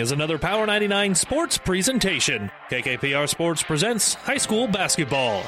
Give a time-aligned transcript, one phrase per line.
[0.00, 2.50] is another Power 99 sports presentation.
[2.70, 5.44] KKPR Sports presents high school basketball.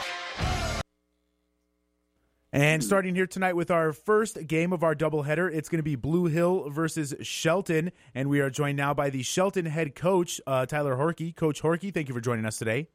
[2.53, 5.97] And starting here tonight with our first game of our doubleheader, it's going to be
[5.97, 7.93] Blue Hill versus Shelton.
[8.15, 11.35] And we are joined now by the Shelton head coach, uh, Tyler Horkey.
[11.35, 12.89] Coach Horkey, thank you for joining us today.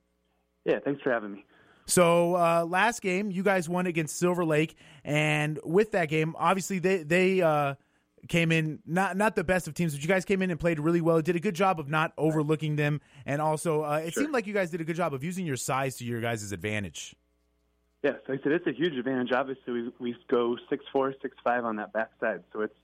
[0.64, 1.46] Yeah, thanks for having me.
[1.88, 4.76] So uh, last game, you guys won against Silver Lake,
[5.06, 7.76] and with that game, obviously they they uh,
[8.28, 10.80] came in not not the best of teams, but you guys came in and played
[10.80, 11.22] really well.
[11.22, 14.24] Did a good job of not overlooking them, and also uh, it Sure.
[14.24, 16.52] seemed like you guys did a good job of using your size to your guys'
[16.52, 17.16] advantage.
[18.04, 19.32] Yes, like I said it's a huge advantage.
[19.32, 22.76] Obviously, we we go six four, six five on that backside, so it's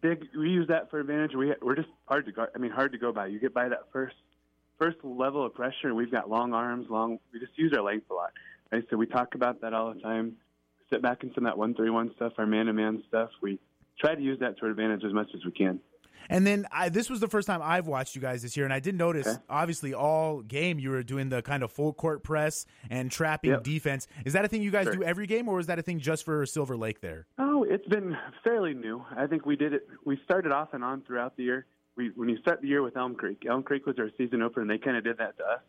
[0.00, 0.26] big.
[0.36, 1.34] We use that for advantage.
[1.34, 2.50] We we're just hard to guard.
[2.54, 3.26] I mean, hard to go by.
[3.28, 4.16] You get by that first
[4.78, 7.20] first level of pressure, we've got long arms, long.
[7.32, 8.32] We just use our length a lot.
[8.72, 10.36] Right, so we talk about that all the time.
[10.92, 13.30] Sit back in some of that one three one stuff, our man to man stuff.
[13.40, 13.60] We
[13.98, 15.80] try to use that to our advantage as much as we can.
[16.30, 18.72] And then I, this was the first time I've watched you guys this year, and
[18.72, 19.36] I did notice, Okay.
[19.50, 23.62] obviously, all game you were doing the kind of full court press and trapping Yep.
[23.62, 24.08] defense.
[24.24, 24.94] Is that a thing you guys Sure.
[24.94, 27.26] do every game, or is that a thing just for Silver Lake there?
[27.36, 29.04] Oh, it's been fairly new.
[29.14, 29.86] I think we did it.
[30.06, 31.66] We started off and on throughout the year.
[31.96, 34.62] We when you start the year with Elm Creek, Elm Creek was our season opener,
[34.62, 35.60] and they kind of did that to us.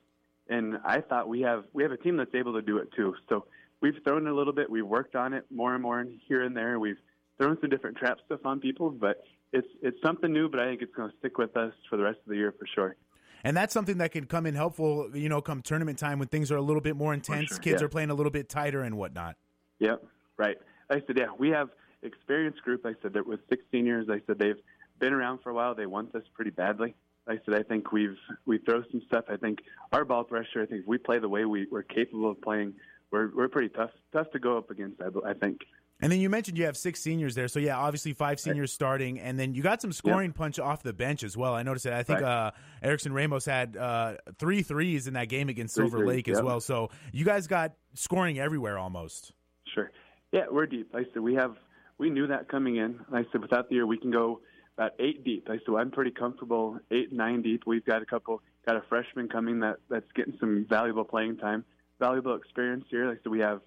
[0.47, 3.13] And I thought we have we have a team that's able to do it too.
[3.27, 3.45] So
[3.81, 4.69] we've thrown a little bit.
[4.69, 6.79] We've worked on it more and more here and there.
[6.79, 6.97] We've
[7.37, 9.23] thrown some different trap stuff on people, but
[9.53, 10.49] it's it's something new.
[10.49, 12.53] But I think it's going to stick with us for the rest of the year
[12.57, 12.95] for sure.
[13.43, 16.51] And that's something that can come in helpful, you know, come tournament time when things
[16.51, 17.85] are a little bit more intense, sure, kids yeah.
[17.85, 19.35] are playing a little bit tighter and whatnot.
[19.79, 20.03] Yep,
[20.37, 20.57] right.
[20.89, 21.69] Like I said, yeah, we have
[22.01, 22.83] experienced group.
[22.83, 24.07] Like I said that with six seniors.
[24.07, 24.61] Like I said they've
[24.99, 25.75] been around for a while.
[25.75, 26.95] They want us pretty badly.
[27.27, 29.25] Like I said, I think we've we throw some stuff.
[29.29, 29.59] I think
[29.91, 30.63] our ball pressure.
[30.63, 32.73] I think if we play the way we, we're capable of playing,
[33.11, 35.01] we're we're pretty tough tough to go up against.
[35.01, 35.61] I, I think.
[36.05, 39.19] And then you mentioned you have six seniors there, so yeah, obviously five seniors starting,
[39.19, 41.55] and then you got some scoring punch off the bench as well.
[41.55, 41.93] I noticed that.
[41.93, 42.47] I think Right.
[42.47, 42.51] uh,
[42.83, 46.37] Erickson Ramos had uh, three threes in that game against Three Silver threes, Lake as
[46.37, 46.43] yep.
[46.43, 46.59] well.
[46.59, 49.33] So you guys got scoring everywhere almost.
[49.73, 49.89] Sure.
[50.31, 50.93] Yeah, we're deep.
[50.93, 51.55] Like I said, we have
[51.97, 52.99] we knew that coming in.
[53.09, 54.41] Like I said, without the year, we can go
[54.77, 55.49] about eight deep.
[55.49, 57.63] Like I said, I'm pretty comfortable eight nine deep.
[57.65, 61.65] We've got a couple, got a freshman coming that that's getting some valuable playing time,
[61.99, 63.07] valuable experience here.
[63.07, 63.61] Like I said, we have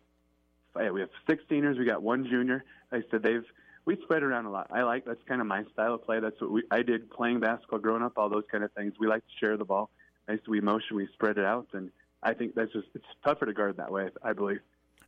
[0.76, 1.78] yeah, we have six seniors.
[1.78, 2.64] We got one junior.
[2.92, 3.44] Like I said, they've
[3.84, 4.68] we spread around a lot.
[4.70, 6.20] I like that's kind of my style of play.
[6.20, 8.12] That's what we I did playing basketball growing up.
[8.16, 8.94] All those kind of things.
[9.00, 9.90] We like to share the ball.
[10.28, 11.90] Said, we motion, we spread it out, and
[12.22, 14.10] I think that's just it's tougher to guard that way.
[14.22, 14.60] I believe.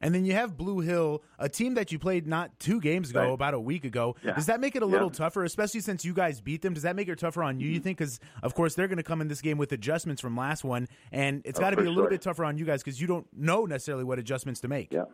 [0.02, 3.20] And then you have Blue Hill, a team that you played not two games ago,
[3.20, 3.32] Right.
[3.34, 4.16] about a week ago.
[4.24, 4.32] Yeah.
[4.32, 5.12] Does that make it a little Yeah.
[5.18, 6.72] tougher, especially since you guys beat them?
[6.72, 7.74] Does that make it tougher on you, Mm-hmm.
[7.74, 7.98] you think?
[7.98, 10.88] Because, of course, they're going to come in this game with adjustments from last one,
[11.12, 12.08] and it's Oh, got to be a little sure.
[12.10, 14.90] bit tougher on you guys because you don't know necessarily what adjustments to make.
[14.90, 15.04] Yeah.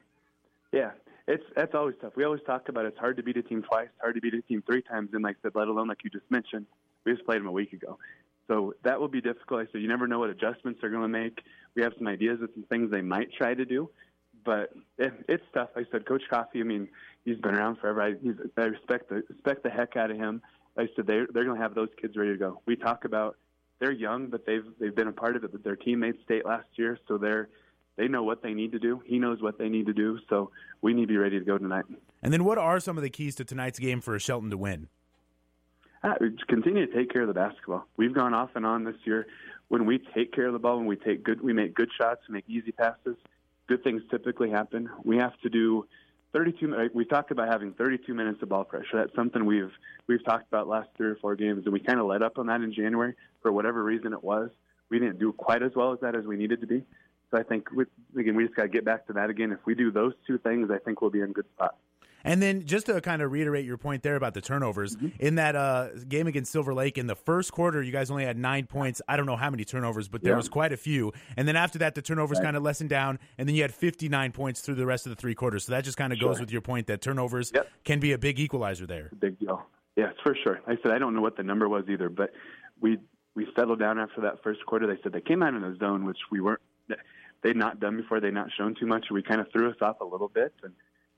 [0.72, 0.90] Yeah.
[1.28, 2.12] It's that's always tough.
[2.14, 4.42] We always talk about it's hard to beat a team twice, hard to beat a
[4.42, 6.66] team three times, and like I said, let alone like you just mentioned,
[7.04, 7.98] we just played them a week ago.
[8.46, 9.60] So that will be difficult.
[9.60, 11.40] I said you never know what adjustments they're going to make.
[11.74, 13.90] We have some ideas of some things they might try to do,
[14.44, 15.70] but it, it's tough.
[15.74, 16.60] Like I said Coach Coffey.
[16.60, 16.86] I mean,
[17.24, 18.02] he's been around forever.
[18.02, 20.42] I, he's, I respect the respect the heck out of him.
[20.78, 22.60] I said they're they're going to have those kids ready to go.
[22.66, 23.36] We talk about
[23.80, 25.50] they're young, but they've they've been a part of it.
[25.50, 27.48] But their teammates state last year, so they're
[27.96, 29.02] they know what they need to do.
[29.06, 30.18] He knows what they need to do.
[30.28, 30.50] So
[30.82, 31.84] we need to be ready to go tonight.
[32.22, 34.88] And then what are some of the keys to tonight's game for Shelton to win?
[36.02, 36.14] Uh,
[36.48, 37.86] continue to take care of the basketball.
[37.96, 39.26] We've gone off and on this year.
[39.68, 42.20] When we take care of the ball, when we take good, we make good shots,
[42.28, 43.16] we make easy passes.
[43.66, 44.88] Good things typically happen.
[45.04, 45.86] We have to do
[46.32, 46.68] 32.
[46.68, 48.86] min- We talked about having 32 minutes of ball pressure.
[48.94, 49.72] That's something we've
[50.06, 52.46] we've talked about last three or four games, and we kind of let up on
[52.46, 54.50] that in January for whatever reason it was.
[54.88, 56.84] We didn't do quite as well as that as we needed to be.
[57.36, 57.84] I think we,
[58.18, 59.52] again we just got to get back to that again.
[59.52, 61.76] If we do those two things, I think we'll be in good spot.
[62.24, 65.08] And then just to kind of reiterate your point there about the turnovers, Mm-hmm.
[65.20, 68.36] in that uh, game against Silver Lake, in the first quarter, you guys only had
[68.36, 69.00] nine points.
[69.06, 70.36] I don't know how many turnovers, but there Yeah.
[70.38, 71.12] was quite a few.
[71.36, 74.32] And then after that, the turnovers kind of lessened down, and then you had 59
[74.32, 75.66] points through the rest of the three quarters.
[75.66, 77.68] So that just kind of goes with your point that turnovers Yep.
[77.84, 79.10] can be a big equalizer there.
[79.20, 79.64] big deal.
[79.94, 80.60] Yes, for sure.
[80.66, 82.32] I said I don't know what the number was either, but
[82.80, 82.98] we
[83.36, 84.86] we settled down after that first quarter.
[84.88, 86.60] They said they came out in a zone which we weren't
[87.42, 88.20] they'd not done before.
[88.20, 89.06] They'd not shown too much.
[89.10, 90.72] We kind of threw us off a little bit, and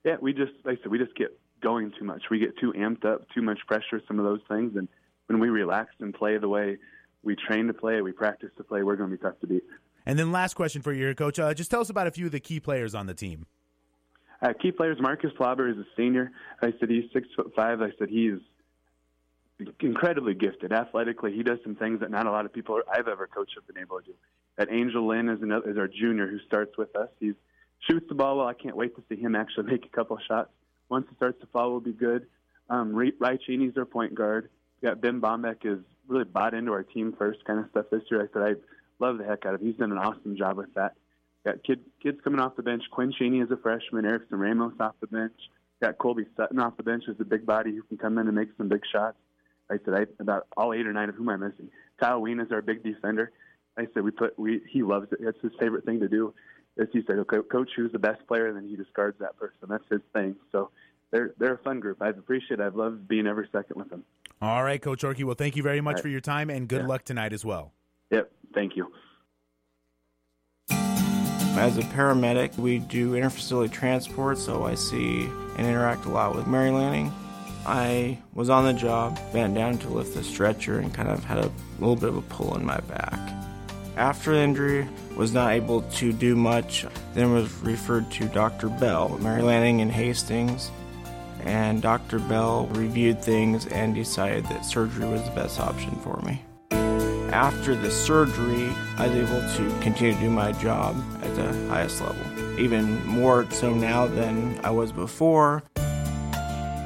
[0.05, 2.25] yeah, we just like I said we just get going too much.
[2.31, 4.89] We get too amped up, too much pressure, some of those things, and
[5.27, 6.79] when we relax and play the way
[7.23, 9.65] we train to play, we practice to play, we're going to be tough to beat.
[10.07, 11.39] And then last question for you, here, Coach.
[11.39, 13.47] Uh, just tell us about a few of the key players on the team.
[14.41, 16.31] Uh, key players, Marcus Lauber is a senior.
[16.63, 17.83] I said he's six foot five.
[17.83, 18.39] I said he's
[19.81, 21.33] incredibly gifted athletically.
[21.35, 23.83] He does some things that not a lot of people I've ever coached have been
[23.83, 24.15] able to do.
[24.59, 27.09] That Angel Lynn is another is our junior who starts with us.
[27.21, 27.33] He
[27.89, 28.49] shoots the ball well.
[28.49, 30.51] I can't wait to see him actually make a couple shots.
[30.89, 32.27] Once it starts to fall, will be good.
[32.69, 32.95] Um,
[33.47, 34.51] Cheney's our point guard.
[34.83, 35.79] We got Ben Bombeck is
[36.09, 38.23] really bought into our team first kind of stuff this year.
[38.23, 39.61] I said I love the heck out of.
[39.61, 40.95] He's done an awesome job with that.
[41.45, 42.83] Got kid, kids coming off the bench.
[42.91, 44.05] Quinn Cheney is a freshman.
[44.05, 45.35] Erickson Ramos off the bench.
[45.81, 48.35] Got Colby Sutton off the bench as a big body who can come in and
[48.35, 49.17] make some big shots.
[49.71, 51.71] I said I, about all eight or nine of whom I'm missing.
[52.01, 53.31] Kyle Ween is our big defender.
[53.79, 55.21] I said we put we he loves it.
[55.23, 56.35] That's his favorite thing to do.
[56.77, 59.69] Is he said, okay, coach, who's the best player, and then he discards that person.
[59.69, 60.37] That's his thing.
[60.53, 60.71] So
[61.11, 62.03] they're they're a fun group.
[62.03, 62.61] I've appreciated.
[62.61, 64.05] I've loved being every second with them.
[64.43, 65.25] All right, Coach Horkey.
[65.25, 66.03] Well, thank you very much right.
[66.03, 66.89] for your time, and good Yeah.
[66.89, 67.73] luck tonight as well.
[68.11, 68.31] Yep.
[68.55, 68.93] Thank you.
[70.71, 75.25] As a paramedic, we do interfacility transport, so I see
[75.57, 77.13] and interact a lot with Mary Lanning.
[77.67, 81.39] I was on the job, bent down to lift the stretcher, and kind of had
[81.39, 83.38] a little bit of a pull in my back.
[83.99, 88.69] After the injury, was not able to do much, then was referred to Dr.
[88.69, 90.71] Bell, Mary Lanning in Hastings,
[91.43, 92.21] and Dr.
[92.21, 96.41] Bell reviewed things and decided that surgery was the best option for me.
[97.33, 102.01] After the surgery, I was able to continue to do my job at the highest
[102.01, 105.65] level, even more so now than I was before.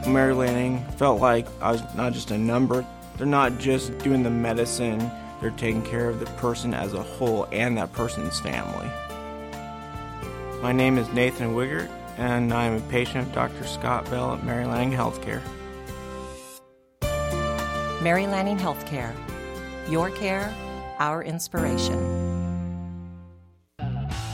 [0.09, 2.87] Mary Lanning felt like I was not just a number.
[3.19, 5.11] They're not just doing the medicine,
[5.43, 8.89] they're taking care of the person as a whole and that person's family.
[10.63, 13.67] My name is Nathan Wiggert, and I'm a patient of Dr.
[13.67, 15.43] Scott Bell at Mary Lanning Healthcare.
[18.01, 19.13] Mary Lanning Healthcare.
[19.91, 20.55] Your care,
[21.01, 21.99] our inspiration.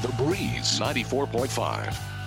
[0.02, 2.17] The Breeze 94.5.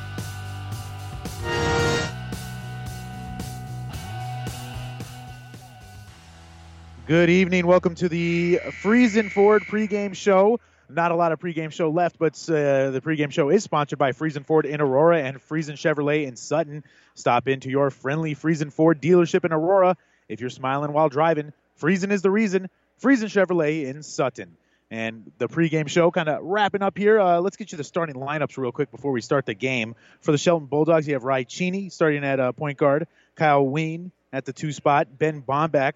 [7.11, 7.67] Good evening.
[7.67, 10.61] Welcome to the Friesen Ford pregame show.
[10.87, 14.13] Not a lot of pregame show left, but uh, the pregame show is sponsored by
[14.13, 16.85] Friesen Ford in Aurora and Friesen Chevrolet in Sutton.
[17.15, 19.97] Stop into your friendly Friesen Ford dealership in Aurora.
[20.29, 21.51] If you're smiling while driving,
[21.81, 22.69] Friesen is the reason.
[23.03, 24.55] Friesen Chevrolet in Sutton.
[24.89, 27.19] And the pregame show kind of wrapping up here.
[27.19, 29.95] Uh, let's get you the starting lineups real quick before we start the game.
[30.21, 34.13] For the Shelton Bulldogs, you have Rai Cheney starting at uh, point guard, Kyle Ween
[34.31, 35.95] at the two spot, Ben Bombeck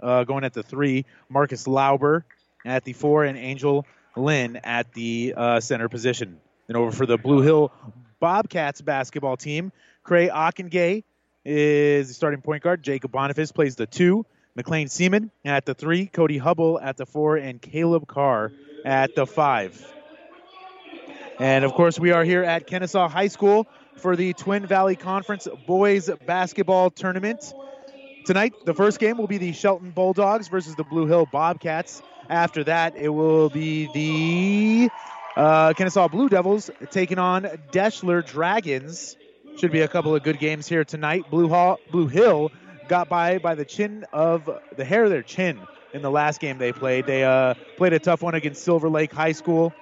[0.00, 2.24] uh, going at the three, Marcus Lauber
[2.64, 3.86] at the four, and Angel
[4.16, 6.40] Lynn at the uh, center position.
[6.66, 7.72] Then over for the Blue Hill
[8.20, 9.72] Bobcats basketball team,
[10.02, 11.04] Cray Ockengay
[11.44, 12.82] is the starting point guard.
[12.82, 14.26] Jacob Boniface plays the two.
[14.56, 18.52] McLean Seaman at the three, Cody Hubble at the four, and Caleb Carr
[18.84, 19.86] at the five.
[21.38, 25.46] And of course, we are here at Kenesaw High School for the Twin Valley Conference
[25.66, 27.52] Boys Basketball Tournament.
[28.26, 32.02] Tonight, the first game will be the Shelton Bulldogs versus the Blue Hill Bobcats.
[32.28, 34.90] After that, it will be the
[35.36, 39.16] uh, Kenesaw Blue Devils taking on Deshler Dragons.
[39.58, 41.30] Should be a couple of good games here tonight.
[41.30, 42.50] Blue, Hall, Blue Hill
[42.88, 45.60] got by by the chin of the hair of their chin
[45.92, 47.06] in the last game they played.
[47.06, 49.72] They uh, played a tough one against Silver Lake High School,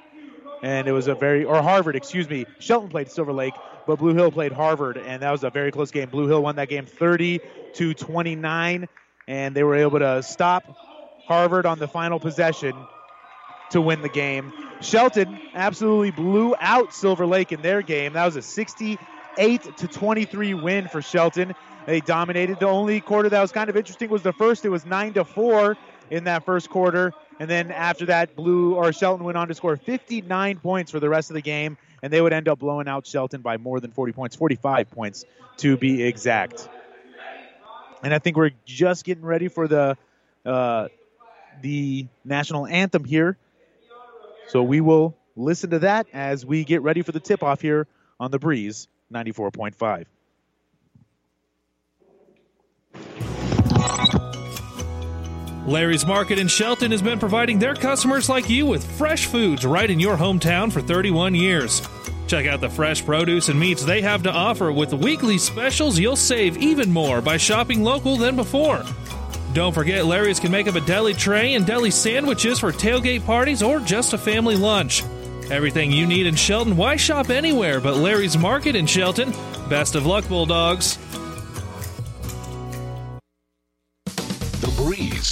[0.63, 2.45] and it was a very or Harvard, excuse me.
[2.59, 3.55] Shelton played Silver Lake,
[3.87, 6.09] but Blue Hill played Harvard, and that was a very close game.
[6.09, 7.41] Blue Hill won that game 30
[7.75, 8.89] to 29,
[9.29, 10.65] and they were able to stop
[11.27, 12.75] Harvard on the final possession
[13.71, 14.53] to win the game.
[14.81, 18.13] Shelton absolutely blew out Silver Lake in their game.
[18.13, 21.55] That was a 68 to 23 win for Shelton.
[21.87, 22.61] They dominated.
[22.61, 24.65] The only quarter that was kind of interesting was the first.
[24.65, 25.77] It was nine to four
[26.11, 29.77] in that first quarter, and then after that, Blue or Shelton went on to score
[29.77, 33.07] 59 points for the rest of the game, and they would end up blowing out
[33.07, 35.25] Shelton by more than 40 points, 45 points
[35.59, 36.69] to be exact.
[38.03, 39.97] And I think we're just getting ready for the
[40.45, 40.89] uh,
[41.63, 43.37] the national anthem here.
[44.49, 47.87] So we will listen to that as we get ready for the tip off here
[48.21, 50.05] on the Breeze 94.5.
[55.67, 59.89] Larry's Market in Shelton has been providing their customers like you with fresh foods right
[59.89, 61.81] in your hometown for 31 years.
[62.27, 65.99] Check out the fresh produce and meats they have to offer with weekly specials.
[65.99, 68.85] You'll save even more by shopping local than before.
[69.55, 73.63] Don't forget, Larry's can make up a deli tray and deli sandwiches for tailgate parties
[73.63, 75.03] or just a family lunch.
[75.51, 79.33] Everything you need in Shelton, why shop anywhere but Larry's Market in Shelton?
[79.71, 80.99] Best of luck, Bulldogs.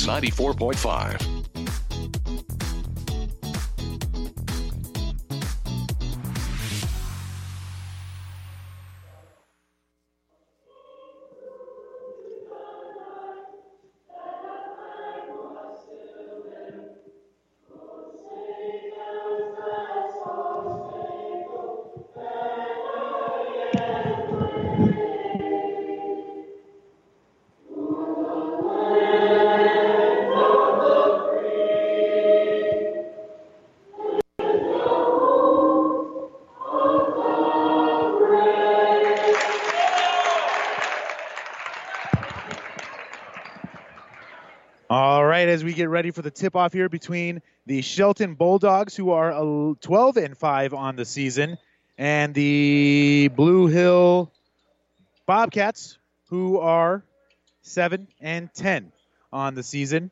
[0.03, 1.32] Breeze 94.5.
[45.53, 49.75] as we get ready for the tip off here between the Shelton Bulldogs, who are
[49.81, 51.59] 12 and 5 on the season,
[51.99, 54.33] and the Blue Hill
[55.27, 55.99] Bobcats,
[56.31, 57.05] who are
[57.61, 58.93] 7 and 10
[59.31, 60.11] on the season.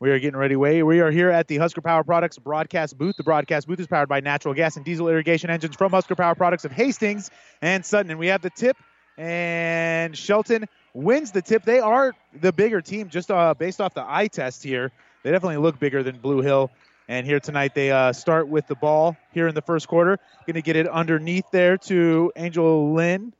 [0.00, 0.56] We are getting ready.
[0.56, 3.16] Way we are here at the Husker Power Products broadcast booth.
[3.16, 6.34] The broadcast booth is powered by natural gas and diesel irrigation engines from Husker Power
[6.34, 7.30] Products of Hastings
[7.62, 8.10] and Sutton.
[8.10, 8.76] And we have the tip,
[9.16, 11.64] and Shelton wins the tip.
[11.64, 14.92] They are the bigger team, just uh, based off the eye test here.
[15.22, 16.70] They definitely look bigger than Blue Hill.
[17.08, 20.18] And here tonight, they uh, start with the ball here in the first quarter.
[20.46, 23.34] Going to get it underneath there to Angel Lynn.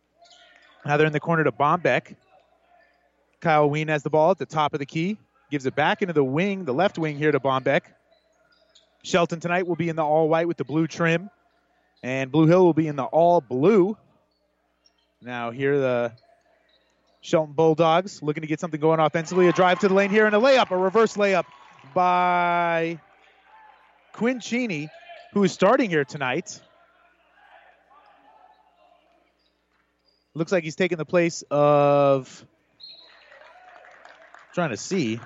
[0.85, 2.15] Now they're in the corner to Bombeck.
[3.41, 5.17] Kyle Ween has the ball at the top of the key.
[5.51, 7.83] Gives it back into the wing, the left wing here to Bombeck.
[9.03, 11.31] Shelton tonight will be in the all white with the blue trim.
[12.03, 13.97] And Blue Hill will be in the all blue.
[15.23, 16.13] Now here the
[17.25, 19.49] Shelton Bulldogs looking to get something going offensively.
[19.49, 21.47] A drive to the lane here and a layup, a reverse layup
[21.95, 23.01] by
[24.13, 24.91] Quinn Cheney,
[25.33, 26.61] who is starting here tonight.
[30.35, 32.45] Looks like he's taking the place of
[34.53, 35.19] trying to see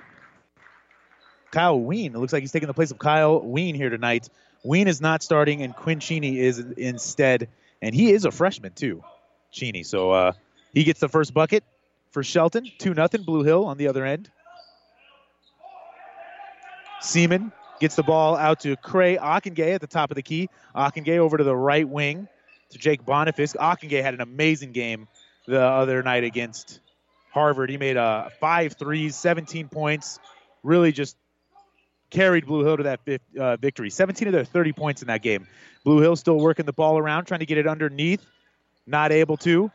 [1.51, 2.15] Kyle Ween.
[2.15, 4.29] It looks like he's taking the place of Kyle Ween here tonight.
[4.63, 7.49] Ween is not starting, and Quinn Cheney is instead,
[7.83, 9.03] and he is a freshman too,
[9.51, 9.83] Cheney.
[9.83, 10.33] So uh,
[10.73, 11.65] he gets the first bucket
[12.11, 12.71] for Shelton.
[12.79, 13.23] Two nothing.
[13.23, 14.31] Blue Hill on the other end.
[17.01, 20.49] Seaman gets the ball out to Cray Ockengay at the top of the key.
[20.75, 22.29] Ockengay over to the right wing
[22.71, 23.55] to Jake Boniface.
[23.55, 25.09] Ockengay had an amazing game
[25.47, 26.81] the other night against
[27.33, 27.71] Harvard.
[27.71, 30.19] He made uh, five threes, 17 points.
[30.63, 31.17] Really just
[32.11, 33.01] carried Blue Hill to that
[33.39, 33.91] uh, victory.
[33.91, 35.47] 17 of their 30 points in that game.
[35.85, 38.25] Blue Hill still working the ball around, trying to get it underneath.
[38.87, 39.71] Not able to.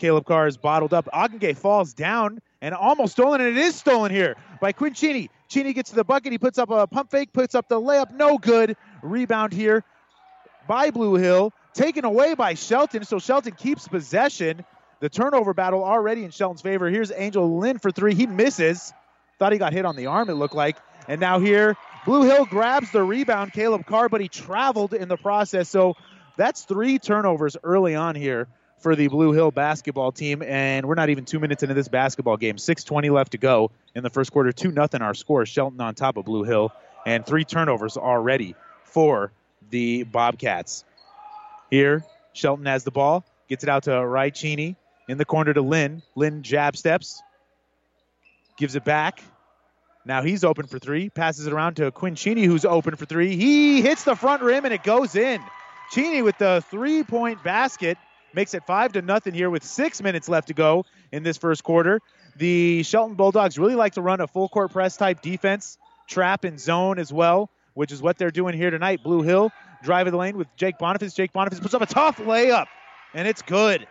[0.00, 1.10] Caleb Carr is bottled up.
[1.12, 5.28] Ockengay falls down and almost stolen, and it is stolen here by Quinn Cheney.
[5.48, 6.32] Cheney gets to the bucket.
[6.32, 8.10] He puts up a pump fake, puts up the layup.
[8.10, 8.78] No good.
[9.02, 9.84] Rebound here
[10.66, 11.52] by Blue Hill.
[11.74, 13.04] Taken away by Shelton.
[13.04, 14.64] So Shelton keeps possession.
[15.00, 16.88] The turnover battle already in Shelton's favor.
[16.88, 18.14] Here's Angel Lynn for three.
[18.14, 18.94] He misses.
[19.38, 20.78] Thought he got hit on the arm, it looked like.
[21.08, 21.76] And now here,
[22.06, 25.68] Blue Hill grabs the rebound, Caleb Carr, but he traveled in the process.
[25.68, 25.94] So
[26.38, 28.48] that's three turnovers early on here
[28.80, 30.42] for the Blue Hill basketball team.
[30.42, 32.56] And we're not even two minutes into this basketball game.
[32.56, 34.52] 6.20 left to go in the first quarter.
[34.52, 35.46] 2 nothing our score.
[35.46, 36.72] Shelton on top of Blue Hill.
[37.06, 39.32] And three turnovers already for
[39.70, 40.84] the Bobcats.
[41.70, 43.24] Here, Shelton has the ball.
[43.48, 44.76] Gets it out to Rai Cheney.
[45.08, 46.02] In the corner to Lynn.
[46.14, 47.22] Lynn jab steps.
[48.56, 49.22] Gives it back.
[50.04, 51.10] Now he's open for three.
[51.10, 53.36] Passes it around to Quinn Cheney, who's open for three.
[53.36, 55.40] He hits the front rim and it goes in.
[55.90, 57.98] Cheney with the three point basket
[58.34, 61.64] makes it five to nothing here with six minutes left to go in this first
[61.64, 62.00] quarter.
[62.36, 66.58] The Shelton Bulldogs really like to run a full court press type defense, trap and
[66.58, 69.02] zone as well, which is what they're doing here tonight.
[69.02, 71.14] Blue Hill driving the lane with Jake Boniface.
[71.14, 72.66] Jake Boniface puts up a tough layup,
[73.14, 73.86] and it's good.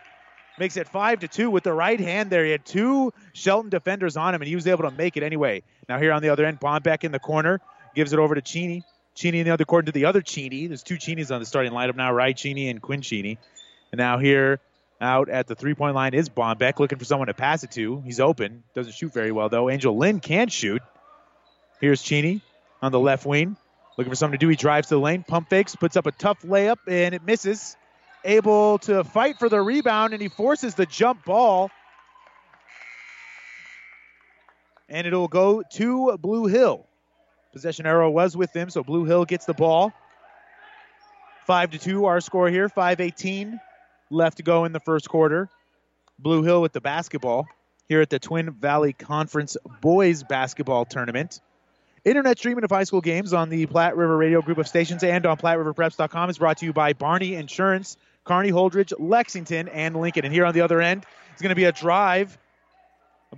[0.58, 2.44] Makes it five to two with the right hand there.
[2.44, 5.62] He had two Shelton defenders on him, and he was able to make it anyway.
[5.88, 7.60] Now here on the other end, Bombeck in the corner
[7.94, 8.84] gives it over to Cheney.
[9.14, 10.66] Cheney in the other corner to the other Cheney.
[10.66, 12.36] There's two Cheneys on the starting lineup now, right?
[12.36, 13.38] Cheney and Quinn Cheney.
[13.92, 14.60] And now here
[15.00, 18.00] out at the three point line is Bombeck looking for someone to pass it to.
[18.02, 18.62] He's open.
[18.74, 19.70] Doesn't shoot very well, though.
[19.70, 20.82] Angel Lynn can shoot.
[21.80, 22.42] Here's Cheney
[22.82, 23.56] on the left wing.
[23.96, 24.48] Looking for something to do.
[24.48, 27.76] He drives to the lane, pump fakes, puts up a tough layup, and it misses.
[28.22, 31.70] Able to fight for the rebound, and he forces the jump ball.
[34.90, 36.86] and it'll go to Blue Hill.
[37.52, 39.92] Possession arrow was with them, so Blue Hill gets the ball.
[41.46, 42.68] Five to two, our score here.
[42.68, 43.58] Five eighteen
[44.10, 45.48] left to go in the first quarter.
[46.18, 47.46] Blue Hill with the basketball
[47.88, 51.40] here at the Twin Valley Conference Boys Basketball Tournament.
[52.04, 55.26] Internet streaming of high school games on the Platte River Radio Group of Stations and
[55.26, 60.24] on PlatteRiverPreps.com is brought to you by Barney Insurance, Kearney Holdrege, Lexington, and Lincoln.
[60.24, 62.38] And here on the other end is going to be a drive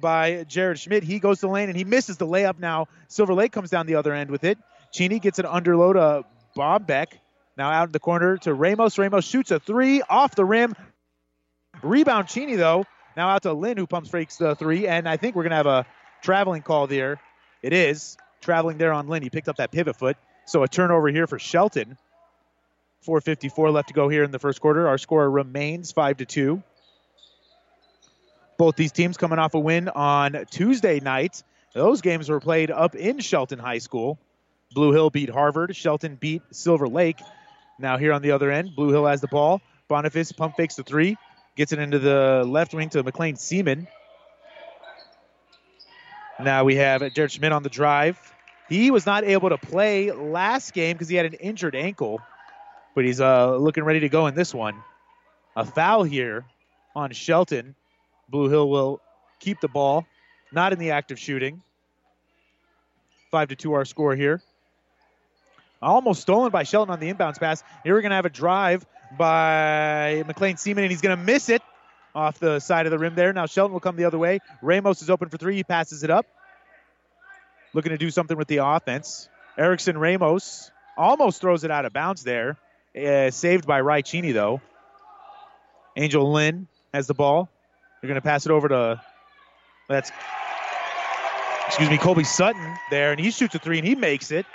[0.01, 1.03] by Jared Schmidt.
[1.03, 2.87] He goes to the lane and he misses the layup now.
[3.09, 4.59] Silver Lake comes down the other end with it.
[4.93, 6.25] Cheney gets an underload to
[6.57, 7.19] Bombeck.
[7.57, 8.99] Now out in the corner to Ramos.
[8.99, 10.75] Ramos shoots a three off the rim.
[11.83, 12.85] Rebound Cheney though.
[13.17, 14.87] Now out to Lynn who pumps fakes the three.
[14.87, 15.87] And I think we're going to have a
[16.23, 17.21] traveling call there.
[17.63, 19.23] It is traveling there on Lynn.
[19.23, 20.17] He picked up that pivot foot.
[20.47, 21.97] So a turnover here for Shelton.
[23.07, 24.89] 4.54 left to go here in the first quarter.
[24.89, 26.63] Our score remains 5 to 2.
[28.59, 31.43] Both these teams coming off a win on Tuesday night.
[31.75, 34.19] Those games were played up in Shelton High School.
[34.73, 35.75] Blue Hill beat Harvard.
[35.75, 37.19] Shelton beat Silver Lake.
[37.83, 39.61] Now here on the other end, Blue Hill has the ball.
[39.89, 41.19] Boniface pump fakes the three,
[41.57, 43.89] gets it into the left wing to McLean Seaman.
[46.41, 48.17] Now we have Jared Schmidt on the drive.
[48.69, 52.23] He was not able to play last game because he had an injured ankle,
[52.95, 54.77] but he's uh, looking ready to go in this one.
[55.57, 56.45] A foul here
[56.95, 57.75] on Shelton.
[58.29, 59.01] Blue Hill will
[59.41, 60.07] keep the ball,
[60.53, 61.63] not in the act of shooting.
[63.33, 64.41] Five to two, our score here.
[65.83, 67.65] Almost stolen by Shelton on the inbounds pass.
[67.83, 68.87] Here we're going to have a drive
[69.19, 71.61] by McLean Seaman, and he's going to miss it
[72.15, 73.33] off the side of the rim there.
[73.33, 74.39] Now Shelton will come the other way.
[74.63, 75.57] Ramos is open for three.
[75.57, 76.27] He passes it up.
[77.75, 79.29] Looking to do something with the offense.
[79.59, 82.59] Erickson Ramos almost throws it out of bounds there.
[82.97, 84.61] Uh, saved by Rai Cheney, though.
[85.97, 87.51] Angel Lynn has the ball.
[88.01, 89.01] They're going to pass it over to,
[89.89, 90.13] that's,
[91.67, 94.47] excuse me, Colby Sutton there, and he shoots a three and he makes it.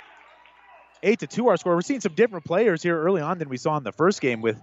[1.02, 1.74] Eight to two, our score.
[1.74, 4.40] We're seeing some different players here early on than we saw in the first game
[4.40, 4.60] with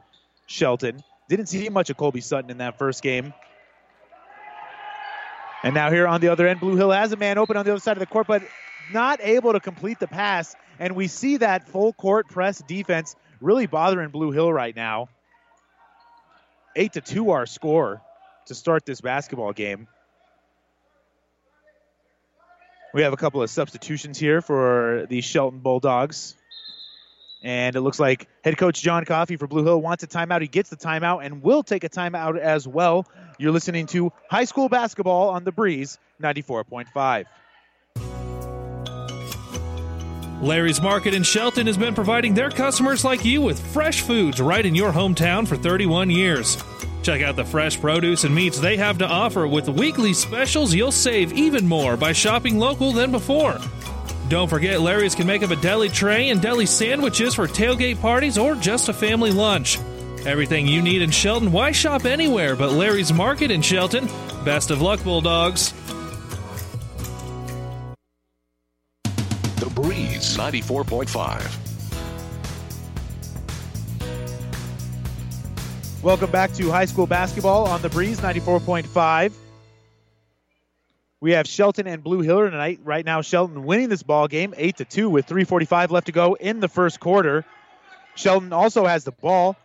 [0.48, 1.02] Shelton.
[1.30, 3.34] Didn't see much of Colby Sutton in that first game.
[5.64, 7.72] And now here on the other end, Blue Hill has a man open on the
[7.72, 8.44] other side of the court, but
[8.94, 10.56] not able to complete the pass.
[10.78, 15.10] And we see that full court press defense really bothering Blue Hill right now.
[16.76, 18.02] Eight to two, our score
[18.48, 19.88] to start this basketball game.
[22.96, 26.38] We have a couple of substitutions here for the Shelton Bulldogs.
[27.44, 30.40] And it looks like head coach John Coffey for Blue Hill wants a timeout.
[30.40, 33.06] He gets the timeout and will take a timeout as well.
[33.38, 37.26] You're listening to high school basketball on the Breeze 94.5.
[40.42, 44.66] Larry's Market in Shelton has been providing their customers like you with fresh foods right
[44.66, 46.56] in your hometown for 31 years.
[47.06, 50.74] Check out the fresh produce and meats they have to offer with weekly specials.
[50.74, 53.60] You'll save even more by shopping local than before.
[54.28, 58.40] Don't forget, Larry's can make up a deli tray and deli sandwiches for tailgate parties
[58.40, 59.78] or just a family lunch.
[60.26, 64.08] Everything you need in Shelton, why shop anywhere but Larry's Market in Shelton?
[64.44, 65.74] Best of luck, Bulldogs.
[69.04, 71.65] The Breeze 94.5.
[76.06, 79.34] Welcome back to high school basketball on the Breeze 94.5.
[81.20, 82.80] We have Shelton and Blue Hill tonight.
[82.84, 86.36] Right now, Shelton winning this ball game, eight to two, with 3:45 left to go
[86.36, 87.44] in the first quarter.
[88.14, 89.58] Shelton also has the ball.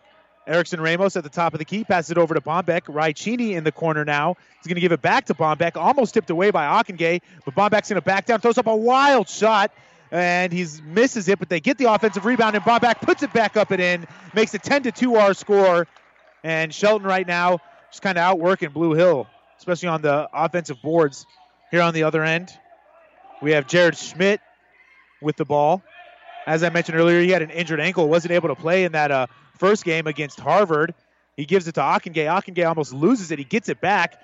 [0.47, 2.91] Erickson Ramos at the top of the key passes it over to Bombeck.
[2.91, 4.35] Rai Cheney in the corner now.
[4.57, 5.77] He's going to give it back to Bombeck.
[5.77, 9.29] Almost tipped away by Ockengay, but Bombeck's going to back down, throws up a wild
[9.29, 9.71] shot,
[10.09, 11.37] and he misses it.
[11.37, 14.55] But they get the offensive rebound, and Bombeck puts it back up and in, makes
[14.55, 15.85] it 10 to 2 our score.
[16.43, 17.59] And Shelton right now
[17.91, 19.27] just kind of outworking Blue Hill,
[19.57, 21.25] especially on the offensive boards.
[21.71, 22.51] Here on the other end,
[23.41, 24.41] we have Jared Schmidt
[25.21, 25.81] with the ball.
[26.45, 29.11] As I mentioned earlier, he had an injured ankle, wasn't able to play in that
[29.11, 29.27] uh,
[29.57, 30.93] first game against Harvard.
[31.37, 32.25] He gives it to Ockengay.
[32.25, 33.39] Ockengay almost loses it.
[33.39, 34.19] He gets it back.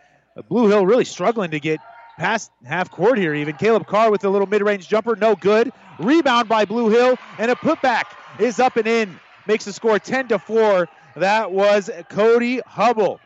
[0.50, 1.80] Blue Hill really struggling to get
[2.18, 3.34] past half court here.
[3.34, 5.72] Even Caleb Carr with a little mid-range jumper, no good.
[6.00, 8.06] Rebound by Blue Hill, and a putback
[8.40, 9.20] is up and in.
[9.48, 10.90] Makes the score 10 to 4.
[11.18, 13.20] That was Cody Hubble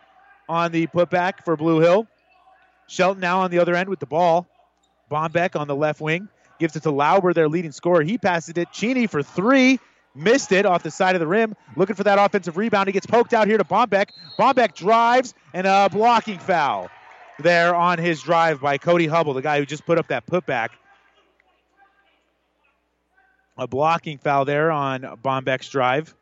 [0.48, 2.08] on the putback for Blue Hill.
[2.88, 4.48] Shelton now on the other end with the ball.
[5.10, 6.30] Bombeck on the left wing
[6.62, 8.04] gives it to Lauber, their leading scorer.
[8.04, 8.72] He passes it.
[8.72, 9.80] Cheney for three.
[10.14, 11.56] Missed it off the side of the rim.
[11.76, 12.88] Looking for that offensive rebound.
[12.88, 14.10] He gets poked out here to Bombeck.
[14.38, 16.90] Bombeck drives and a blocking foul
[17.40, 20.70] there on his drive by Cody Hubble, the guy who just put up that putback.
[23.58, 26.14] A blocking foul there on Bombeck's drive.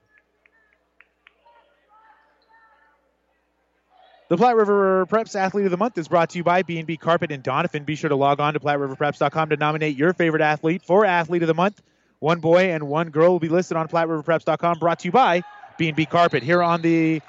[4.30, 7.32] The Platte River Preps Athlete of the Month is brought to you by B&B Carpet
[7.32, 7.84] and Donovan.
[7.84, 11.48] Be sure to log on to PlatteRiverPreps.com to nominate your favorite athlete for Athlete of
[11.48, 11.82] the Month.
[12.20, 14.78] One boy and one girl will be listed on PlatteRiverPreps.com.
[14.78, 15.42] Brought to you by
[15.80, 16.44] B&B Carpet.
[16.44, 17.24] Here on the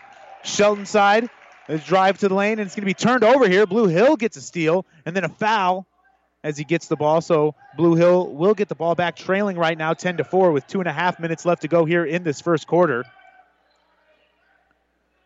[0.44, 1.30] Shelton side,
[1.70, 3.64] let's drive to the lane, and it's going to be turned over here.
[3.64, 5.86] Blue Hill gets a steal, and then a foul
[6.44, 7.22] as he gets the ball.
[7.22, 10.66] So Blue Hill will get the ball back, trailing right now 10 to 4 with
[10.66, 13.04] two and a half minutes left to go here in this first quarter.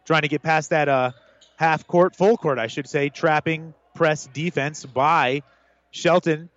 [0.05, 1.11] Trying to get past that uh,
[1.57, 5.43] half court, full court, I should say, trapping press defense by
[5.91, 6.51] Shelton.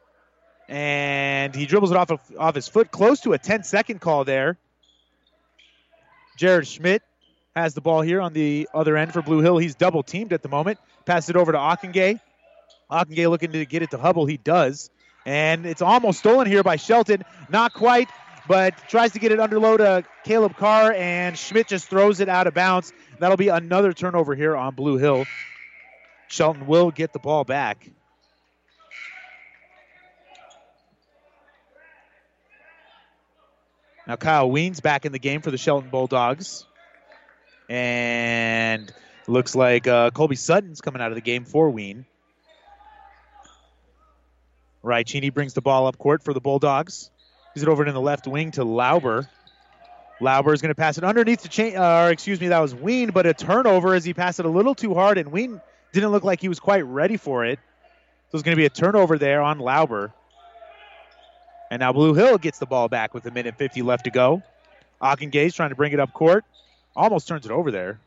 [0.67, 4.25] And he dribbles it off of, off his foot, close to a 10 second call
[4.25, 4.57] there.
[6.37, 7.03] Jared Schmidt
[7.55, 9.57] has the ball here on the other end for Blue Hill.
[9.57, 10.77] He's double teamed at the moment.
[11.05, 12.19] Pass it over to Ockengay.
[12.91, 14.25] Ockengay looking to get it to Hubble.
[14.25, 14.89] He does.
[15.25, 17.23] And it's almost stolen here by Shelton.
[17.49, 18.09] Not quite,
[18.47, 22.29] but tries to get it under low to Caleb Carr, and Schmidt just throws it
[22.29, 22.93] out of bounds.
[23.19, 25.25] That'll be another turnover here on Blue Hill.
[26.27, 27.89] Shelton will get the ball back.
[34.07, 36.65] Now Kyle Ween's back in the game for the Shelton Bulldogs.
[37.69, 38.91] And
[39.27, 42.05] looks like uh, Colby Sutton's coming out of the game for Ween.
[45.03, 47.11] Cheney brings the ball up court for the Bulldogs.
[47.53, 49.27] He's it over in the left wing to Lauber.
[50.19, 51.77] Lauber is going to pass it underneath the chain.
[51.77, 54.49] Uh, or excuse me, that was Ween, but a turnover as he passed it a
[54.49, 55.61] little too hard, and Ween
[55.93, 57.59] didn't look like he was quite ready for it.
[58.29, 60.11] So it's going to be a turnover there on Lauber.
[61.69, 64.41] And now Blue Hill gets the ball back with a minute 50 left to go.
[65.01, 66.43] Ockengay's trying to bring it up court.
[66.95, 67.99] Almost turns it over there.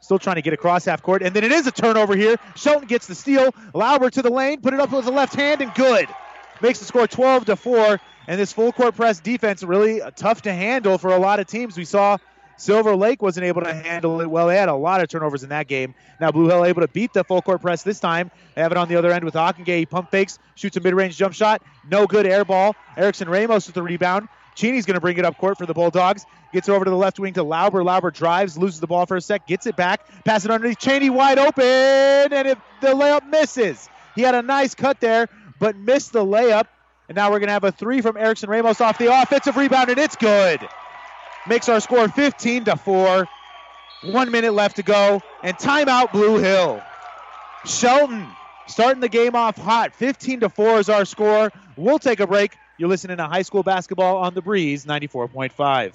[0.00, 1.22] Still trying to get across half court.
[1.22, 2.36] And then it is a turnover here.
[2.54, 3.54] Shelton gets the steal.
[3.74, 4.60] Lauber to the lane.
[4.60, 6.08] Put it up with the left hand and good.
[6.60, 8.00] Makes the score 12 to 4.
[8.26, 11.78] And this full court press defense really tough to handle for a lot of teams.
[11.78, 12.18] We saw
[12.58, 14.48] Silver Lake wasn't able to handle it well.
[14.48, 15.94] They had a lot of turnovers in that game.
[16.20, 18.30] Now Blue Hill able to beat the full court press this time.
[18.54, 19.78] They have it on the other end with Ockengay.
[19.78, 21.62] He pump fakes, shoots a mid-range jump shot.
[21.88, 22.76] No good air ball.
[22.96, 24.28] Erickson Ramos with the rebound.
[24.56, 26.26] Cheney's going to bring it up court for the Bulldogs.
[26.52, 27.84] Gets over to the left wing to Lauber.
[27.84, 30.78] Lauber drives, loses the ball for a sec, gets it back, pass it underneath.
[30.78, 33.88] Cheney wide open, and if the layup misses.
[34.16, 36.66] He had a nice cut there, but missed the layup.
[37.08, 39.88] And now we're going to have a three from Erickson Ramos off the offensive rebound,
[39.88, 40.60] and it's good.
[41.46, 43.28] Makes our score 15 to 4.
[44.04, 46.82] One minute left to go, and timeout Blue Hill.
[47.64, 48.26] Shelton
[48.66, 49.94] starting the game off hot.
[49.94, 51.50] 15 to 4 is our score.
[51.76, 52.56] We'll take a break.
[52.76, 55.94] You're listening to high school basketball on the breeze 94.5.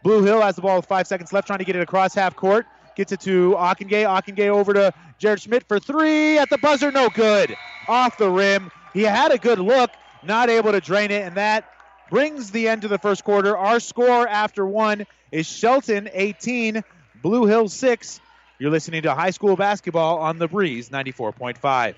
[0.03, 2.35] Blue Hill has the ball with five seconds left, trying to get it across half
[2.35, 2.65] court.
[2.95, 4.05] Gets it to Ockengay.
[4.05, 6.91] Ockengay over to Jared Schmidt for three at the buzzer.
[6.91, 7.55] No good.
[7.87, 8.71] Off the rim.
[8.93, 9.91] He had a good look,
[10.23, 11.69] not able to drain it, and that
[12.09, 13.55] brings the end to the first quarter.
[13.55, 16.83] Our score after one is Shelton 18,
[17.21, 18.21] Blue Hill 6.
[18.57, 21.95] You're listening to high school basketball on the Breeze 94.5.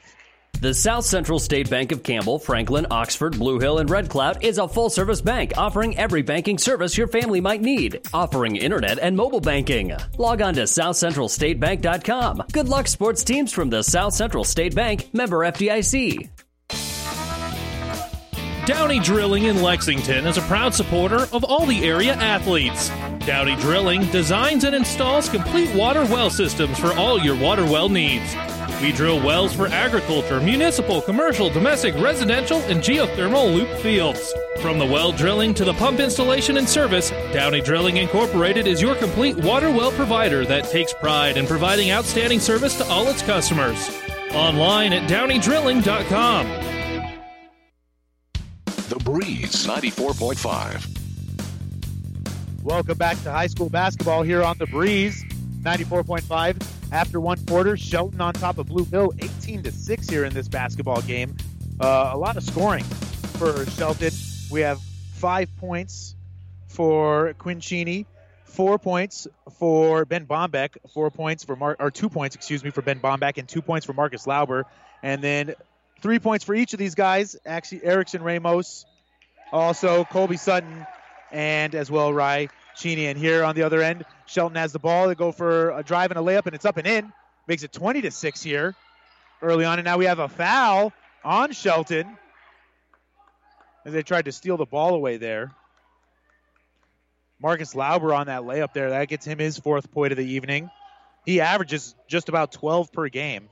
[0.62, 4.60] The South Central State Bank of Campbell, Franklin, Oxford, Blue Hill, and Red Cloud is
[4.60, 9.18] a full service bank offering every banking service your family might need, offering internet and
[9.18, 9.92] mobile banking.
[10.20, 12.44] Log on to southcentralstatebank.com.
[12.52, 16.30] Good luck, sports teams from the South Central State Bank, member FDIC.
[18.68, 22.90] Downey Drilling in Lexington is a proud supporter of all the area athletes.
[23.26, 28.36] Downey Drilling designs and installs complete water well systems for all your water well needs.
[28.82, 34.34] We drill wells for agriculture, municipal, commercial, domestic, residential, and geothermal loop fields.
[34.60, 38.96] From the well drilling to the pump installation and service, Downey Drilling Incorporated is your
[38.96, 43.92] complete water well provider that takes pride in providing outstanding service to all its customers.
[44.34, 46.48] Online at downeydrilling.com.
[48.66, 52.64] The Breeze 94.5.
[52.64, 55.24] Welcome back to high school basketball here on the Breeze
[55.62, 56.81] 94.5.
[56.92, 60.50] After one quarter, Shelton on top of Blue Hill, 18 to 6 here in this
[60.50, 61.38] basketball game.
[61.80, 64.12] Uh, a lot of scoring for Shelton.
[64.52, 64.82] We have
[65.14, 66.16] five points
[66.68, 68.06] for Quinn Cheney,
[68.44, 69.26] four points
[69.58, 73.38] for Ben Bombeck, four points for Mar- or two points, excuse me, for Ben Bombeck,
[73.38, 74.66] and two points for Marcus Lauber,
[75.02, 75.56] and then
[76.02, 77.38] three points for each of these guys.
[77.46, 78.86] Actually, Erickson Ramos,
[79.54, 80.86] also Colby Sutton,
[81.32, 83.08] and as well Rye Cheney.
[83.08, 85.08] And here on the other end, Shelton has the ball.
[85.08, 87.12] They go for a drive and a layup, and it's up and in.
[87.48, 88.76] Makes it 20 to six here
[89.42, 92.18] early on, and now we have a foul on Shelton
[93.86, 95.52] as they tried to steal the ball away there.
[97.42, 98.92] Marcus Lauber on that layup there.
[98.92, 100.70] That gets him his fourth point of the evening.
[101.26, 103.50] He averages just about 12 per game.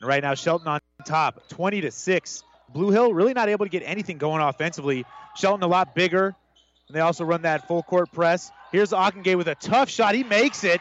[0.00, 2.44] And right now, Shelton on top, 20 to 6.
[2.72, 5.04] Blue Hill really not able to get anything going offensively.
[5.36, 6.34] Shelton a lot bigger.
[6.88, 8.50] And they also run that full court press.
[8.70, 10.14] Here's Ockengay with a tough shot.
[10.14, 10.80] He makes it.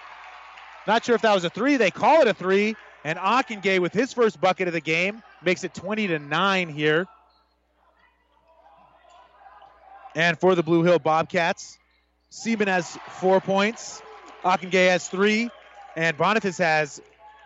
[0.88, 1.78] Not sure if that was a three.
[1.78, 2.76] They call it a three.
[3.04, 7.08] And Ockengay with his first bucket of the game makes it 20 to 9 here.
[10.16, 11.78] And for the Blue Hill Bobcats,
[12.30, 14.02] Seaman has four points.
[14.44, 15.50] Ockengay has three.
[15.96, 17.02] And Boniface has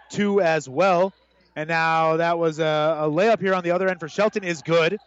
[0.10, 1.14] two as well.
[1.56, 4.62] And now that was a, a, layup here on the other end for Shelton is
[4.62, 4.98] good.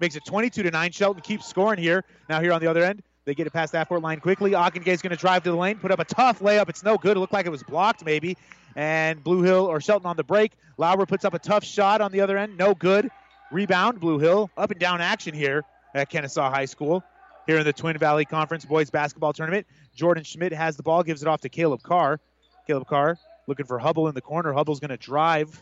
[0.00, 0.92] Makes it 22 to 9.
[0.92, 2.04] Shelton keeps scoring here.
[2.28, 4.52] Now here on the other end, they get it past that court line quickly.
[4.52, 6.68] Ockengay's going to drive to the lane, put up a tough layup.
[6.68, 7.16] It's no good.
[7.16, 8.36] It looked like it was blocked maybe.
[8.74, 10.52] And Blue Hill or Shelton on the break.
[10.78, 12.56] Lauber puts up a tough shot on the other end.
[12.56, 13.10] No good.
[13.50, 14.00] Rebound.
[14.00, 17.04] Blue Hill up and down action here at Kenesaw High School.
[17.46, 19.66] Here in the Twin Valley Conference Boys Basketball Tournament.
[19.94, 22.20] Jordan Schmidt has the ball, gives it off to Caleb Carr.
[22.66, 24.52] Caleb Carr looking for Hubble in the corner.
[24.52, 25.60] Hubble's going to drive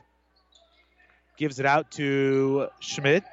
[1.39, 3.25] gives it out to Schmidt.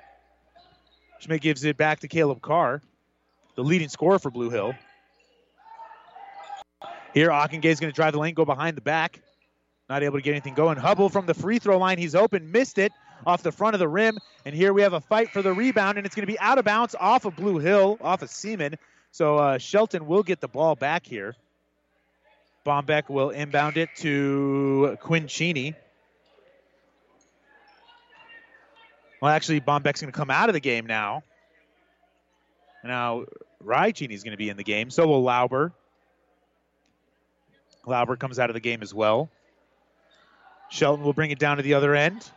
[1.20, 2.82] Schmidt gives it back to Caleb Carr,
[3.56, 4.76] the leading scorer for Blue Hill.
[7.14, 9.22] Here, Ockengay is going to drive the lane, go behind the back.
[9.90, 10.78] Not able to get anything going.
[10.78, 11.98] Hubble from the free throw line.
[11.98, 12.92] He's open, missed it
[13.26, 14.18] off the front of the rim.
[14.44, 16.58] And here we have a fight for the rebound, and it's going to be out
[16.58, 18.76] of bounds off of Blue Hill, off of Seaman.
[19.12, 21.36] So uh, Shelton will get the ball back here.
[22.66, 25.76] Bombeck will inbound it to Quinn Cheney.
[29.22, 31.24] Well, actually, Bombeck's going to come out of the game now.
[32.84, 33.26] Now,
[33.62, 34.90] Rai Cheney's going to be in the game.
[34.90, 35.74] So will Lauber.
[37.86, 39.30] Lauber comes out of the game as well.
[40.70, 42.30] Shelton will bring it down to the other end.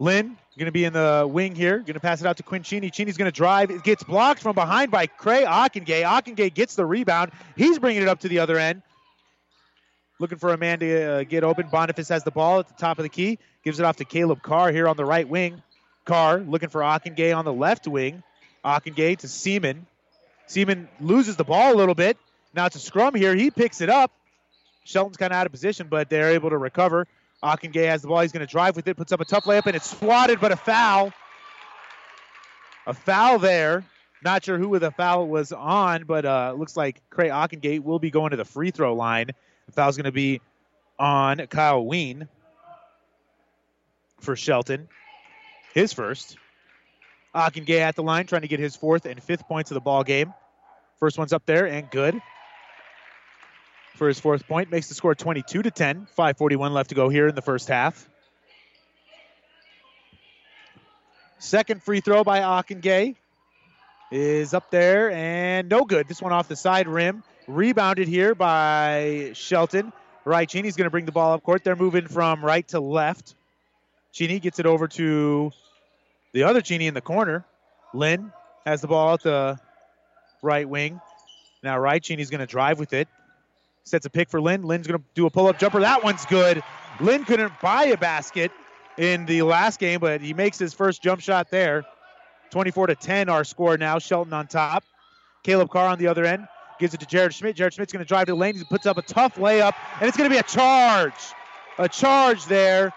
[0.00, 1.78] Lynn going to be in the wing here.
[1.78, 2.90] Going to pass it out to Quinn Cheney.
[2.90, 3.70] Cheney's going to drive.
[3.70, 6.04] It gets blocked from behind by Cray Ockengay.
[6.04, 7.32] Ockengay gets the rebound.
[7.56, 8.82] He's bringing it up to the other end.
[10.24, 11.68] Looking for a man to uh, get open.
[11.70, 13.38] Boniface has the ball at the top of the key.
[13.62, 15.62] Gives it off to Caleb Carr here on the right wing.
[16.06, 18.22] Carr looking for Ockengay on the left wing.
[18.64, 19.86] Ockengay to Seaman.
[20.46, 22.16] Seaman loses the ball a little bit.
[22.54, 23.34] Now it's a scrum here.
[23.34, 24.12] He picks it up.
[24.84, 27.06] Shelton's kind of out of position, but they're able to recover.
[27.42, 28.22] Ockengay has the ball.
[28.22, 28.96] He's going to drive with it.
[28.96, 31.12] Puts up a tough layup, and it's swatted, but a foul.
[32.86, 33.84] A foul there.
[34.22, 38.10] Not sure who the foul was on, but uh, looks like Cray Ockengay will be
[38.10, 39.32] going to the free throw line.
[39.66, 40.40] The foul's going to be
[40.98, 42.28] on Kyle Ween
[44.20, 44.88] for Shelton.
[45.74, 46.38] His first.
[47.34, 50.04] Ockengay at the line, trying to get his fourth and fifth points of the ball
[50.04, 50.32] game.
[51.00, 52.20] First one's up there and good
[53.96, 54.70] for his fourth point.
[54.70, 56.06] Makes the score 22 to 10.
[56.16, 58.08] 5:41 left to go here in the first half.
[61.38, 63.16] Second free throw by Ockengay
[64.10, 66.08] is up there and no good.
[66.08, 67.22] This one off the side rim.
[67.46, 69.92] Rebounded here by Shelton.
[70.24, 71.62] Rai Cheney's going to bring the ball up court.
[71.62, 73.34] They're moving from right to left.
[74.12, 75.52] Cheney gets it over to
[76.32, 77.44] the other Cheney in the corner.
[77.92, 78.32] Lynn
[78.64, 79.58] has the ball at the
[80.40, 81.00] right wing.
[81.62, 83.08] Now, Rai Cheney's going to drive with it.
[83.84, 84.62] Sets a pick for Lynn.
[84.62, 85.80] Lynn's going to do a pull up jumper.
[85.80, 86.62] That one's good.
[86.98, 88.52] Lynn couldn't buy a basket
[88.96, 91.84] in the last game, but he makes his first jump shot there.
[92.50, 93.98] 24 to 10, our score now.
[93.98, 94.84] Shelton on top.
[95.42, 97.56] Caleb Carr on the other end gives it to Jared Schmidt.
[97.56, 98.56] Jared Schmidt's going to drive to the lane.
[98.56, 101.14] He puts up a tough layup, and it's going to be a charge.
[101.78, 102.92] A charge there.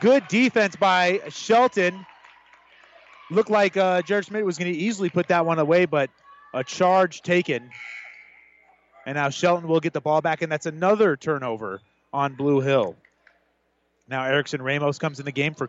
[0.00, 2.06] Good defense by Shelton.
[3.30, 6.10] Looked like uh, Jared Schmidt was going to easily put that one away, but
[6.52, 7.70] a charge taken.
[9.06, 11.80] And now Shelton will get the ball back, and that's another turnover
[12.12, 12.96] on Blue Hill.
[14.08, 15.68] Now Erickson Ramos comes in the game for.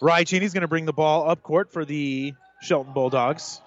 [0.00, 2.34] Rai Cheney's going to bring the ball up court for the
[2.66, 3.60] Shelton Bulldogs.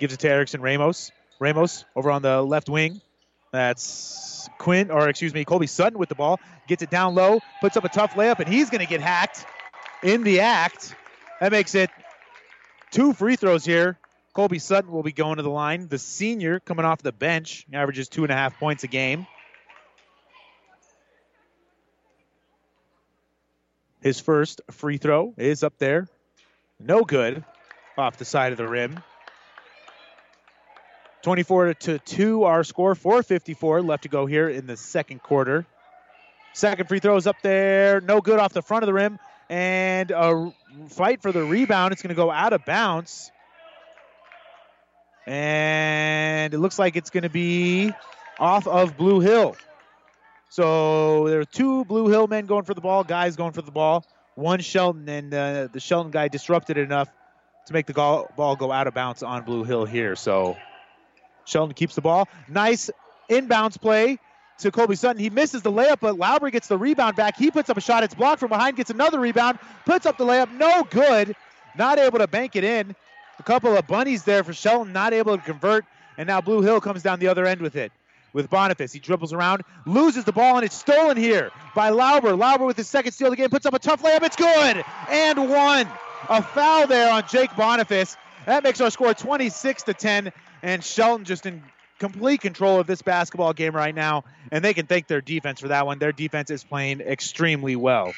[0.00, 1.10] Gives it to Erickson Ramos.
[1.40, 3.00] Ramos over on the left wing.
[3.52, 6.40] That's Quinn, or excuse me, Colby Sutton with the ball.
[6.66, 9.44] Gets it down low, puts up a tough layup, and he's going to get hacked
[10.02, 10.94] in the act.
[11.40, 11.90] That makes it
[12.90, 13.98] two free throws here.
[14.34, 15.88] Colby Sutton will be going to the line.
[15.88, 19.26] The senior coming off the bench averages two and a half points a game.
[24.04, 26.06] His first free throw is up there.
[26.78, 27.42] No good
[27.96, 29.02] off the side of the rim.
[31.22, 32.94] 24 to 2 our score.
[32.94, 35.64] 454 left to go here in the second quarter.
[36.52, 38.02] Second free throw is up there.
[38.02, 39.18] No good off the front of the rim.
[39.48, 40.52] And a
[40.90, 41.94] fight for the rebound.
[41.94, 43.32] It's going to go out of bounds.
[45.26, 47.90] And it looks like it's going to be
[48.38, 49.56] off of blue hill
[50.54, 53.72] so there are two blue hill men going for the ball guys going for the
[53.72, 57.08] ball one shelton and uh, the shelton guy disrupted enough
[57.66, 60.56] to make the ball go out of bounds on blue hill here so
[61.44, 62.28] Shelton keeps the ball.
[62.48, 62.90] Nice
[63.28, 64.18] inbounds play
[64.58, 65.20] to Colby Sutton.
[65.20, 67.36] He misses the layup, but Lowry gets the rebound back.
[67.36, 68.04] He puts up a shot.
[68.04, 70.50] It's blocked from behind, gets another rebound, puts up the layup.
[70.52, 71.34] No good.
[71.76, 72.94] Not able to bank it in.
[73.38, 75.84] A couple of bunnies there for Shelton, not able to convert.
[76.16, 77.90] And now Blue Hill comes down the other end with it.
[78.34, 82.34] With Boniface, he dribbles around, loses the ball, and it's stolen here by Lauber.
[82.34, 84.24] Lauber with his second steal of the game puts up a tough layup.
[84.24, 85.88] It's good and one.
[86.28, 88.16] A foul there on Jake Boniface.
[88.46, 90.32] That makes our score 26 to 10
[90.62, 91.62] and Shelton just in
[92.00, 95.68] complete control of this basketball game right now, and they can thank their defense for
[95.68, 96.00] that one.
[96.00, 98.12] Their defense is playing extremely well.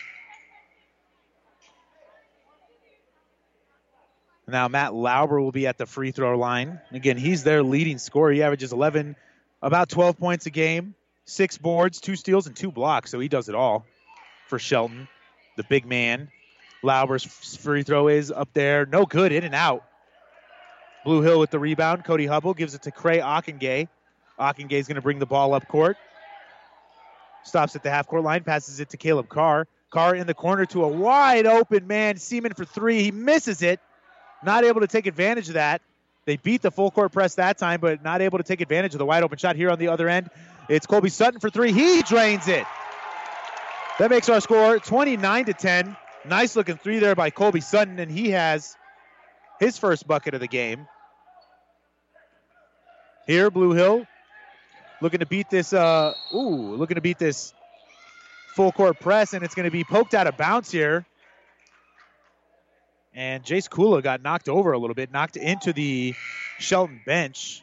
[4.48, 6.80] Now Matt Lauber will be at the free throw line.
[6.92, 8.32] Again, he's their leading scorer.
[8.32, 9.16] He averages 11,
[9.62, 10.94] about 12 points a game,
[11.24, 13.10] six boards, two steals, and two blocks.
[13.10, 13.84] So he does it all
[14.48, 15.08] for Shelton,
[15.56, 16.28] the big man.
[16.82, 19.84] Lauber's free throw is up there, no good, in and out.
[21.04, 22.04] Blue Hill with the rebound.
[22.04, 23.88] Cody Hubble gives it to Cray Ockengay.
[24.38, 25.96] Ockengay's going to bring the ball up court.
[27.44, 29.68] Stops at the half court line, passes it to Caleb Carr.
[29.90, 32.16] Carr in the corner to a wide open man.
[32.16, 33.02] Seaman for three.
[33.02, 33.80] He misses it.
[34.44, 35.80] Not able to take advantage of that.
[36.26, 38.98] They beat the full court press that time, but not able to take advantage of
[38.98, 40.28] the wide open shot here on the other end.
[40.68, 41.72] It's Colby Sutton for three.
[41.72, 42.66] He drains it.
[44.00, 45.96] That makes our score 29 to 10.
[46.24, 48.76] Nice looking three there by Colby Sutton, and he has
[49.60, 50.88] his first bucket of the game.
[53.28, 54.04] Here, Blue Hill
[55.00, 55.72] looking to beat this.
[55.72, 57.54] Uh, ooh, looking to beat this
[58.54, 61.06] full court press, and it's going to be poked out of bounds here.
[63.16, 66.14] And Jace Kula got knocked over a little bit, knocked into the
[66.58, 67.62] Shelton bench.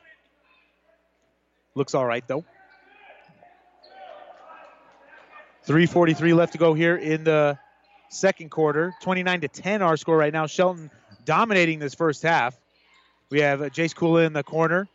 [1.75, 2.43] Looks all right though.
[5.67, 7.59] 3:43 left to go here in the
[8.09, 8.95] second quarter.
[9.03, 10.47] 29 to 10 our score right now.
[10.47, 10.89] Shelton
[11.23, 12.59] dominating this first half.
[13.29, 14.87] We have Jace Kula in the corner.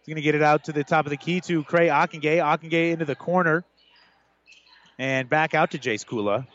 [0.00, 2.38] He's going to get it out to the top of the key to Cray Ockengay.
[2.38, 3.64] Ockengay into the corner.
[4.98, 6.46] And back out to Jace Kula.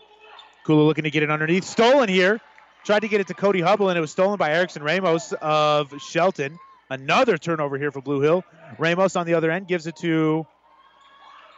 [0.65, 1.63] Kula looking to get it underneath.
[1.63, 2.41] Stolen here.
[2.85, 5.91] Tried to get it to Cody Hubble, and it was stolen by Erickson Ramos of
[5.99, 6.59] Shelton.
[6.87, 8.43] Another turnover here for Blue Hill.
[8.77, 10.45] Ramos on the other end gives it to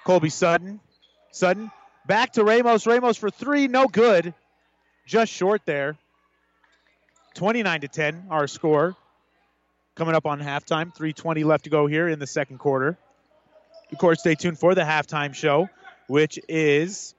[0.06, 0.80] Colby Sutton.
[1.32, 1.70] Sutton
[2.06, 2.88] back to Ramos.
[2.88, 4.34] Ramos for three, no good.
[5.06, 5.98] Just short there.
[7.34, 8.96] 29 to 10, our score.
[9.96, 10.96] Coming up on halftime.
[10.96, 12.98] 320 left to go here in the second quarter.
[13.92, 15.68] Of course, stay tuned for the halftime show,
[16.08, 17.16] which is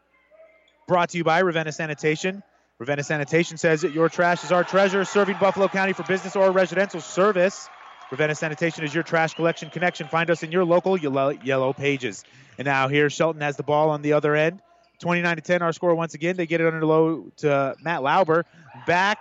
[0.87, 2.43] brought to you by Ravenna Sanitation.
[2.79, 6.53] Ravenna Sanitation says that your trash is our treasure, serving Buffalo County for business or
[6.53, 7.69] residential service.
[8.13, 10.07] Ravenna Sanitation is your trash collection connection.
[10.07, 12.25] Find us in your local yellow, pages.
[12.57, 14.63] And now here, Shelton has the ball on the other end.
[15.01, 16.37] 29 to 10, our score once again.
[16.37, 18.45] They get it under low to Matt Lauber.
[18.87, 19.19] Back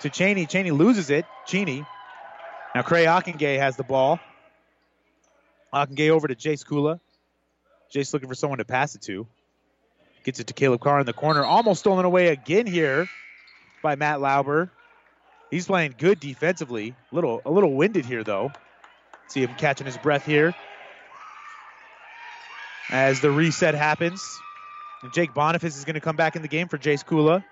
[0.00, 0.46] to Cheney.
[0.46, 1.26] Cheney loses it.
[1.46, 1.84] Cheney.
[2.74, 4.18] Now Cray Ockengay has the ball.
[5.74, 7.00] Ockengay over to Jace Kula.
[7.94, 9.26] Jace looking for someone to pass it to.
[10.24, 11.44] Gets it to Caleb Carr in the corner.
[11.44, 13.08] Almost stolen away again here
[13.82, 14.70] by Matt Lauber.
[15.50, 16.94] He's playing good defensively.
[17.12, 18.52] Little a little winded here though.
[19.28, 20.54] See him catching his breath here
[22.90, 24.40] as the reset happens.
[25.02, 27.44] And Jake Boniface is going to come back in the game for Jace Kula.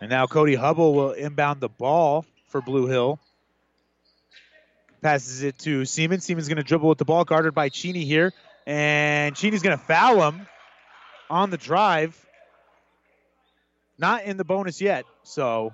[0.00, 3.18] And now Cody Hubble will inbound the ball for Blue Hill.
[5.02, 6.20] Passes it to Seaman.
[6.20, 8.32] Seaman's going to dribble with the ball, guarded by Cheney here.
[8.66, 10.46] And Cheney's going to foul him
[11.30, 12.18] on the drive.
[13.98, 15.04] Not in the bonus yet.
[15.22, 15.72] So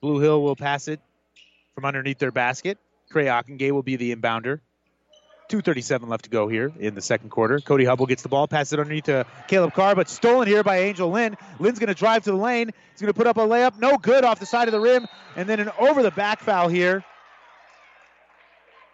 [0.00, 1.00] Blue Hill will pass it
[1.74, 2.78] from underneath their basket.
[3.10, 4.60] Cray Ockengay will be the inbounder.
[5.50, 7.60] 2.37 left to go here in the second quarter.
[7.60, 10.78] Cody Hubble gets the ball, passes it underneath to Caleb Carr, but stolen here by
[10.78, 11.36] Angel Lynn.
[11.60, 12.72] Lynn's going to drive to the lane.
[12.92, 13.78] He's going to put up a layup.
[13.78, 15.06] No good off the side of the rim.
[15.36, 17.04] And then an over the back foul here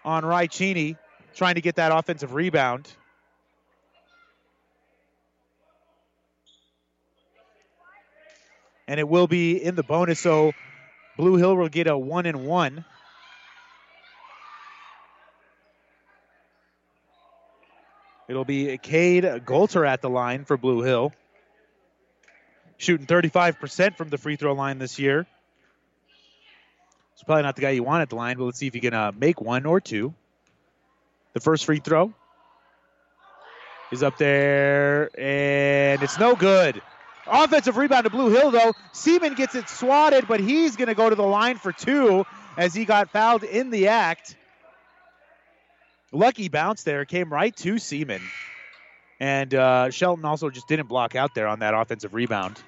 [0.04, 0.96] on Rai Cheney,
[1.34, 2.88] trying to get that offensive rebound.
[8.88, 10.52] And it will be in the bonus, so
[11.16, 12.84] Blue Hill will get a one and one.
[18.28, 21.12] It'll be Cade Golter at the line for Blue Hill.
[22.78, 25.26] Shooting 35% from the free throw line this year.
[27.14, 28.80] It's probably not the guy you want at the line, but let's see if he
[28.80, 30.14] can uh, make one or two.
[31.34, 32.12] The first free throw
[33.90, 36.82] is up there, and it's no good.
[37.26, 38.72] Offensive rebound to Blue Hill, though.
[38.92, 42.74] Seaman gets it swatted, but he's going to go to the line for two as
[42.74, 44.36] he got fouled in the act.
[46.10, 48.22] Lucky bounce there, came right to Seaman.
[49.20, 52.60] And uh, Shelton also just didn't block out there on that offensive rebound.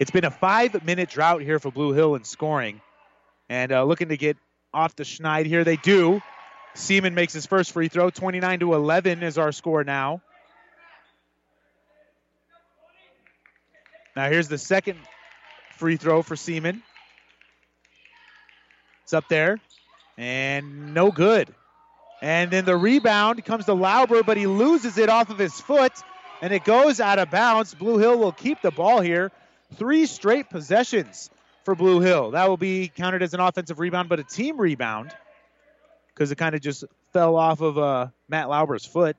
[0.00, 2.80] It's been a five minute drought here for Blue Hill in scoring.
[3.50, 4.38] And uh, looking to get
[4.72, 5.62] off the schneid here.
[5.62, 6.22] They do.
[6.74, 8.08] Seaman makes his first free throw.
[8.08, 10.22] 29 to 11 is our score now.
[14.16, 14.98] Now here's the second
[15.72, 16.82] free throw for Seaman.
[19.02, 19.60] It's up there.
[20.16, 21.54] And no good.
[22.22, 25.92] And then the rebound comes to Lauber, but he loses it off of his foot,
[26.40, 27.74] and it goes out of bounds.
[27.74, 29.30] Blue Hill will keep the ball here.
[29.74, 31.30] Three straight possessions
[31.64, 32.32] for Blue Hill.
[32.32, 35.12] That will be counted as an offensive rebound, but a team rebound
[36.08, 39.16] because it kind of just fell off of uh, Matt Lauber's foot.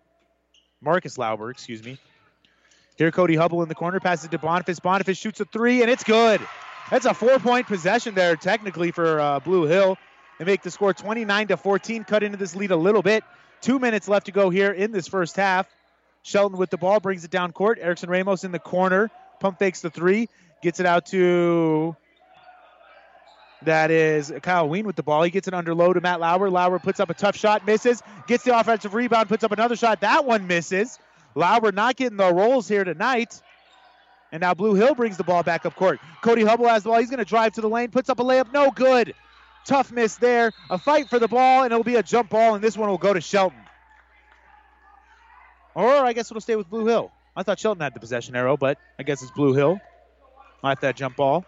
[0.81, 1.97] Marcus Lauber, excuse me.
[2.97, 4.79] Here, Cody Hubble in the corner, passes to Boniface.
[4.79, 6.41] Boniface shoots a three, and it's good.
[6.89, 9.97] That's a four-point possession there, technically for uh, Blue Hill.
[10.37, 13.23] They make the score 29 to 14, cut into this lead a little bit.
[13.61, 15.67] Two minutes left to go here in this first half.
[16.23, 17.79] Shelton with the ball brings it down court.
[17.81, 19.09] Erickson Ramos in the corner,
[19.41, 20.29] pump fakes the three,
[20.61, 21.95] gets it out to
[23.63, 25.23] that is Kyle Ween with the ball.
[25.23, 26.49] He gets it under low to Matt Lauber.
[26.49, 30.01] Lauber puts up a tough shot, misses, gets the offensive rebound, puts up another shot.
[30.01, 30.97] That one misses.
[31.35, 33.41] Lauber not getting the rolls here tonight.
[34.31, 35.99] And now Blue Hill brings the ball back up court.
[36.21, 36.99] Cody Hubble has the ball.
[36.99, 39.13] He's going to drive to the lane, puts up a layup, no good.
[39.65, 40.53] Tough miss there.
[40.69, 42.97] A fight for the ball, and it'll be a jump ball, and this one will
[42.97, 43.59] go to Shelton.
[45.75, 47.11] Or I guess it'll stay with Blue Hill.
[47.35, 49.79] I thought Shelton had the possession arrow, but I guess it's Blue Hill.
[50.63, 51.45] At that jump ball.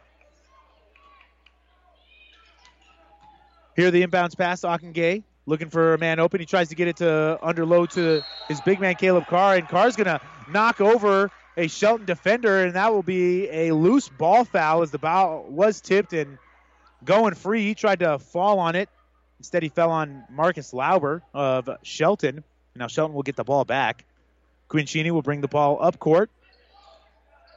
[3.76, 6.40] Here the inbounds pass, Ockengay looking for a man open.
[6.40, 9.68] He tries to get it to under low to his big man Caleb Carr, and
[9.68, 10.22] Carr's gonna
[10.52, 14.98] knock over a Shelton defender, and that will be a loose ball foul as the
[14.98, 16.38] ball was tipped and
[17.04, 17.64] going free.
[17.64, 18.90] He tried to fall on it.
[19.40, 22.44] Instead, he fell on Marcus Lauber of Shelton.
[22.76, 24.06] Now Shelton will get the ball back.
[24.74, 26.32] Quinn Cheney will bring the ball up court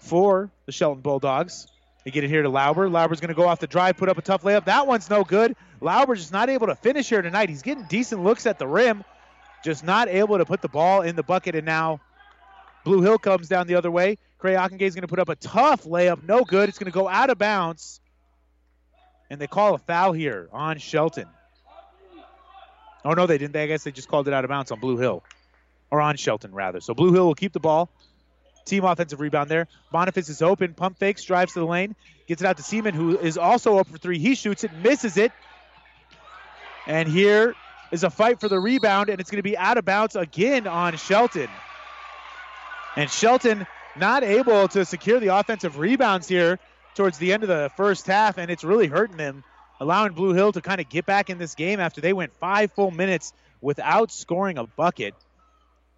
[0.02, 1.66] for the Shelton Bulldogs.
[2.04, 2.90] They get it here to Lauber.
[2.90, 4.66] Lauber's going to go off the drive, put up a tough layup.
[4.66, 5.56] That one's no good.
[5.80, 7.48] Lauber's just not able to finish here tonight.
[7.48, 9.02] He's getting decent looks at the rim,
[9.64, 11.54] just not able to put the ball in the bucket.
[11.54, 12.02] And now
[12.84, 14.18] Blue Hill comes down the other way.
[14.36, 16.22] Cray Ockengay is going to put up a tough layup.
[16.22, 16.68] No good.
[16.68, 17.98] It's going to go out of bounds.
[19.30, 21.28] And they call a foul here on Shelton.
[23.06, 23.56] Oh, no, they didn't.
[23.56, 25.24] I guess they just called it out of bounds on Blue Hill.
[25.90, 26.80] Or on Shelton, rather.
[26.80, 27.88] So Blue Hill will keep the ball.
[28.64, 29.68] Team offensive rebound there.
[29.92, 30.74] Boniface is open.
[30.74, 31.94] Pump fakes, drives to the lane,
[32.26, 34.18] gets it out to Seaman, who is also up for three.
[34.18, 35.30] He shoots it, misses it.
[36.88, 37.54] And here
[37.92, 40.66] is a fight for the rebound, and it's going to be out of bounds again
[40.66, 41.48] on Shelton.
[42.96, 43.66] And Shelton
[43.96, 46.58] not able to secure the offensive rebounds here
[46.94, 49.44] towards the end of the first half, and it's really hurting them,
[49.80, 52.72] allowing Blue Hill to kind of get back in this game after they went five
[52.72, 55.14] full minutes without scoring a bucket,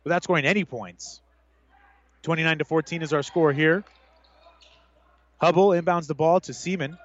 [0.09, 1.21] without scoring any points.
[2.23, 3.85] 29 to 14 is our score here.
[5.39, 6.97] Hubble inbounds the ball to Seaman.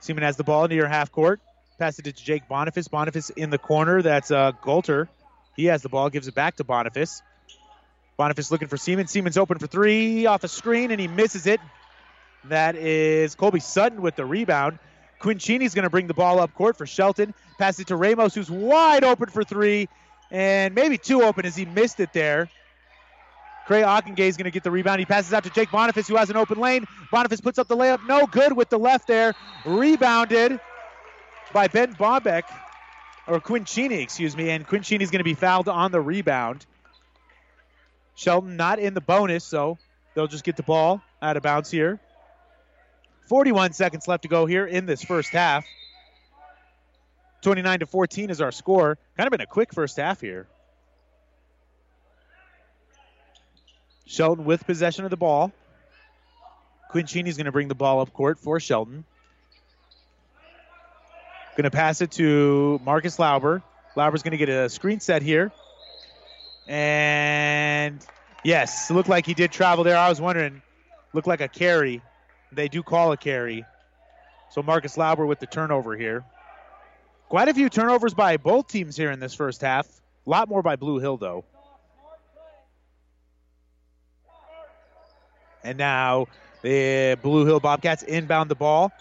[0.00, 1.40] Seaman has the ball near half court.
[1.78, 2.88] Passes it to Jake Boniface.
[2.88, 4.02] Boniface in the corner.
[4.02, 5.08] That's uh, Golter.
[5.56, 7.22] He has the ball, gives it back to Boniface.
[8.18, 9.06] Boniface looking for Seaman.
[9.06, 11.60] Seaman's open for three off a screen, and he misses it.
[12.44, 14.78] That is Colby Sutton with the rebound.
[15.18, 17.34] Quinn Cheney's going to bring the ball up court for Shelton.
[17.58, 19.88] Pass it to Ramos, who's wide open for three,
[20.30, 22.48] and maybe too open as he missed it there.
[23.66, 25.00] Cray Ockengay is going to get the rebound.
[25.00, 26.86] He passes out to Jake Boniface, who has an open lane.
[27.10, 28.06] Boniface puts up the layup.
[28.06, 29.34] No good with the left there.
[29.64, 30.60] Rebounded
[31.52, 32.44] by Ben Bombeck,
[33.26, 34.50] or Quinn Cheney, excuse me.
[34.50, 36.64] And Quinn Cheney is going to be fouled on the rebound.
[38.14, 39.78] Shelton not in the bonus, so
[40.14, 41.98] they'll just get the ball out of bounds here.
[43.28, 45.64] 41 seconds left to go here in this first half.
[47.46, 48.98] 29 to 14 is our score.
[49.16, 50.48] Kind of been a quick first half here.
[54.04, 55.52] Shelton with possession of the ball.
[56.90, 59.04] Quinn Cheney's going to bring the ball up court for Shelton.
[61.56, 63.62] Going to pass it to Marcus Lauber.
[63.94, 65.52] Lauber's going to get a screen set here.
[66.66, 68.04] And
[68.42, 69.96] yes, looked like he did travel there.
[69.96, 70.62] I was wondering,
[71.12, 72.02] looked like a carry.
[72.50, 73.64] They do call a carry.
[74.50, 76.24] So Marcus Lauber with the turnover here.
[77.28, 79.86] Quite a few turnovers by both teams here in this first half.
[80.26, 81.44] A lot more by Blue Hill, though.
[85.64, 86.28] And now
[86.62, 88.92] the Blue Hill Bobcats inbound the ball.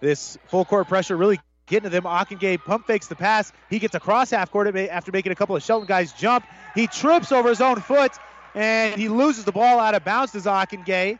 [0.00, 2.04] This full court pressure really getting to them.
[2.04, 3.52] Ockengay pump fakes the pass.
[3.70, 6.44] He gets across half court after making a couple of Shelton guys jump.
[6.76, 8.12] He trips over his own foot
[8.54, 11.18] and he loses the ball out of bounds to Ockengay.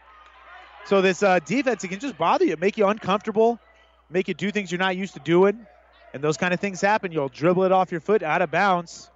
[0.87, 3.59] So this uh, defense it can just bother you, make you uncomfortable,
[4.11, 5.67] make you do things you're not used to doing,
[6.15, 7.11] and those kind of things happen.
[7.11, 9.11] You'll dribble it off your foot out of bounds.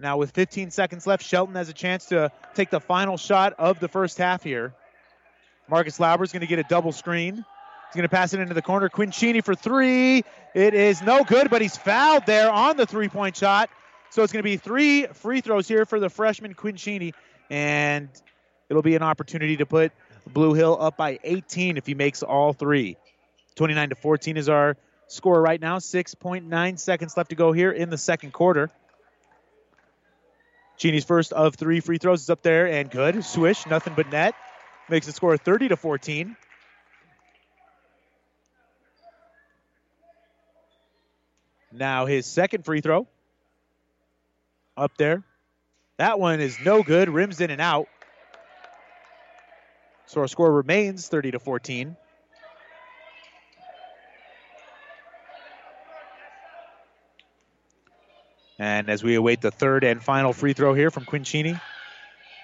[0.00, 3.78] Now with 15 seconds left, Shelton has a chance to take the final shot of
[3.78, 4.72] the first half here.
[5.68, 7.36] Marcus Lauber is going to get a double screen.
[7.36, 8.88] He's going to pass it into the corner.
[8.88, 10.24] Quinn Cheney for three.
[10.54, 13.68] It is no good, but he's fouled there on the three point shot.
[14.10, 17.12] So it's going to be three free throws here for the freshman Quinn Cheney,
[17.50, 18.08] and
[18.70, 19.92] it'll be an opportunity to put
[20.26, 22.96] Blue Hill up by 18 if he makes all three.
[23.56, 24.76] 29 to 14 is our
[25.08, 25.78] score right now.
[25.78, 28.70] 6.9 seconds left to go here in the second quarter.
[30.78, 33.24] Cheney's first of three free throws is up there and good.
[33.24, 34.34] Swish, nothing but net.
[34.88, 36.36] Makes the score 30 to 14.
[41.72, 43.06] Now his second free throw.
[44.76, 45.22] Up there.
[45.96, 47.08] That one is no good.
[47.08, 47.86] Rims in and out.
[50.06, 51.96] So our score remains 30 to 14.
[58.58, 61.58] And as we await the third and final free throw here from Quinn Cheney,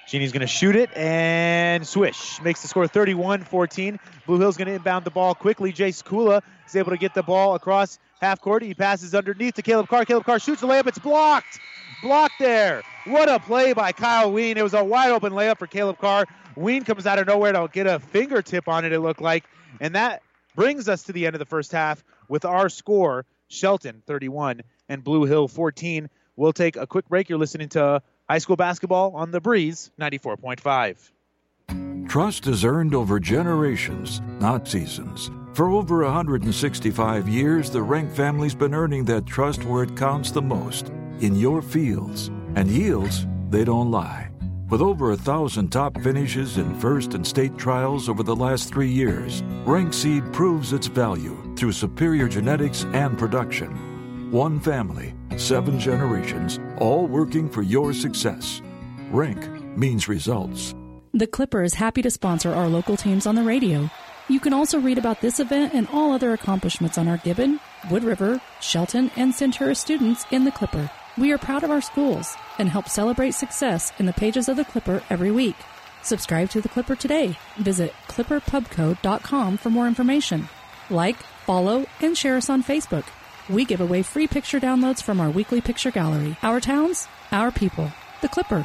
[0.09, 2.43] Cheney's going to shoot it and swish.
[2.43, 4.01] Makes the score 31 14.
[4.27, 5.73] Blue Hill's going to inbound the ball quickly.
[5.73, 8.63] Jace Kula is able to get the ball across half court.
[8.63, 10.05] He passes underneath to Caleb Carr.
[10.05, 10.89] Caleb Carr shoots the layup.
[10.89, 11.61] It's blocked.
[12.03, 12.83] Blocked there.
[13.05, 14.57] What a play by Kyle Ween.
[14.57, 16.27] It was a wide open layup for Caleb Carr.
[16.57, 19.45] Ween comes out of nowhere to get a fingertip on it, it looked like.
[19.81, 20.23] And that
[20.57, 25.03] brings us to the end of the first half with our score Shelton 31 and
[25.03, 26.11] Blue Hill 14.
[26.37, 27.31] We'll take a quick break.
[27.31, 32.09] You're listening to high school basketball on the Breeze 94.5.
[32.09, 35.31] Trust is earned over generations, not seasons.
[35.55, 40.43] For over 165 years, the Rank family's been earning that trust where it counts the
[40.43, 40.89] most
[41.21, 42.31] in your fields.
[42.57, 44.31] And yields, they don't lie.
[44.71, 48.91] With over a thousand top finishes in first and state trials over the last three
[48.91, 53.90] years, Rank Seed proves its value through superior genetics and production.
[54.31, 58.63] One family, seven generations, all working for your success.
[59.11, 59.45] Rank
[59.77, 60.73] means results.
[61.13, 63.91] The Clipper is happy to sponsor our local teams on the radio.
[64.29, 67.59] You can also read about this event and all other accomplishments on our Gibbon,
[67.91, 70.89] Wood River, Shelton, and Centura students in the Clipper.
[71.19, 74.65] We are proud of our schools and help celebrate success in the pages of the
[74.65, 75.57] Clipper every week.
[76.05, 77.37] Subscribe to the Clipper today.
[77.57, 80.49] Visit clipperpubco.com for more information.
[80.89, 81.17] Like,
[81.47, 83.07] follow, and share us on Facebook.
[83.51, 86.37] We give away free picture downloads from our weekly picture gallery.
[86.43, 87.91] Our towns, our people.
[88.23, 88.65] The Clipper.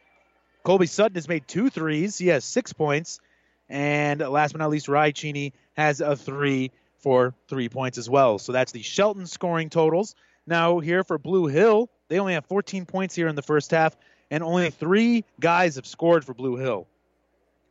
[0.63, 2.17] Colby Sutton has made two threes.
[2.17, 3.21] He has six points.
[3.69, 8.39] And last but not least, Rai Cheney has a three for three points as well.
[8.39, 10.15] So that's the Shelton scoring totals.
[10.47, 13.97] Now, here for Blue Hill, they only have 14 points here in the first half,
[14.31, 16.87] and only three guys have scored for Blue Hill.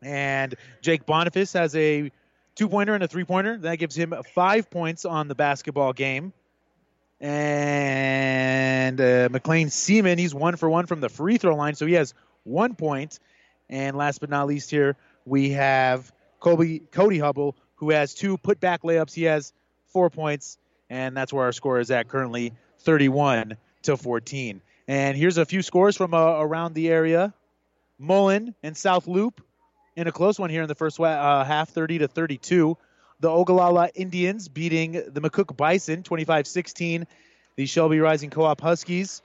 [0.01, 2.11] And Jake Boniface has a
[2.55, 3.57] two pointer and a three pointer.
[3.57, 6.33] That gives him five points on the basketball game.
[7.21, 11.93] And uh, McLean Seaman, he's one for one from the free throw line, so he
[11.93, 13.19] has one point.
[13.69, 18.79] And last but not least, here we have Kobe, Cody Hubble, who has two putback
[18.79, 19.13] layups.
[19.13, 19.53] He has
[19.85, 20.57] four points,
[20.89, 24.61] and that's where our score is at currently 31 to 14.
[24.87, 27.33] And here's a few scores from uh, around the area
[27.99, 29.41] Mullen and South Loup
[29.95, 32.75] in a close one here in the first uh, half, 30 to 32.
[33.21, 37.07] The Ogallala Indians beating the McCook Bison 25 16.
[37.55, 39.21] The Shelby Rising Co op Huskies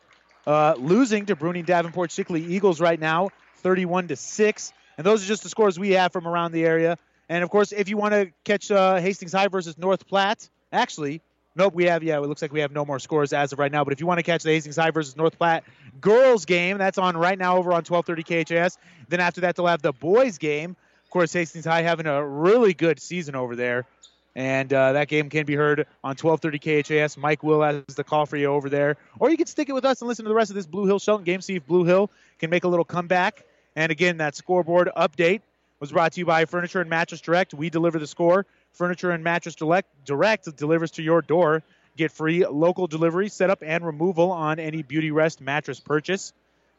[0.47, 4.73] uh, losing to Bruning Davenport Shickley Eagles right now, 31 to 6.
[4.99, 6.97] And those are just the scores we have from around the area.
[7.29, 11.21] And of course, if you want to catch uh, Hastings High versus North Platte, actually,
[11.57, 13.73] nope, we have, yeah, it looks like we have no more scores as of right
[13.73, 13.83] now.
[13.83, 15.65] But if you want to catch the Hastings High versus North Platte
[16.01, 18.79] girls game, that's on right now over on 1230 KHAS.
[19.09, 20.77] Then after that, they'll have the boys game.
[21.07, 23.87] Of course, Hastings High having a really good season over there.
[24.35, 27.17] And uh, that game can be heard on 1230 KHAS.
[27.17, 28.97] Mike Will has the call for you over there.
[29.21, 30.85] Or you can stick it with us and listen to the rest of this Blue
[30.85, 33.45] Hill Shelton game, see if Blue Hill can make a little comeback.
[33.77, 35.43] And again, that scoreboard update
[35.79, 37.55] was brought to you by Furniture and Mattress Direct.
[37.55, 38.47] We deliver the score.
[38.73, 41.63] Furniture and Mattress Direct, Direct delivers to your door.
[41.97, 46.35] Get free local delivery, setup, and removal on any Beauty Rest mattress purchase.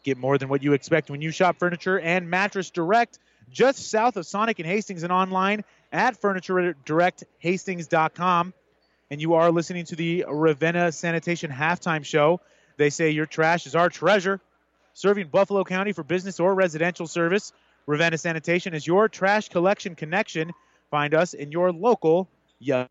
[0.07, 3.19] Get more than what you expect when you shop Furniture and Mattress Direct
[3.51, 8.53] just south of Sonic and Hastings and online at FurnitureDirectHastings.com.
[9.11, 12.39] And you are listening to the Ravenna Sanitation halftime show.
[12.77, 14.39] They say your trash is our treasure.
[14.93, 17.51] Serving Buffalo County for business or residential service,
[17.85, 20.53] Ravenna Sanitation is your trash collection connection.
[20.89, 22.29] Find us in your local
[22.59, 22.87] yellow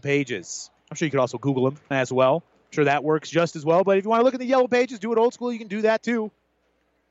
[0.00, 0.70] pages.
[0.88, 2.44] I'm sure you could also Google them as well.
[2.74, 3.84] Sure that works just as well.
[3.84, 5.60] But if you want to look at the yellow pages, do it old school, you
[5.60, 6.32] can do that too.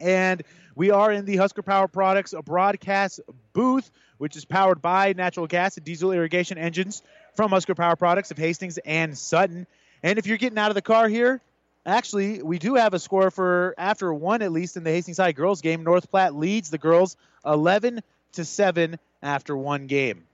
[0.01, 0.43] And
[0.75, 3.21] we are in the Husker Power Products broadcast
[3.53, 7.01] booth, which is powered by natural gas and diesel irrigation engines
[7.35, 9.65] from Husker Power Products of Hastings and Sutton.
[10.03, 11.39] And if you're getting out of the car here,
[11.85, 15.31] actually, we do have a score for after one at least in the Hastings High
[15.31, 15.85] girls game.
[15.85, 18.01] North Platte leads the girls 11
[18.33, 20.25] to 7 after one game.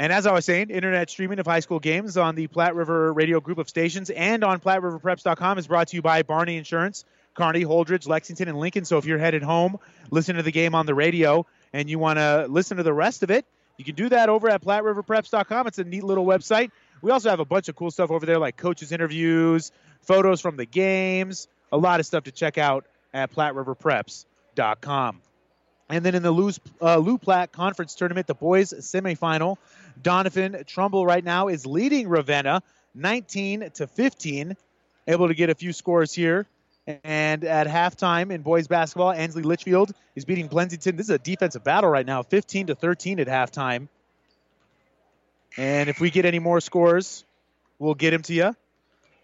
[0.00, 3.12] And as I was saying, internet streaming of high school games on the Platte River
[3.12, 7.66] Radio Group of stations and on PlatteRiverPreps.com is brought to you by Barney Insurance, Kearney,
[7.66, 8.86] Holdrege, Lexington, and Lincoln.
[8.86, 9.78] So if you're headed home,
[10.10, 11.44] listen to the game on the radio,
[11.74, 13.44] and you want to listen to the rest of it,
[13.76, 15.66] you can do that over at PlatteRiverPreps.com.
[15.66, 16.70] It's a neat little website.
[17.02, 19.70] We also have a bunch of cool stuff over there, like coaches' interviews,
[20.00, 25.20] photos from the games, a lot of stuff to check out at PlatteRiverPreps.com.
[25.90, 29.56] And then in the Lou, uh, Loup Platte Conference Tournament, the boys semifinal,
[30.02, 32.62] Doniphan-Trumbull right now is leading Ravenna
[32.94, 34.56] 19 to 15.
[35.08, 36.46] Able to get a few scores here.
[37.04, 40.96] And at halftime in boys basketball, Ansley Litchfield is beating Blensington.
[40.96, 43.88] This is a defensive battle right now, 15 to 13 at halftime.
[45.56, 47.24] And if we get any more scores,
[47.78, 48.56] we'll get them to you.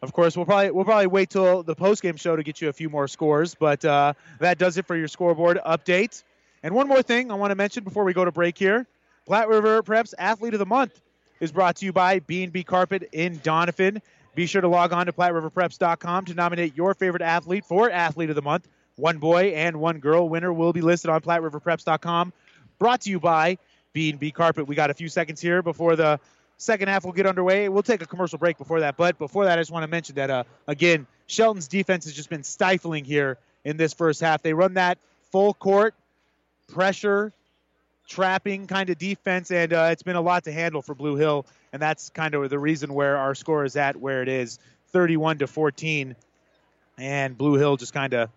[0.02, 2.72] Of course, we'll probably we'll probably wait till the postgame show to get you a
[2.72, 6.22] few more scores, but uh, that does it for your scoreboard update.
[6.66, 8.88] And one more thing I want to mention before we go to break here:
[9.24, 11.00] Platte River Preps Athlete of the Month
[11.38, 14.02] is brought to you by B&B Carpet in Doniphan.
[14.34, 18.34] Be sure to log on to PlatteRiverPreps.com to nominate your favorite athlete for Athlete of
[18.34, 18.66] the Month.
[18.96, 22.32] One boy and one girl winner will be listed on PlatteRiverPreps.com.
[22.80, 23.58] Brought to you by
[23.92, 24.66] B&B Carpet.
[24.66, 26.18] We got a few seconds here before the
[26.56, 27.68] second half will get underway.
[27.68, 28.96] We'll take a commercial break before that.
[28.96, 32.28] But before that, I just want to mention that, uh, again, Shelton's defense has just
[32.28, 34.42] been stifling here in this first half.
[34.42, 34.98] They run that
[35.30, 35.94] full court
[36.68, 37.32] pressure,
[38.08, 41.46] trapping kind of defense, and uh, it's been a lot to handle for Blue Hill.
[41.72, 44.58] And that's kind of the reason where our score is at where it is
[44.88, 46.16] 31 to 14.
[46.98, 48.30] And Blue Hill just kind of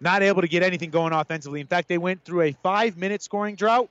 [0.00, 1.60] not able to get anything going offensively.
[1.60, 3.90] In fact, they went through a five minute scoring drought.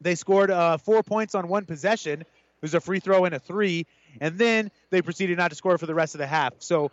[0.00, 2.20] They scored uh, four points on one possession.
[2.20, 2.26] It
[2.62, 3.86] was a free throw and a three.
[4.20, 6.54] And then they proceeded not to score for the rest of the half.
[6.58, 6.90] So,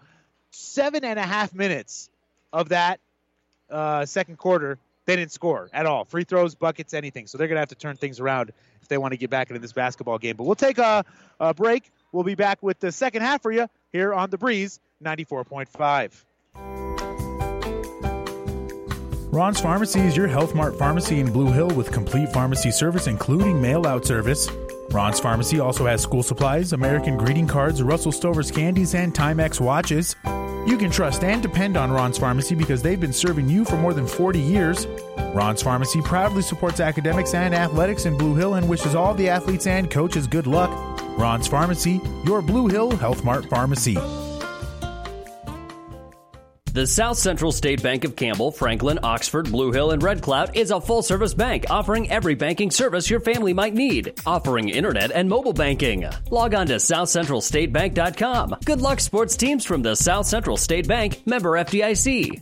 [0.52, 2.10] seven and a half minutes
[2.54, 3.00] of that
[3.70, 6.06] uh, second quarter, they didn't score at all.
[6.06, 7.28] Free throws, buckets, anything.
[7.28, 8.51] So, they're going to have to turn things around
[8.82, 10.36] if they want to get back into this basketball game.
[10.36, 11.03] But we'll take a,
[11.39, 11.91] a break.
[12.12, 16.24] We'll be back with the second half for you here on The Breeze 94.5.
[19.36, 23.62] Ron's Pharmacy is your Health Mart pharmacy in Blue Hill with complete pharmacy service, including
[23.62, 24.47] mail out service.
[24.91, 30.16] Ron's Pharmacy also has school supplies, American greeting cards, Russell Stover's candies, and Timex watches.
[30.66, 33.93] You can trust and depend on Ron's Pharmacy because they've been serving you for more
[33.93, 34.88] than 40 years.
[35.34, 39.68] Ron's Pharmacy proudly supports academics and athletics in Blue Hill and wishes all the athletes
[39.68, 40.72] and coaches good luck.
[41.20, 43.97] Ron's Pharmacy, your Blue Hill Health Mart pharmacy.
[46.76, 50.72] The South Central State Bank of Campbell, Franklin, Oxford, Blue Hill, and Red Cloud is
[50.72, 55.30] a full service bank offering every banking service your family might need, offering internet and
[55.30, 56.06] mobile banking.
[56.32, 58.58] Log on to southcentralstatebank.com.
[58.66, 62.42] Good luck, sports teams from the South Central State Bank, member FDIC.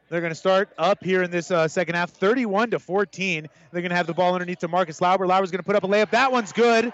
[0.09, 3.47] They're going to start up here in this uh, second half, 31 to 14.
[3.71, 5.25] They're going to have the ball underneath to Marcus Lauber.
[5.25, 6.11] Lauber's going to put up a layup.
[6.11, 6.91] That one's good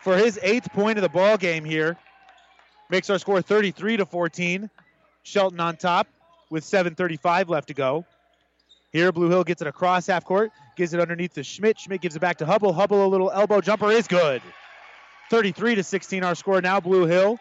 [0.00, 1.98] for his eighth point of the ball game here.
[2.88, 4.70] Makes our score 33 to 14.
[5.22, 6.08] Shelton on top
[6.50, 8.04] with 7:35 left to go.
[8.92, 11.80] Here, Blue Hill gets it across half court, gives it underneath to Schmidt.
[11.80, 12.72] Schmidt gives it back to Hubble.
[12.72, 14.42] Hubble, a little elbow jumper is good.
[15.30, 16.78] 33 to 16, our score now.
[16.78, 17.38] Blue Hill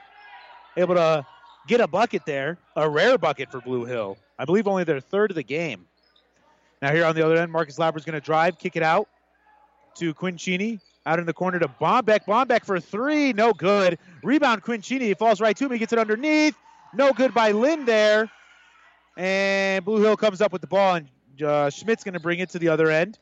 [0.77, 1.25] able to
[1.67, 4.17] get a bucket there, a rare bucket for Blue Hill.
[4.39, 5.88] I believe only their third of the game.
[6.82, 9.09] Now here on the other end, Marcus Lauber's going to drive, kick it out
[9.95, 10.79] to Quinn Cheney.
[11.03, 12.25] Out in the corner to Bombeck.
[12.25, 13.97] Bombeck for three, no good.
[14.23, 15.05] Rebound Quinn Cheney.
[15.07, 15.71] He falls right to him.
[15.71, 16.55] He gets it underneath.
[16.93, 18.29] No good by Lynn there.
[19.17, 21.07] And Blue Hill comes up with the ball, and
[21.41, 23.17] uh, Schmidt's going to bring it to the other end.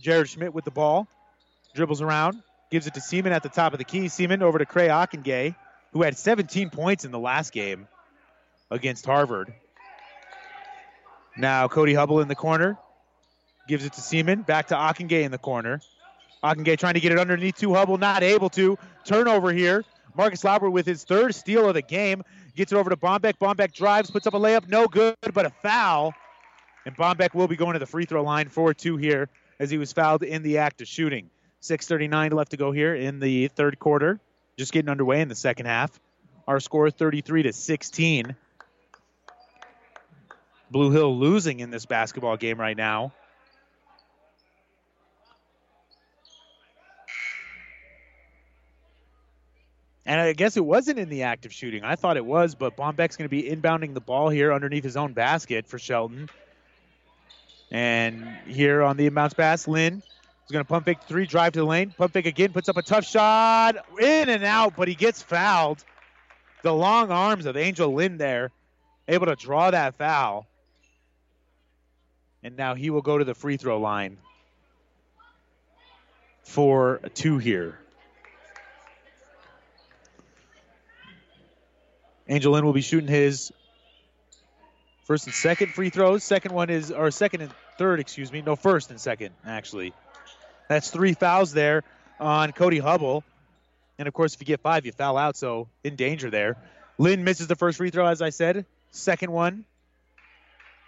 [0.00, 1.08] Jared Schmidt with the ball.
[1.74, 2.42] Dribbles around.
[2.70, 4.08] Gives it to Seaman at the top of the key.
[4.08, 5.54] Seaman over to Cray Ockengay,
[5.92, 7.88] who had 17 points in the last game
[8.70, 9.52] against Harvard.
[11.36, 12.76] Now Cody Hubble in the corner.
[13.68, 14.42] Gives it to Seaman.
[14.42, 15.80] Back to Ockengay in the corner.
[16.42, 17.98] Ockengay trying to get it underneath to Hubble.
[17.98, 18.78] Not able to.
[19.04, 19.84] Turnover here.
[20.18, 22.24] Marcus Lauber with his third steal of the game.
[22.56, 23.38] Gets it over to Bombeck.
[23.38, 24.68] Bombeck drives, puts up a layup.
[24.68, 26.12] No good, but a foul.
[26.84, 29.28] And Bombeck will be going to the free throw line for two here
[29.60, 31.30] as he was fouled in the act of shooting.
[31.62, 34.18] 6.39 left to go here in the third quarter.
[34.58, 35.98] Just getting underway in the second half.
[36.48, 38.34] Our score 33 to 16.
[40.70, 43.12] Blue Hill losing in this basketball game right now.
[50.08, 51.84] And I guess it wasn't in the act of shooting.
[51.84, 54.96] I thought it was, but Bombeck's going to be inbounding the ball here underneath his
[54.96, 56.30] own basket for Shelton.
[57.70, 60.02] And here on the inbounds pass, Lynn
[60.46, 61.90] is going to pump fake three, drive to the lane.
[61.90, 63.76] Pump fake again, puts up a tough shot.
[64.00, 65.84] In and out, but he gets fouled.
[66.62, 68.50] The long arms of Angel Lynn there,
[69.08, 70.46] able to draw that foul.
[72.42, 74.16] And now he will go to the free throw line
[76.44, 77.78] for two here.
[82.28, 83.52] Angel Lynn will be shooting his
[85.04, 86.22] first and second free throws.
[86.22, 88.42] Second one is, or second and third, excuse me.
[88.42, 89.94] No, first and second, actually.
[90.68, 91.84] That's three fouls there
[92.20, 93.24] on Cody Hubble.
[93.98, 96.56] And of course, if you get five, you foul out, so in danger there.
[96.98, 98.66] Lynn misses the first free throw, as I said.
[98.90, 99.64] Second one.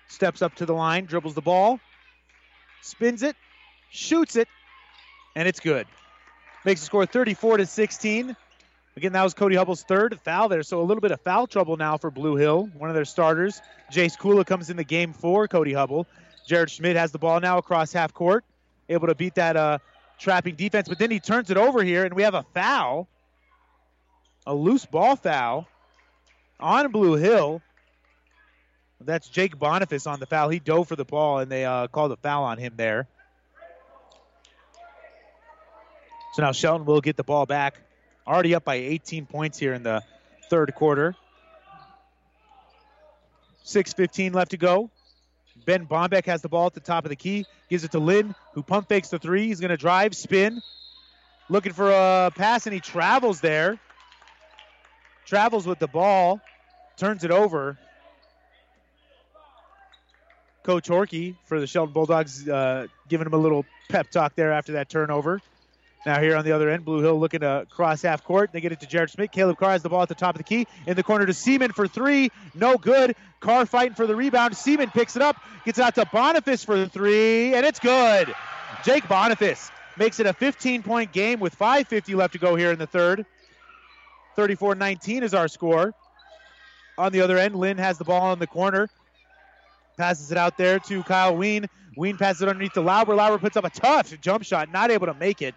[0.09, 1.79] Steps up to the line, dribbles the ball,
[2.83, 3.37] spins it,
[3.91, 4.49] shoots it,
[5.37, 5.87] and it's good.
[6.65, 8.37] Makes the score 34 to 16.
[9.01, 11.79] Again, that was Cody Hubble's third foul there, so a little bit of foul trouble
[11.79, 13.63] now for Blue Hill, one of their starters.
[13.91, 16.07] Jace Kula comes in the game for Cody Hubble.
[16.47, 18.45] Jared Schmidt has the ball now across half court,
[18.91, 19.79] able to beat that uh,
[20.19, 23.09] trapping defense, but then he turns it over here, and we have a foul,
[24.47, 25.67] a loose ball foul
[26.61, 27.63] on Blue Hill.
[29.01, 30.51] That's Jake Boniface on the foul.
[30.51, 33.09] He dove for the ball, and they uh, called a foul on him there.
[36.35, 37.81] So now Shelton will get the ball back.
[38.27, 40.03] Already up by 18 points here in the
[40.49, 41.15] third quarter.
[43.65, 44.91] 6.15 left to go.
[45.65, 47.47] Ben Bombeck has the ball at the top of the key.
[47.69, 49.47] Gives it to Lynn, who pump fakes the three.
[49.47, 50.61] He's going to drive, spin.
[51.49, 53.79] Looking for a pass, and he travels there.
[55.27, 56.41] Travels with the ball.
[56.97, 57.79] Turns it over.
[60.63, 64.73] Coach Horkey for the Shelton Bulldogs uh, giving him a little pep talk there after
[64.73, 65.41] that turnover.
[66.07, 68.51] Now here on the other end, Blue Hill looking to cross half court.
[68.53, 69.33] They get it to Jared Schmidt.
[69.33, 70.67] Caleb Carr has the ball at the top of the key.
[70.87, 72.31] In the corner to Seaman for three.
[72.55, 73.17] No good.
[73.41, 74.57] Carr fighting for the rebound.
[74.57, 75.37] Seaman picks it up.
[75.67, 77.55] Gets it out to Boniface for the three.
[77.55, 78.35] And it's good.
[78.83, 82.87] Jake Boniface makes it a 15-point game with 5.50 left to go here in the
[82.87, 83.27] third.
[84.39, 85.93] 34-19 is our score.
[86.97, 88.89] On the other end, Lynn has the ball in the corner.
[89.99, 91.67] Passes it out there to Kyle Ween.
[91.95, 93.15] Ween passes it underneath to Lauber.
[93.15, 94.73] Lauber puts up a tough jump shot.
[94.73, 95.55] Not able to make it.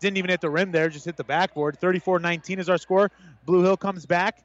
[0.00, 1.78] Didn't even hit the rim there, just hit the backboard.
[1.78, 3.10] 34 19 is our score.
[3.44, 4.42] Blue Hill comes back.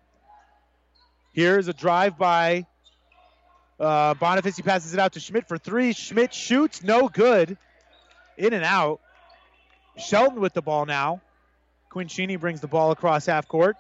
[1.32, 2.66] Here's a drive by
[3.80, 4.56] uh, Boniface.
[4.56, 5.94] He passes it out to Schmidt for three.
[5.94, 7.58] Schmidt shoots, no good.
[8.38, 9.00] In and out.
[9.98, 11.22] Shelton with the ball now.
[11.90, 13.78] Quinn Cheney brings the ball across half court,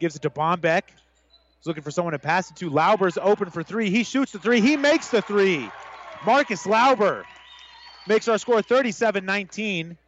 [0.00, 0.82] gives it to Bombeck.
[0.86, 2.70] He's looking for someone to pass it to.
[2.70, 3.90] Lauber's open for three.
[3.90, 4.62] He shoots the three.
[4.62, 5.70] He makes the three.
[6.24, 7.26] Marcus Lauber
[8.06, 9.98] makes our score 37 19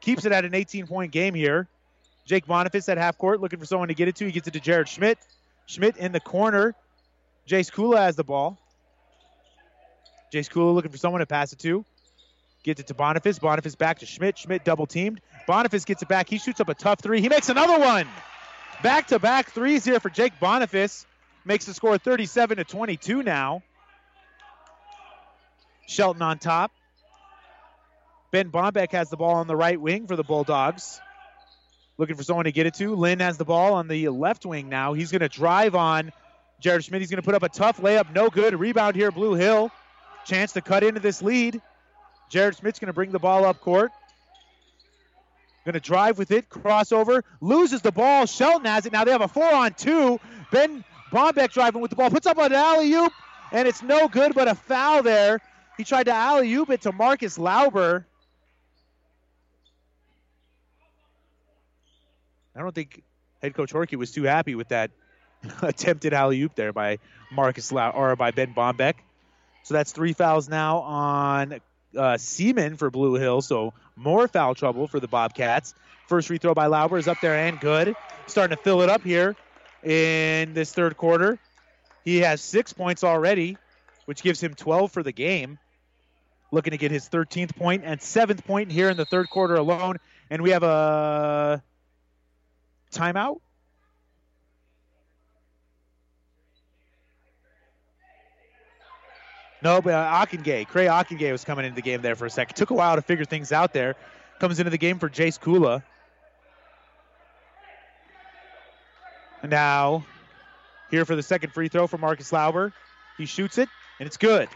[0.00, 1.68] keeps it at an 18 point game here.
[2.26, 4.26] Jake Boniface at half court looking for someone to get it to.
[4.26, 5.18] He gets it to Jared Schmidt.
[5.66, 6.74] Schmidt in the corner.
[7.48, 8.58] Jace Kula has the ball.
[10.32, 11.84] Jace Kula looking for someone to pass it to.
[12.64, 13.38] Gets it to Boniface.
[13.38, 14.36] Boniface back to Schmidt.
[14.36, 15.20] Schmidt double teamed.
[15.46, 16.28] Boniface gets it back.
[16.28, 17.22] He shoots up a tough three.
[17.22, 18.06] He makes another one.
[18.82, 21.06] Back to back threes here for Jake Boniface.
[21.44, 23.62] Makes the score 37 to 22 now.
[25.86, 26.72] Shelton on top.
[28.30, 31.00] Ben Bombeck has the ball on the right wing for the Bulldogs.
[31.96, 32.94] Looking for someone to get it to.
[32.94, 34.92] Lynn has the ball on the left wing now.
[34.92, 36.12] He's going to drive on
[36.60, 37.00] Jared Schmidt.
[37.00, 38.14] He's going to put up a tough layup.
[38.14, 38.58] No good.
[38.58, 39.70] Rebound here, Blue Hill.
[40.24, 41.60] Chance to cut into this lead.
[42.28, 43.90] Jared Schmidt's going to bring the ball up court.
[45.64, 46.48] Going to drive with it.
[46.50, 47.22] Crossover.
[47.40, 48.26] Loses the ball.
[48.26, 48.92] Shelton has it.
[48.92, 50.20] Now they have a four on two.
[50.52, 52.10] Ben Bombeck driving with the ball.
[52.10, 53.12] Puts up an alley oop.
[53.50, 55.40] And it's no good, but a foul there.
[55.78, 58.06] He tried to alley oop it to Marcus Lauber.
[62.58, 63.04] I don't think
[63.40, 64.90] head coach Horkey was too happy with that
[65.62, 66.98] attempted alley oop there by
[67.30, 68.94] Marcus Lau- or by Ben Bombeck.
[69.62, 71.60] So that's three fouls now on
[71.96, 73.42] uh, Seaman for Blue Hill.
[73.42, 75.74] So more foul trouble for the Bobcats.
[76.08, 77.94] First free throw by Lauber is up there and good.
[78.26, 79.36] Starting to fill it up here
[79.84, 81.38] in this third quarter.
[82.04, 83.56] He has six points already,
[84.06, 85.58] which gives him 12 for the game.
[86.50, 89.98] Looking to get his 13th point and seventh point here in the third quarter alone.
[90.30, 91.62] And we have a
[92.90, 93.40] timeout.
[99.62, 102.54] No, but uh, Ockengay, Cray Ockengay was coming into the game there for a second.
[102.54, 103.96] Took a while to figure things out there.
[104.38, 105.82] Comes into the game for Jace Kula.
[109.42, 110.04] Now,
[110.90, 112.72] here for the second free throw for Marcus Lauber.
[113.16, 113.68] He shoots it,
[113.98, 114.48] and it's good.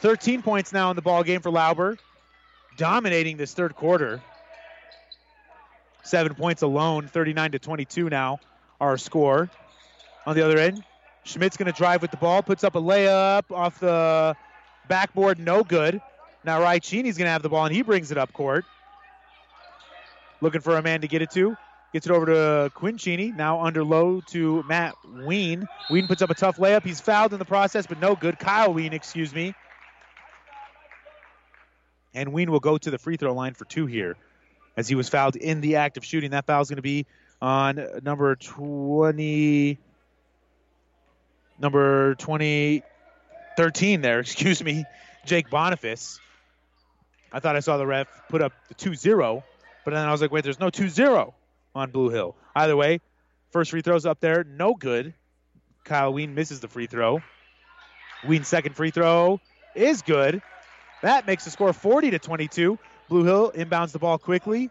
[0.00, 1.98] 13 points now in the ball game for Lauber,
[2.76, 4.22] dominating this third quarter.
[6.02, 8.40] Seven points alone, 39 to 22 now,
[8.80, 9.50] our score.
[10.26, 10.82] On the other end,
[11.24, 14.34] Schmidt's going to drive with the ball, puts up a layup off the
[14.88, 16.00] backboard, no good.
[16.44, 18.64] Now Rai Cheney's going to have the ball, and he brings it up court.
[20.40, 21.56] Looking for a man to get it to.
[21.92, 23.32] Gets it over to Quinn Cheney.
[23.32, 25.66] Now under low to Matt Ween.
[25.90, 26.84] Ween puts up a tough layup.
[26.84, 28.38] He's fouled in the process, but no good.
[28.38, 29.54] Kyle Ween, excuse me.
[32.14, 34.16] And Ween will go to the free throw line for two here
[34.76, 36.30] as he was fouled in the act of shooting.
[36.30, 37.06] That foul is going to be
[37.40, 39.78] on number 20.
[41.58, 42.82] Number 20.
[43.60, 44.84] 13 there, excuse me,
[45.26, 46.18] Jake Boniface.
[47.32, 49.44] I thought I saw the ref put up the 2 0,
[49.84, 51.34] but then I was like, wait, there's no 2 0
[51.74, 52.34] on Blue Hill.
[52.56, 53.00] Either way,
[53.50, 55.14] first free throw's up there, no good.
[55.84, 57.20] Kyle Ween misses the free throw.
[58.26, 59.40] Ween's second free throw
[59.74, 60.42] is good.
[61.02, 62.78] That makes the score 40 to 22.
[63.10, 64.70] Blue Hill inbounds the ball quickly.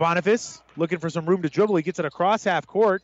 [0.00, 1.76] Boniface looking for some room to dribble.
[1.76, 3.02] He gets it across half court.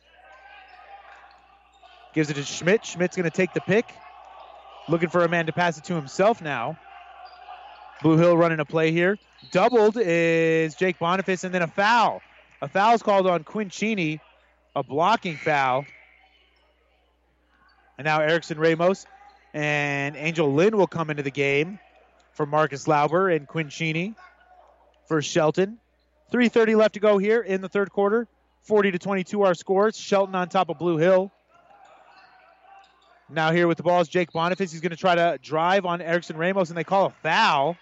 [2.13, 2.85] Gives it to Schmidt.
[2.85, 3.85] Schmidt's going to take the pick.
[4.89, 6.77] Looking for a man to pass it to himself now.
[8.03, 9.17] Blue Hill running a play here.
[9.51, 12.21] Doubled is Jake Boniface, and then a foul.
[12.61, 14.19] A foul is called on Quinn Cheney,
[14.75, 15.85] a blocking foul.
[17.97, 19.05] And now Erickson Ramos
[19.53, 21.79] and Angel Lynn will come into the game
[22.35, 24.13] for Marcus Lauber and Quinn Cheney
[25.07, 25.79] for Shelton.
[26.31, 28.27] 3.30 left to go here in the third quarter.
[28.63, 29.97] 40 to 22 our scores.
[29.97, 31.31] Shelton on top of Blue Hill.
[33.29, 34.71] Now here with the ball is Jake Boniface.
[34.71, 37.75] He's going to try to drive on Erickson Ramos, and they call a foul.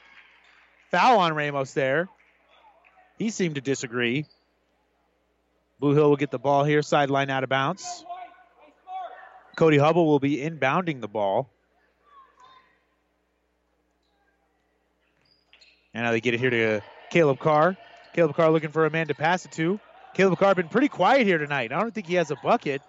[0.92, 2.08] Foul on Ramos there.
[3.18, 4.26] He seemed to disagree.
[5.80, 8.06] Blue Hill will get the ball here, sideline out of bounds.
[9.56, 11.50] Cody Hubble will be inbounding the ball.
[15.94, 17.78] And now they get it here to Caleb Carr.
[18.14, 19.80] Caleb Carr looking for a man to pass it to.
[20.14, 21.72] Caleb Carr been pretty quiet here tonight.
[21.72, 22.82] I don't think he has a bucket.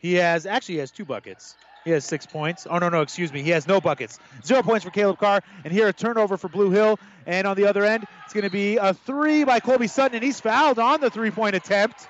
[0.00, 1.56] He has actually he has two buckets.
[1.84, 2.66] He has six points.
[2.68, 3.42] Oh no, no, excuse me.
[3.42, 4.18] He has no buckets.
[4.44, 5.42] Zero points for Caleb Carr.
[5.64, 6.98] And here a turnover for Blue Hill.
[7.26, 10.24] And on the other end, it's going to be a three by Colby Sutton, and
[10.24, 12.08] he's fouled on the three-point attempt.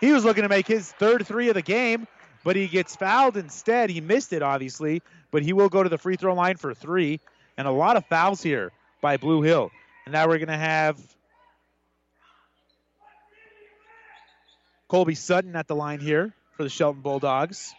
[0.00, 2.06] He was looking to make his third three of the game,
[2.42, 3.90] but he gets fouled instead.
[3.90, 7.20] He missed it, obviously, but he will go to the free throw line for three.
[7.56, 9.70] And a lot of fouls here by Blue Hill.
[10.06, 10.98] And now we're going to have
[14.88, 17.74] Colby Sutton at the line here for the Shelton Bulldogs.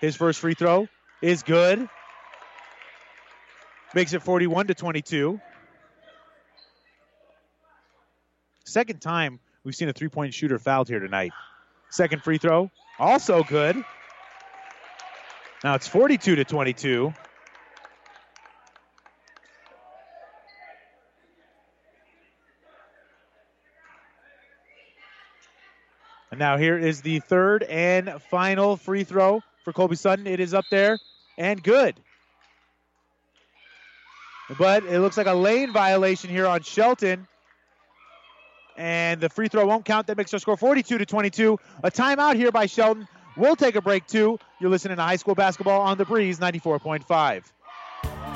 [0.00, 0.88] His first free throw
[1.20, 1.88] is good.
[3.94, 5.40] Makes it 41 to 22.
[8.64, 11.32] Second time we've seen a three point shooter fouled here tonight.
[11.90, 13.76] Second free throw, also good.
[15.64, 17.14] Now it's 42 to 22.
[26.32, 30.26] And now here is the third and final free throw for Colby Sutton.
[30.26, 30.98] It is up there
[31.38, 31.94] and good.
[34.58, 37.28] But it looks like a lane violation here on Shelton.
[38.76, 40.08] And the free throw won't count.
[40.08, 41.58] That makes our score 42 to 22.
[41.84, 43.06] A timeout here by Shelton.
[43.36, 44.38] We'll take a break too.
[44.60, 47.44] You're listening to high school basketball on the breeze 94.5.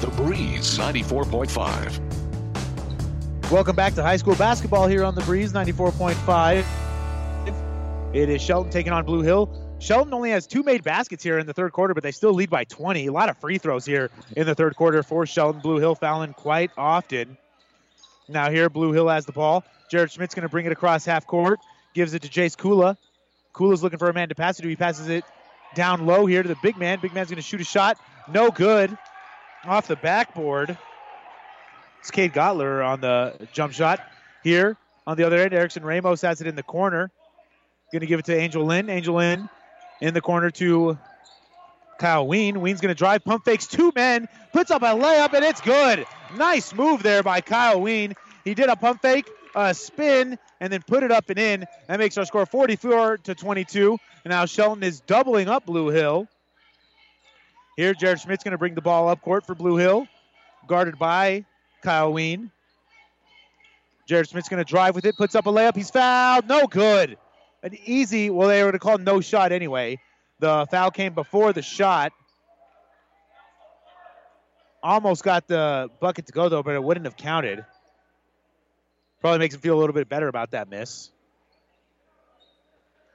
[0.00, 3.50] The Breeze 94.5.
[3.50, 6.64] Welcome back to high school basketball here on the Breeze 94.5.
[8.14, 9.50] It is Shelton taking on Blue Hill.
[9.80, 12.48] Shelton only has two made baskets here in the third quarter, but they still lead
[12.48, 13.06] by 20.
[13.06, 15.60] A lot of free throws here in the third quarter for Shelton.
[15.60, 17.36] Blue Hill fouling quite often.
[18.28, 19.64] Now here, Blue Hill has the ball.
[19.90, 21.58] Jared Schmidt's going to bring it across half court.
[21.92, 22.96] Gives it to Jace Kula.
[23.52, 24.68] Kula's looking for a man to pass it to.
[24.68, 25.24] He passes it
[25.74, 27.00] down low here to the big man.
[27.00, 27.98] Big man's going to shoot a shot.
[28.30, 28.96] No good.
[29.64, 30.78] Off the backboard.
[32.00, 34.00] It's Cade Gottler on the jump shot.
[34.44, 37.10] Here on the other end, Erickson Ramos has it in the corner.
[37.92, 38.88] Going to give it to Angel Lynn.
[38.88, 39.48] Angel Lynn
[40.00, 40.98] in the corner to
[41.98, 42.60] Kyle Ween.
[42.60, 46.06] Ween's going to drive, pump fakes two men, puts up a layup, and it's good.
[46.36, 48.14] Nice move there by Kyle Ween.
[48.44, 51.66] He did a pump fake, a spin, and then put it up and in.
[51.88, 53.98] That makes our score 44 to 22.
[54.24, 56.28] And now Shelton is doubling up Blue Hill.
[57.78, 60.08] Here, Jared Schmidt's going to bring the ball up court for Blue Hill,
[60.66, 61.44] guarded by
[61.80, 62.50] Kyle Ween.
[64.04, 65.76] Jared Smith's going to drive with it, puts up a layup.
[65.76, 66.48] He's fouled.
[66.48, 67.16] No good.
[67.62, 70.00] An easy, well, they would have called no shot anyway.
[70.40, 72.10] The foul came before the shot.
[74.82, 77.64] almost got the bucket to go though, but it wouldn't have counted.
[79.20, 81.10] Probably makes him feel a little bit better about that miss.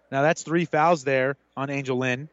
[0.10, 2.30] Now that's three fouls there on Angel Lynn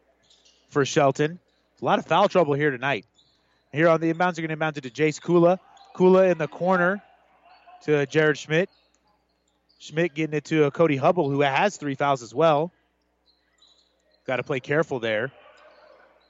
[0.69, 1.37] for Shelton.
[1.81, 3.05] A lot of foul trouble here tonight.
[3.73, 5.57] Here on the inbounds, are going to inbound it to Jace Kula.
[5.95, 7.01] Kula in the corner
[7.85, 8.69] to Jared Schmidt.
[9.79, 12.71] Schmidt getting it to uh, Cody Hubble, who has three fouls as well.
[14.27, 15.31] Got to play careful there.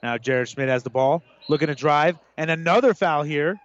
[0.02, 3.60] Now Jared Schmidt has the ball, looking to drive, and another foul here.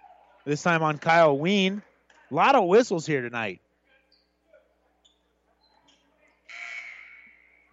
[0.45, 1.81] This time on Kyle Ween.
[2.29, 3.61] A lot of whistles here tonight.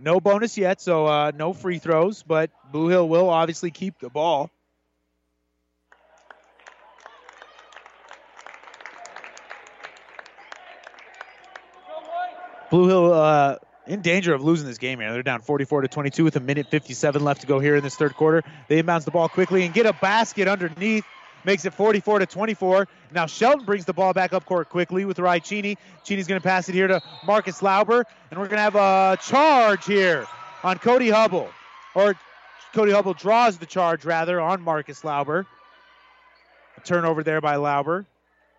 [0.05, 4.11] No bonus yet, so uh, no free throws, but Blue Hill will obviously keep the
[4.11, 4.51] ball.
[12.71, 15.11] Blue Hill uh, in danger of losing this game here.
[15.11, 17.95] They're down 44 to 22 with a minute 57 left to go here in this
[17.97, 18.43] third quarter.
[18.69, 21.07] They inbounds the ball quickly and get a basket underneath.
[21.45, 22.89] Makes it 44 to 24.
[23.13, 25.77] Now Shelton brings the ball back up court quickly with Rai Cheney.
[26.05, 29.19] Cheney's going to pass it here to Marcus Lauber, and we're going to have a
[29.23, 30.27] charge here
[30.63, 31.51] on Cody Hubble,
[31.95, 32.17] or
[32.73, 35.47] Cody Hubble draws the charge rather on Marcus Lauber.
[36.77, 38.07] A turnover there by Lauber.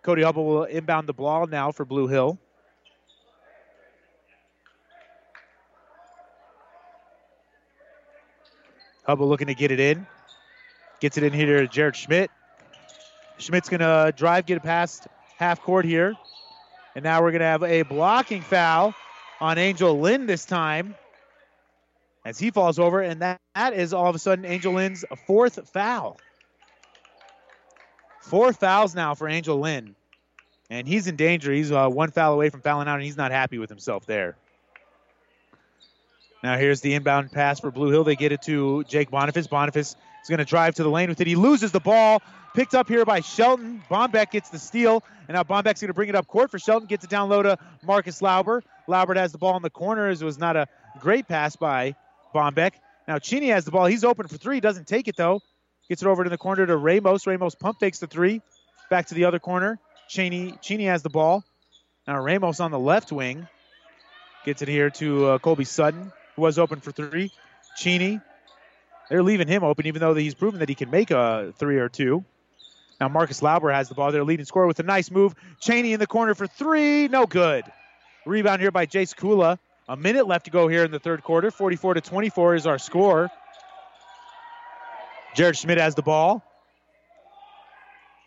[0.04, 2.38] Cody Hubble will inbound the ball now for Blue Hill.
[9.06, 10.06] Hubble looking to get it in.
[11.00, 12.32] Gets it in here to Jared Schmidt.
[13.38, 15.08] Schmidt's going to drive, get it past
[15.38, 16.16] half court here.
[16.96, 18.94] And now we're going to have a blocking foul
[19.42, 20.96] on Angel Lynn this time
[22.24, 23.02] as he falls over.
[23.02, 26.18] And that, that is all of a sudden Angel Lynn's fourth foul.
[28.22, 29.96] Four fouls now for Angel Lynn.
[30.70, 31.52] And he's in danger.
[31.52, 34.36] He's uh, one foul away from fouling out, and he's not happy with himself there.
[36.42, 38.04] Now here's the inbound pass for Blue Hill.
[38.04, 39.48] They get it to Jake Boniface.
[39.48, 41.28] Boniface is going to drive to the lane with it.
[41.28, 42.22] He loses the ball.
[42.56, 43.84] Picked up here by Shelton.
[43.92, 45.04] Bombeck gets the steal.
[45.28, 46.88] And now Bombeck's going to bring it up court for Shelton.
[46.88, 48.64] Gets it down low to Marcus Lauber.
[48.88, 50.10] Lauber has the ball in the corner.
[50.10, 50.70] It was not a
[51.02, 51.96] great pass by
[52.34, 52.72] Bombeck.
[53.10, 53.88] Now Cheney has the ball.
[53.88, 54.62] He's open for three.
[54.62, 55.42] Doesn't take it though.
[55.90, 57.28] Gets it over to the corner to Ramos.
[57.28, 58.42] Ramos pump fakes the three.
[58.90, 59.78] Back to the other corner.
[60.08, 61.44] Cheney, Cheney has the ball.
[62.08, 63.50] Now Ramos on the left wing.
[64.46, 67.34] Gets it here to uh, Colby Sutton, who was open for three.
[67.76, 68.22] Cheney.
[69.10, 71.90] They're leaving him open, even though he's proven that he can make a three or
[71.90, 72.24] two.
[73.00, 74.12] Now Marcus Lauber has the ball.
[74.12, 75.36] Their leading scorer with a nice move.
[75.60, 77.08] Cheney in the corner for three.
[77.08, 77.66] No good.
[78.26, 79.58] Rebound here by Jace Kula.
[79.88, 81.52] A minute left to go here in the third quarter.
[81.52, 83.30] 44 to 24 is our score.
[85.36, 86.44] Jared Schmidt has the ball.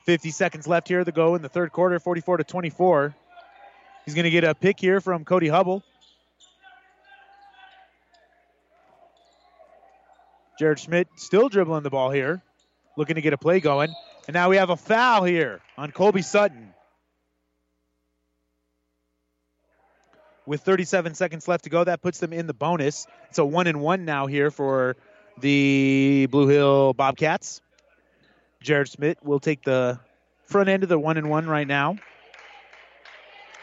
[0.05, 1.99] 50 seconds left here to go in the third quarter.
[1.99, 3.15] 44 to 24.
[4.05, 5.83] He's going to get a pick here from Cody Hubble.
[10.59, 12.43] Jared Schmidt still dribbling the ball here,
[12.97, 13.95] looking to get a play going.
[14.29, 16.75] And now we have a foul here on Colby Sutton.
[20.45, 23.07] With 37 seconds left to go, that puts them in the bonus.
[23.31, 24.97] It's a one and one now here for
[25.41, 27.63] the Blue Hill Bobcats.
[28.61, 29.99] Jared Smith will take the
[30.45, 31.97] front end of the one and one right now.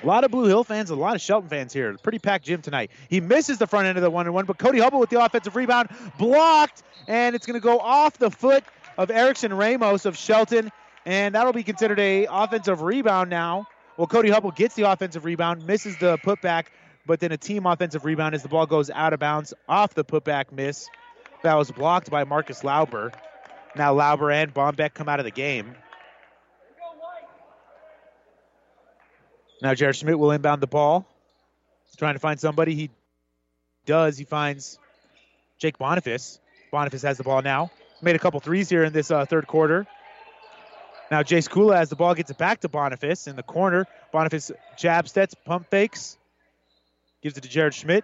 [0.02, 1.96] A lot of Blue Hill fans, a lot of Shelton fans here.
[2.02, 2.90] Pretty packed gym tonight.
[3.08, 5.24] He misses the front end of the one and one, but Cody Hubble with the
[5.24, 8.64] offensive rebound blocked, and it's going to go off the foot
[8.98, 10.72] of Erickson Ramos of Shelton,
[11.06, 13.68] and that'll be considered a offensive rebound now.
[13.98, 16.66] Well, Cody Hubble gets the offensive rebound, misses the putback,
[17.06, 20.04] but then a team offensive rebound as the ball goes out of bounds off the
[20.04, 20.90] putback miss.
[21.44, 23.12] That was blocked by Marcus Lauber.
[23.76, 25.76] Now Lauber and Bombeck come out of the game.
[29.62, 31.08] Now Jared Schmidt will inbound the ball.
[31.86, 32.76] He's trying to find somebody.
[32.76, 32.90] He
[33.86, 34.18] does.
[34.18, 34.80] He finds
[35.58, 36.40] Jake Boniface.
[36.72, 37.72] Boniface has the ball now.
[38.06, 39.88] Made a couple threes here in this uh, third quarter.
[41.10, 43.88] Now Jace Kula has the ball, gets it back to Boniface in the corner.
[44.12, 46.16] Boniface jab steps, pump fakes,
[47.24, 48.04] gives it to Jared Schmidt.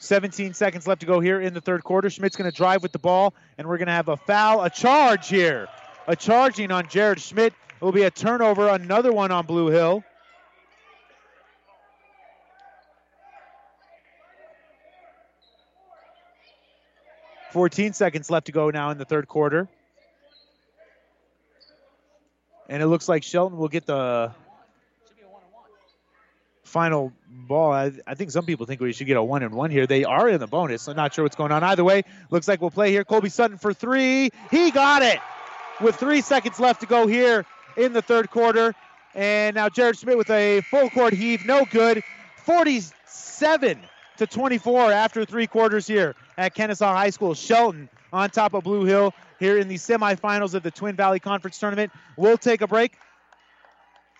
[0.00, 2.10] 17 seconds left to go here in the third quarter.
[2.10, 4.70] Schmidt's going to drive with the ball, and we're going to have a foul, a
[4.70, 5.68] charge here.
[6.08, 7.52] A charging on Jared Schmidt.
[7.52, 10.02] It will be a turnover, another one on Blue Hill.
[17.52, 19.68] Fourteen seconds left to go now in the third quarter.
[22.68, 24.32] And it looks like Shelton will get the
[26.70, 27.72] final ball.
[27.72, 29.88] I, I, think some people think we should get a one and one here.
[29.88, 30.86] They are in the bonus.
[30.86, 31.64] I'm not sure what's going on.
[31.64, 33.04] Either way, looks like we'll play here.
[33.04, 34.30] Colby Sutton for three.
[34.52, 35.18] He got it
[35.80, 37.44] with three seconds left to go here
[37.76, 38.74] in the third quarter.
[39.14, 41.44] And now Jared Schmidt with a full court heave.
[41.44, 42.04] No good.
[42.44, 43.80] 47
[44.20, 47.32] to 24 after three quarters here at Kenesaw High School.
[47.32, 49.14] Shelton on top of Blue Hill.
[49.38, 51.90] here in the semifinals of the Twin Valley Conference Tournament.
[52.18, 52.98] We'll take a break.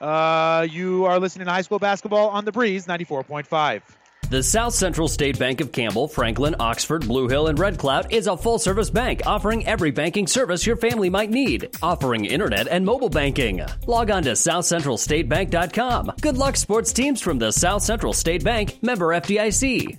[0.00, 3.82] Uh, you are listening to high school basketball on the Breeze 94.5.
[4.30, 8.28] The South Central State Bank of Campbell, Franklin, Oxford, Blue Hill, and Red Cloud is
[8.28, 12.86] a full service bank offering every banking service your family might need, offering internet and
[12.86, 13.60] mobile banking.
[13.88, 16.12] Log on to southcentralstatebank.com.
[16.20, 19.98] Good luck, sports teams from the South Central State Bank, member FDIC.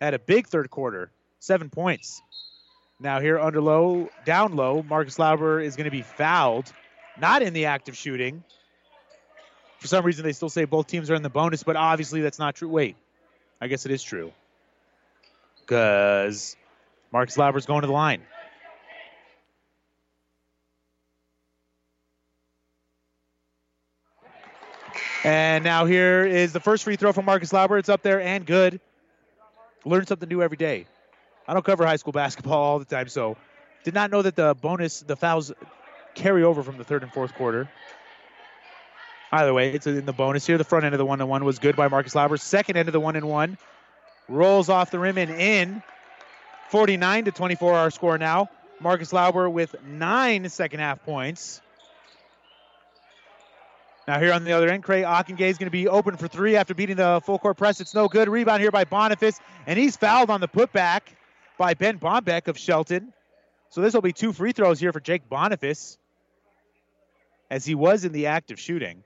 [0.00, 2.22] Had a big third quarter, seven points.
[3.00, 6.70] Now here under low, down low, Marcus Lauber is going to be fouled,
[7.18, 8.42] not in the act of shooting.
[9.78, 12.38] For some reason, they still say both teams are in the bonus, but obviously that's
[12.38, 12.68] not true.
[12.68, 12.96] Wait,
[13.60, 14.32] I guess it is true.
[15.60, 16.56] Because
[17.12, 18.22] Marcus Lauber's going to the line.
[25.24, 27.78] And now here is the first free throw from Marcus Lauber.
[27.78, 28.80] It's up there and good.
[29.84, 30.86] Learn something new every day.
[31.46, 33.36] I don't cover high school basketball all the time, so
[33.84, 35.52] did not know that the bonus, the fouls
[36.14, 37.68] carry over from the third and fourth quarter.
[39.32, 40.56] Either way, it's in the bonus here.
[40.56, 42.36] The front end of the one and one was good by Marcus Lauber.
[42.36, 43.58] Second end of the one and one
[44.28, 45.82] rolls off the rim and in.
[46.70, 48.50] 49 to 24 our score now.
[48.80, 51.60] Marcus Lauber with nine second half points.
[54.08, 56.56] Now here on the other end, Craig Ockengay is going to be open for three
[56.56, 57.78] after beating the full court press.
[57.78, 58.26] It's no good.
[58.26, 61.00] Rebound here by Boniface, and he's fouled on the putback
[61.58, 63.12] by Ben Bombeck of Shelton.
[63.68, 65.98] So this will be two free throws here for Jake Boniface,
[67.50, 69.04] as he was in the act of shooting.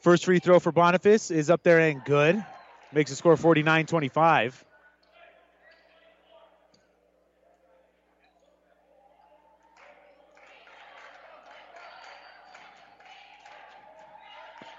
[0.00, 2.42] First free throw for Boniface is up there and good.
[2.90, 4.65] Makes the score 49 25.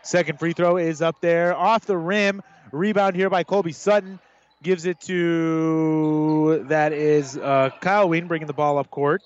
[0.08, 2.42] Second free throw is up there off the rim.
[2.72, 4.20] Rebound here by Colby Sutton.
[4.64, 9.22] Gives it to, that is uh, Kyle Ween bringing the ball up court.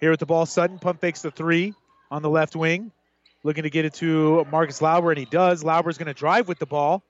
[0.00, 1.74] Here with the ball, Sutton pump fakes the three
[2.10, 2.90] on the left wing.
[3.44, 5.62] Looking to get it to Marcus Lauber, and he does.
[5.62, 7.02] Lauber's going to drive with the ball.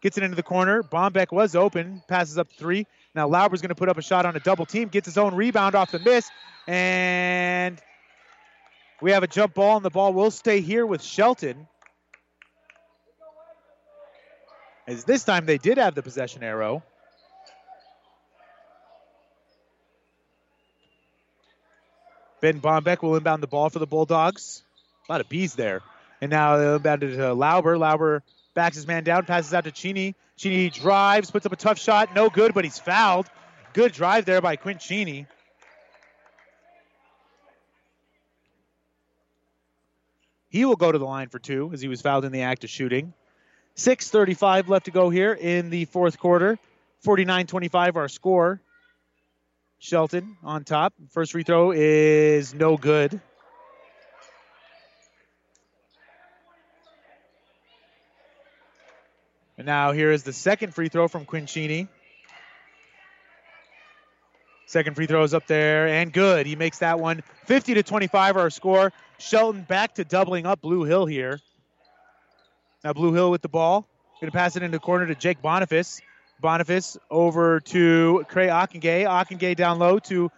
[0.00, 0.84] Gets it into the corner.
[0.84, 2.02] Bombeck was open.
[2.06, 2.86] Passes up three.
[3.16, 4.86] Now Lauber's going to put up a shot on a double team.
[4.86, 6.30] Gets his own rebound off the miss.
[6.68, 7.82] And
[9.04, 11.68] we have a jump ball, and the ball will stay here with Shelton.
[14.86, 16.82] As this time they did have the possession arrow.
[22.40, 24.62] Ben Bombeck will inbound the ball for the Bulldogs.
[25.06, 25.82] A lot of bees there.
[26.22, 27.76] And now they'll inbounded to Lauber.
[27.76, 28.22] Lauber
[28.54, 30.14] backs his man down, passes out to Cheney.
[30.38, 32.14] Cheney drives, puts up a tough shot.
[32.14, 33.26] No good, but he's fouled.
[33.74, 35.26] Good drive there by Quinn Cheney.
[40.54, 42.62] He will go to the line for two as he was fouled in the act
[42.62, 43.12] of shooting.
[43.74, 46.60] 6.35 left to go here in the fourth quarter.
[47.00, 48.60] 49 25 our score.
[49.80, 50.94] Shelton on top.
[51.10, 53.20] First free throw is no good.
[59.58, 61.88] And now here is the second free throw from Quinn Cheney.
[64.66, 66.46] Second free throw is up there and good.
[66.46, 68.92] He makes that one 50 to 25 our score.
[69.18, 71.40] Shelton back to doubling up Blue Hill here.
[72.82, 73.86] Now Blue Hill with the ball.
[74.20, 76.00] Going to pass it into the corner to Jake Boniface.
[76.40, 79.04] Boniface over to Cray Ockengay.
[79.04, 80.30] Ockengay down low to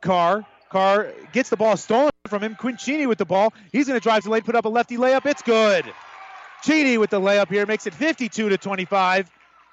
[0.00, 0.44] Carr.
[0.70, 2.54] Carr gets the ball stolen from him.
[2.54, 3.52] Quinn Cheney with the ball.
[3.72, 5.26] He's going to drive to the lane, put up a lefty layup.
[5.26, 5.84] It's good.
[6.62, 9.30] Cheney with the layup here makes it 52 to 25.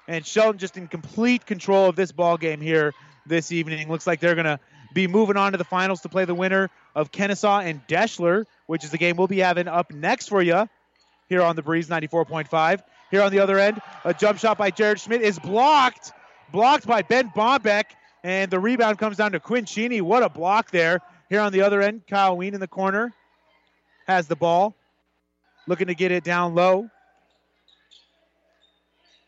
[0.08, 2.94] And Shelton just in complete control of this ball game here
[3.26, 3.88] this evening.
[3.88, 4.60] Looks like they're going to
[4.96, 8.82] be moving on to the finals to play the winner of Kenesaw and Deshler, which
[8.82, 10.66] is the game we'll be having up next for you
[11.28, 12.80] here on the Breeze 94.5.
[13.10, 16.12] Here on the other end, a jump shot by Jared Schmidt is blocked,
[16.50, 17.84] blocked by Ben Bombeck,
[18.24, 20.00] and the rebound comes down to Quinn Cheney.
[20.00, 21.00] What a block there.
[21.28, 23.12] Here on the other end, Kyle Ween in the corner
[24.06, 24.74] has the ball,
[25.66, 26.88] looking to get it down low.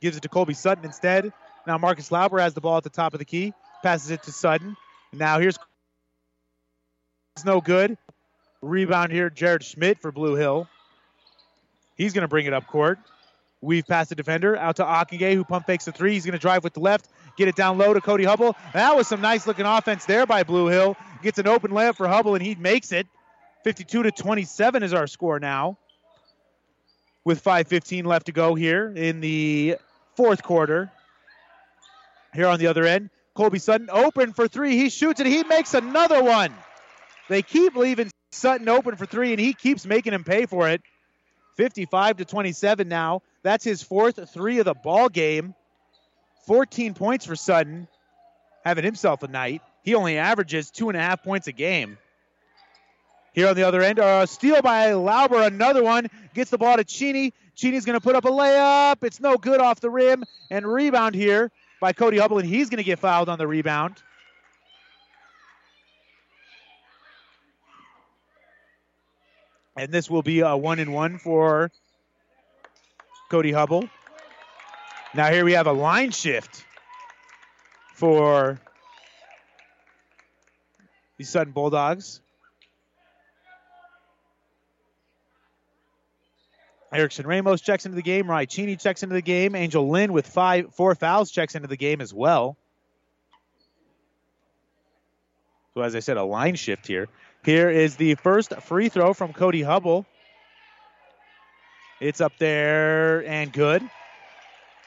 [0.00, 1.30] Gives it to Colby Sutton instead.
[1.66, 4.32] Now Marcus Lauber has the ball at the top of the key, passes it to
[4.32, 4.74] Sutton.
[5.12, 5.58] Now here's
[7.36, 7.96] it's no good.
[8.60, 10.68] Rebound here, Jared Schmidt for Blue Hill.
[11.96, 12.98] He's going to bring it up court.
[13.60, 16.14] Weave past the defender out to Ockengay, who pump fakes the three.
[16.14, 18.56] He's going to drive with the left, get it down low to Cody Hubble.
[18.72, 20.96] That was some nice looking offense there by Blue Hill.
[21.22, 23.06] Gets an open layup for Hubble, and he makes it.
[23.64, 25.78] 52 to 27 is our score now.
[27.24, 29.76] With 5:15 left to go here in the
[30.16, 30.90] fourth quarter.
[32.34, 34.76] Here on the other end, Colby Sutton open for three.
[34.76, 35.26] He shoots it.
[35.28, 36.52] He makes another one.
[37.28, 40.82] They keep leaving Sutton open for three, and he keeps making him pay for it.
[41.56, 43.22] 55 to 27 now.
[43.44, 45.54] That's his fourth three of the ball game.
[46.48, 47.86] 14 points for Sutton,
[48.64, 49.62] having himself a night.
[49.84, 51.96] He only averages two and a half points a game.
[53.34, 56.08] Here on the other end, a steal by Lauber, another one.
[56.34, 57.32] Gets the ball to Cheney.
[57.54, 59.04] Cheney's going to put up a layup.
[59.04, 60.24] It's no good off the rim.
[60.50, 64.02] And rebound here by Cody Hubble, and he's going to get fouled on the rebound.
[69.76, 71.70] And this will be a one and one for
[73.30, 73.88] Cody Hubble.
[75.14, 76.64] Now here we have a line shift
[77.94, 78.60] for
[81.16, 82.20] the Sutton Bulldogs.
[86.92, 88.30] Erickson Ramos checks into the game.
[88.30, 89.54] Rai Cheney checks into the game.
[89.54, 92.56] Angel Lynn with five, four fouls checks into the game as well.
[95.74, 97.08] So as I said, a line shift here.
[97.44, 100.06] Here is the first free throw from Cody Hubble.
[102.00, 103.82] It's up there and good.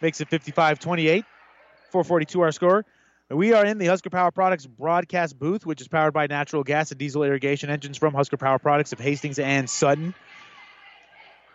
[0.01, 1.25] Makes it 55 28.
[1.91, 2.85] 442 our score.
[3.29, 6.91] We are in the Husker Power Products broadcast booth, which is powered by natural gas
[6.91, 10.13] and diesel irrigation engines from Husker Power Products of Hastings and Sutton.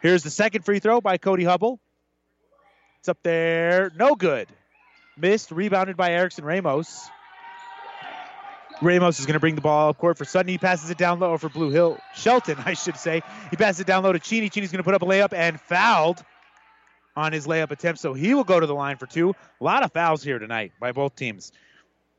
[0.00, 1.80] Here's the second free throw by Cody Hubble.
[3.00, 3.90] It's up there.
[3.96, 4.48] No good.
[5.16, 5.50] Missed.
[5.50, 7.08] Rebounded by Erickson Ramos.
[8.82, 10.48] Ramos is going to bring the ball up court for Sutton.
[10.48, 11.98] He passes it down low for Blue Hill.
[12.14, 13.22] Shelton, I should say.
[13.50, 14.50] He passes it down low to Cheney.
[14.50, 16.22] Cheney's going to put up a layup and fouled
[17.16, 19.34] on his layup attempt, so he will go to the line for two.
[19.60, 21.50] A lot of fouls here tonight by both teams.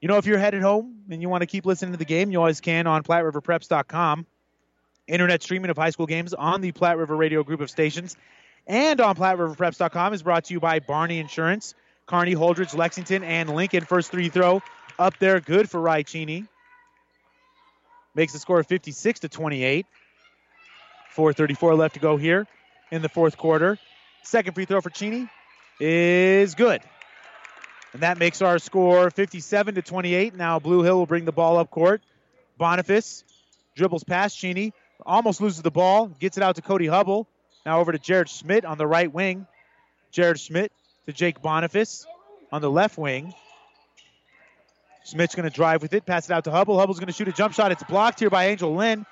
[0.01, 2.31] You know, if you're headed home and you want to keep listening to the game,
[2.31, 4.25] you always can on PlatteRiverPreps.com.
[5.07, 8.15] Internet streaming of high school games on the Platte River Radio group of stations
[8.67, 11.73] and on PlatteRiverPreps.com is brought to you by Barney Insurance,
[12.05, 13.85] Kearney, Holdrege, Lexington, and Lincoln.
[13.85, 14.61] First three throw
[14.99, 16.45] up there, good for Rai Cheney.
[18.13, 19.85] Makes the score 56 to 28.
[21.15, 22.45] 4:34 left to go here
[22.91, 23.79] in the fourth quarter.
[24.23, 25.27] Second free throw for Cheney
[25.79, 26.81] is good.
[27.93, 30.35] And that makes our score 57 to 28.
[30.35, 32.01] Now Blue Hill will bring the ball up court.
[32.57, 33.23] Boniface
[33.75, 34.73] dribbles past Cheney,
[35.06, 37.28] almost loses the ball, gets it out to Cody Hubble.
[37.65, 39.45] Now over to Jared Schmidt on the right wing.
[40.11, 40.72] Jared Schmidt
[41.06, 42.06] to Jake Boniface
[42.52, 43.34] on the left wing.
[45.06, 46.78] Schmidt's going to drive with it, pass it out to Hubble.
[46.78, 47.72] Hubble's going to shoot a jump shot.
[47.72, 49.06] It's blocked here by Angel Lynn.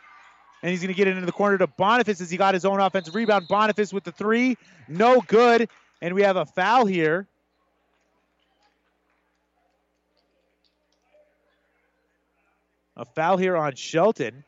[0.61, 2.65] And he's going to get it into the corner to Boniface as he got his
[2.65, 3.47] own offensive rebound.
[3.47, 4.57] Boniface with the three.
[4.87, 5.69] No good.
[6.01, 7.27] And we have a foul here.
[12.97, 14.43] A foul here on Shelton.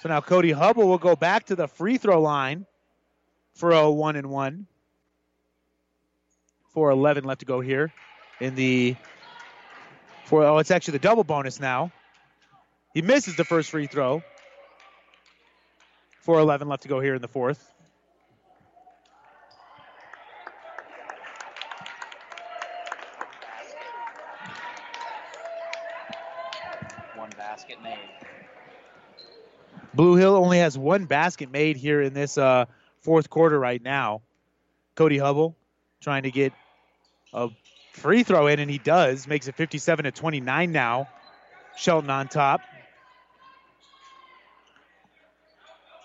[0.00, 2.66] So now Cody Hubble will go back to the free throw line
[3.54, 4.66] for a one and one.
[6.74, 7.92] 4:11 left to go here
[8.40, 8.94] in the
[10.26, 10.44] four.
[10.44, 11.90] oh it's actually the double bonus now.
[12.94, 14.22] He misses the first free throw.
[16.24, 17.74] 4:11 left to go here in the fourth.
[27.16, 27.98] One basket made.
[29.98, 32.66] Blue Hill only has one basket made here in this uh,
[33.00, 34.22] fourth quarter right now.
[34.94, 35.56] Cody Hubble
[36.00, 36.52] trying to get
[37.32, 37.48] a
[37.94, 39.26] free throw in, and he does.
[39.26, 41.08] Makes it 57 to 29 now.
[41.76, 42.60] Shelton on top.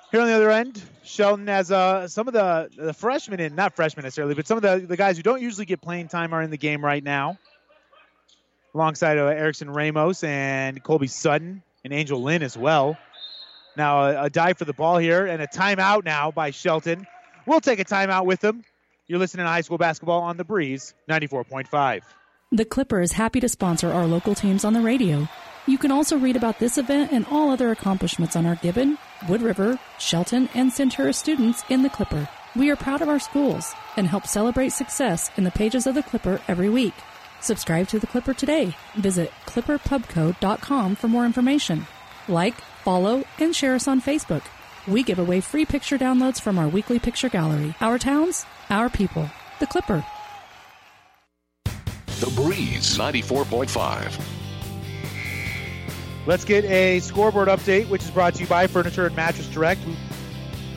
[0.09, 3.75] Here on the other end, Shelton has uh, some of the, the freshmen in, not
[3.75, 6.41] freshmen necessarily, but some of the, the guys who don't usually get playing time are
[6.41, 7.37] in the game right now.
[8.73, 12.97] Alongside of Erickson Ramos and Colby Sutton and Angel Lynn as well.
[13.77, 17.07] Now a, a dive for the ball here and a timeout now by Shelton.
[17.45, 18.63] We'll take a timeout with them.
[19.07, 22.01] You're listening to high school basketball on the Breeze 94.5.
[22.51, 25.27] The Clipper is happy to sponsor our local teams on the radio.
[25.65, 28.97] You can also read about this event and all other accomplishments on our Gibbon,
[29.27, 32.27] Wood River, Shelton, and Centura students in the Clipper.
[32.55, 36.03] We are proud of our schools and help celebrate success in the pages of the
[36.03, 36.93] Clipper every week.
[37.39, 38.75] Subscribe to the Clipper today.
[38.95, 41.87] Visit clipperpubcode.com for more information.
[42.27, 44.43] Like, follow, and share us on Facebook.
[44.87, 47.75] We give away free picture downloads from our weekly picture gallery.
[47.79, 49.29] Our towns, our people.
[49.59, 50.05] The Clipper.
[52.19, 54.19] The Breeze 94.5.
[56.25, 59.81] Let's get a scoreboard update, which is brought to you by Furniture and Mattress Direct.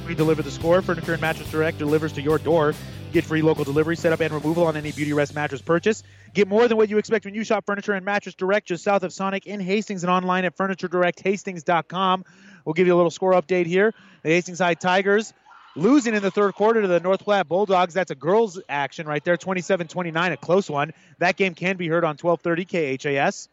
[0.06, 0.82] We deliver the score.
[0.82, 2.74] Furniture and Mattress Direct delivers to your door.
[3.12, 6.02] Get free local delivery, setup, and removal on any Beautyrest mattress purchase.
[6.36, 9.02] Get more than what you expect when you shop Furniture and Mattress Direct just south
[9.04, 12.26] of Sonic in Hastings and online at FurnitureDirectHastings.com.
[12.62, 13.94] We'll give you a little score update here.
[14.22, 15.32] The Hastings High Tigers
[15.76, 17.94] losing in the third quarter to the North Platte Bulldogs.
[17.94, 20.92] That's a girls' action right there, 27-29, a close one.
[21.20, 23.48] That game can be heard on 1230 KHAS.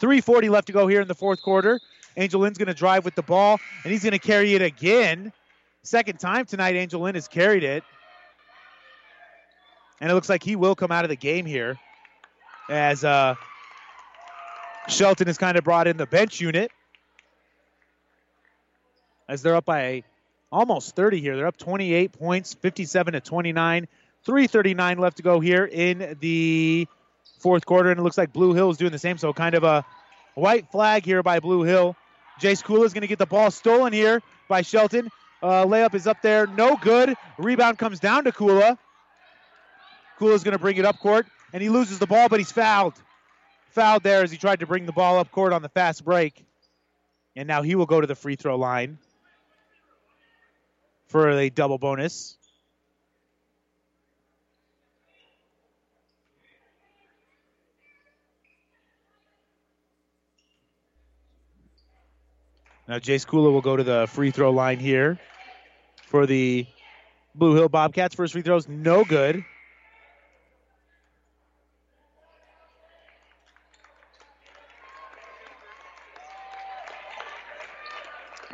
[0.00, 1.78] 3.40 left to go here in the fourth quarter.
[2.16, 5.30] Angel Lynn's going to drive with the ball, and he's going to carry it again.
[5.82, 7.84] Second time tonight, Angel Lynn has carried it.
[10.00, 11.78] And it looks like he will come out of the game here
[12.68, 13.34] as uh,
[14.88, 16.70] Shelton has kind of brought in the bench unit
[19.28, 20.04] as they're up by
[20.52, 21.36] almost 30 here.
[21.36, 23.88] They're up 28 points, 57 to 29.
[24.24, 26.88] 339 left to go here in the
[27.38, 29.18] fourth quarter, and it looks like Blue Hill is doing the same.
[29.18, 29.84] So kind of a
[30.34, 31.96] white flag here by Blue Hill.
[32.40, 35.10] Jace Kula is going to get the ball stolen here by Shelton.
[35.42, 37.14] Uh, layup is up there, no good.
[37.38, 38.78] Rebound comes down to Kula.
[40.18, 42.94] Kula's going to bring it up court, and he loses the ball, but he's fouled.
[43.70, 46.44] Fouled there as he tried to bring the ball up court on the fast break.
[47.34, 48.98] And now he will go to the free throw line
[51.08, 52.36] for a double bonus.
[62.88, 65.18] Now Jace Kula will go to the free throw line here
[66.04, 66.66] for the
[67.34, 68.14] Blue Hill Bobcats.
[68.14, 69.44] First free throws, no good.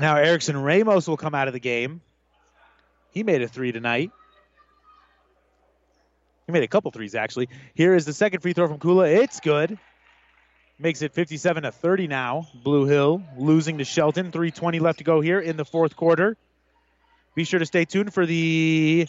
[0.02, 2.00] Now Erickson Ramos will come out of the game.
[3.12, 4.10] He made a three tonight.
[6.44, 7.48] He made a couple threes actually.
[7.76, 9.22] Here is the second free throw from Kula.
[9.22, 9.78] It's good.
[10.76, 12.48] Makes it 57 to 30 now.
[12.64, 14.32] Blue Hill losing to Shelton.
[14.32, 16.36] 320 left to go here in the fourth quarter.
[17.36, 19.06] Be sure to stay tuned for the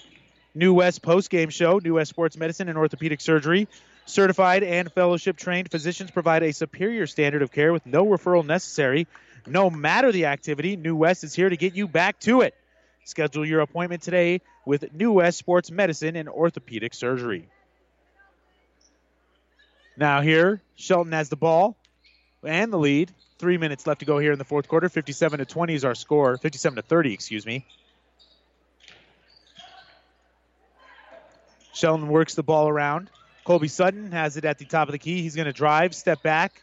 [0.54, 1.80] New West post-game show.
[1.84, 3.68] New West Sports Medicine and Orthopedic Surgery.
[4.06, 9.08] Certified and fellowship trained physicians provide a superior standard of care with no referral necessary.
[9.46, 12.56] No matter the activity, New West is here to get you back to it.
[13.06, 17.50] Schedule your appointment today with New West Sports Medicine and Orthopedic Surgery.
[19.98, 21.76] Now here, Shelton has the ball
[22.44, 23.12] and the lead.
[23.40, 24.88] Three minutes left to go here in the fourth quarter.
[24.88, 26.38] 57 to 20 is our score.
[26.38, 27.66] 57 to 30, excuse me.
[31.74, 33.10] Shelton works the ball around.
[33.44, 35.22] Colby Sutton has it at the top of the key.
[35.22, 36.62] He's going to drive, step back.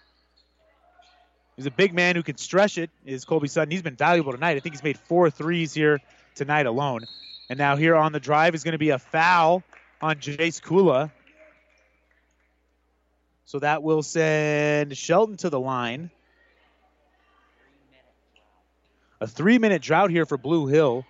[1.60, 3.70] He's a big man who can stretch it, is Colby Sutton.
[3.70, 4.56] He's been valuable tonight.
[4.56, 6.00] I think he's made four threes here
[6.34, 7.04] tonight alone.
[7.50, 9.62] And now here on the drive is going to be a foul
[10.00, 11.10] on Jace Kula.
[13.44, 16.10] So that will send Shelton to the line.
[19.20, 21.04] A three minute drought here for Blue Hill.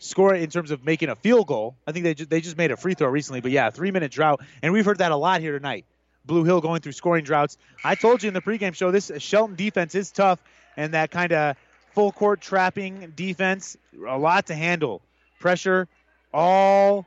[0.00, 1.76] Score in terms of making a field goal.
[1.86, 4.10] I think they, ju- they just made a free throw recently, but yeah, three minute
[4.10, 4.40] drought.
[4.64, 5.84] And we've heard that a lot here tonight.
[6.28, 7.58] Blue Hill going through scoring droughts.
[7.82, 10.38] I told you in the pregame show this Shelton defense is tough,
[10.76, 11.56] and that kind of
[11.92, 13.76] full court trapping defense,
[14.06, 15.02] a lot to handle.
[15.40, 15.88] Pressure
[16.32, 17.06] all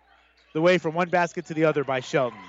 [0.53, 2.39] the way from one basket to the other by Shelton.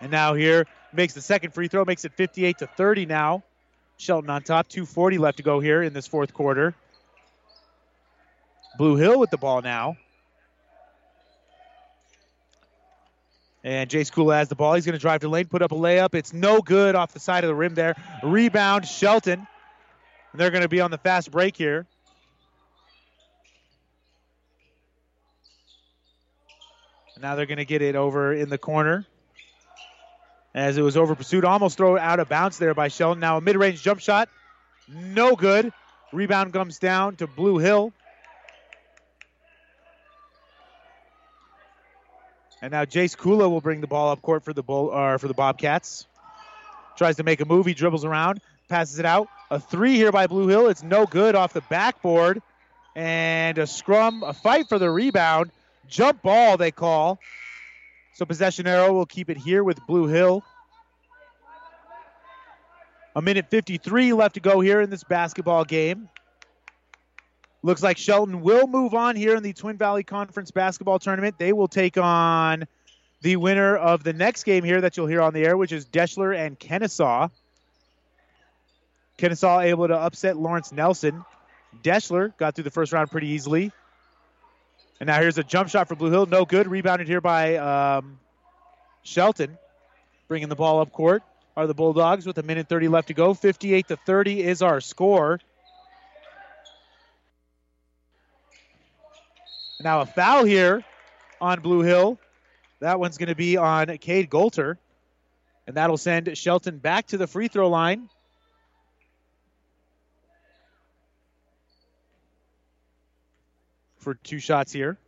[0.00, 3.42] And now here makes the second free throw, makes it 58 to 30 now.
[3.96, 6.74] Shelton on top, 240 left to go here in this fourth quarter.
[8.78, 9.96] Blue Hill with the ball now.
[13.62, 14.74] And Jace Kula has the ball.
[14.74, 16.14] He's going to drive to lane, put up a layup.
[16.14, 17.94] It's no good off the side of the rim there.
[18.22, 19.46] Rebound, Shelton.
[20.32, 21.86] And they're going to be on the fast break here.
[27.20, 29.04] Now they're going to get it over in the corner.
[30.54, 33.20] As it was over pursued, almost throw out of bounds there by Shelton.
[33.20, 34.30] Now a mid-range jump shot,
[34.88, 35.70] no good.
[36.12, 37.92] Rebound comes down to Blue Hill.
[42.62, 45.28] And now Jace Kula will bring the ball up court for the bull or for
[45.28, 46.06] the Bobcats.
[46.96, 47.64] Tries to make a move.
[47.64, 49.28] He dribbles around, passes it out.
[49.50, 50.68] A three here by Blue Hill.
[50.68, 52.42] It's no good off the backboard.
[52.94, 55.50] And a scrum, a fight for the rebound.
[55.88, 57.18] Jump ball, they call.
[58.14, 60.44] So possession arrow will keep it here with Blue Hill.
[63.16, 66.08] A minute 53 left to go here in this basketball game.
[67.62, 71.36] Looks like Shelton will move on here in the Twin Valley Conference basketball tournament.
[71.38, 72.66] They will take on
[73.20, 75.84] the winner of the next game here that you'll hear on the air, which is
[75.84, 77.30] Deshler and Kenesaw.
[79.18, 81.22] Kenesaw able to upset Lawrence Nelson.
[81.82, 83.72] Deshler got through the first round pretty easily.
[84.98, 86.26] And now here's a jump shot for Blue Hill.
[86.26, 86.66] No good.
[86.66, 88.18] Rebounded here by um,
[89.02, 89.58] Shelton.
[90.28, 91.22] Bringing the ball up court
[91.56, 93.34] are the Bulldogs with a minute 30 left to go.
[93.34, 95.40] 58 to 30 is our score.
[99.82, 100.84] Now a foul here
[101.40, 102.18] on Blue Hill.
[102.80, 104.76] That one's going to be on Cade Golter.
[105.66, 108.10] And that'll send Shelton back to the free throw line.
[113.98, 114.98] For two shots here.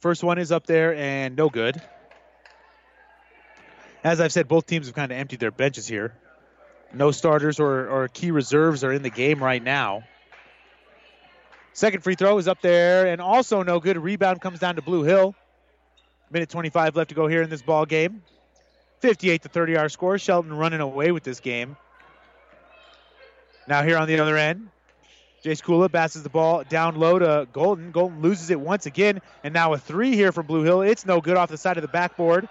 [0.00, 1.80] First one is up there and no good.
[4.02, 6.14] As I've said, both teams have kind of emptied their benches here.
[6.92, 10.04] No starters or, or key reserves are in the game right now.
[11.74, 13.98] Second free throw is up there and also no good.
[13.98, 15.34] Rebound comes down to Blue Hill.
[16.30, 18.22] Minute 25 left to go here in this ball game.
[19.00, 20.16] 58 to 30 our score.
[20.16, 21.76] Shelton running away with this game.
[23.66, 24.68] Now here on the other end,
[25.44, 27.90] Jace Kula passes the ball down low to Golden.
[27.90, 30.82] Golden loses it once again, and now a three here from Blue Hill.
[30.82, 32.48] It's no good off the side of the backboard.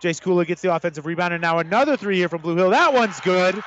[0.00, 2.70] Jace Kula gets the offensive rebound, and now another three here from Blue Hill.
[2.70, 3.60] That one's good.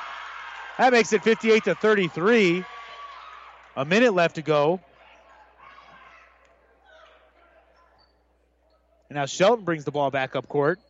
[0.78, 2.64] That makes it 58 to 33.
[3.78, 4.80] A minute left to go.
[9.08, 10.80] And now Shelton brings the ball back up court.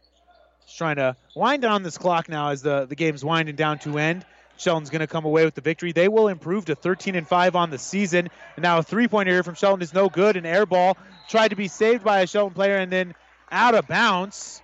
[0.65, 3.99] He's trying to wind down this clock now as the, the game's winding down to
[3.99, 4.25] end.
[4.57, 5.93] Shelton's going to come away with the victory.
[5.93, 8.31] They will improve to 13 and 5 on the season.
[8.57, 10.39] And now a three pointer here from Shelton is no good.
[10.39, 10.97] An air ball
[11.29, 13.15] tried to be saved by a Shelton player and then
[13.53, 14.63] out of bounds.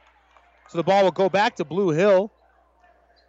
[0.71, 2.33] So the ball will go back to Blue Hill.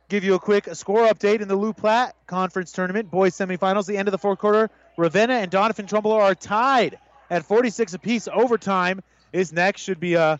[0.07, 3.87] Give you a quick score update in the Loup Platte Conference Tournament boys semifinals.
[3.87, 6.97] The end of the fourth quarter, Ravenna and Doniphan-Trumbull are tied
[7.29, 8.27] at 46 apiece.
[8.31, 9.01] Overtime
[9.33, 9.81] is next.
[9.81, 10.39] Should be a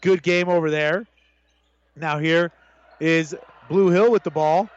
[0.00, 1.06] good game over there.
[1.94, 2.52] Now here
[3.00, 3.34] is
[3.68, 4.68] Blue Hill with the ball.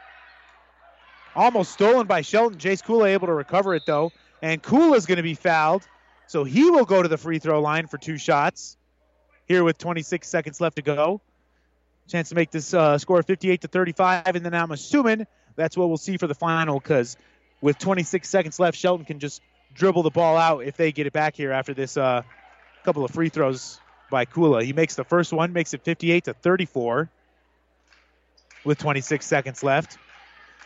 [1.35, 2.59] Almost stolen by Shelton.
[2.59, 4.11] Jace Kula able to recover it though.
[4.41, 5.87] And Kula's going to be fouled.
[6.27, 8.77] So he will go to the free throw line for two shots.
[9.47, 11.21] Here with 26 seconds left to go.
[12.07, 14.35] Chance to make this uh, score 58 to 35.
[14.35, 17.17] And then I'm assuming that's what we'll see for the final because
[17.61, 19.41] with 26 seconds left, Shelton can just
[19.73, 22.23] dribble the ball out if they get it back here after this uh,
[22.83, 23.79] couple of free throws
[24.09, 24.63] by Kula.
[24.63, 27.09] He makes the first one, makes it 58 to 34
[28.63, 29.97] with 26 seconds left.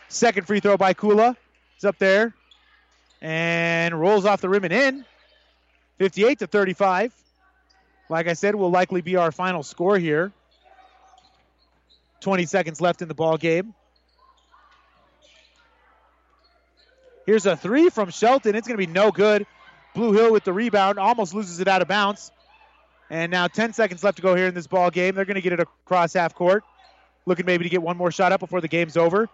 [0.08, 1.36] Second free throw by Kula
[1.78, 2.34] is up there
[3.20, 5.04] and rolls off the rim and in.
[5.98, 7.12] 58 to 35.
[8.08, 10.32] Like I said, will likely be our final score here.
[12.20, 13.74] 20 seconds left in the ball game.
[17.26, 18.54] Here's a three from Shelton.
[18.54, 19.46] It's going to be no good.
[19.94, 22.32] Blue Hill with the rebound, almost loses it out of bounds.
[23.10, 25.14] And now 10 seconds left to go here in this ball game.
[25.14, 26.64] They're going to get it across half court.
[27.26, 29.28] Looking maybe to get one more shot up before the game's over.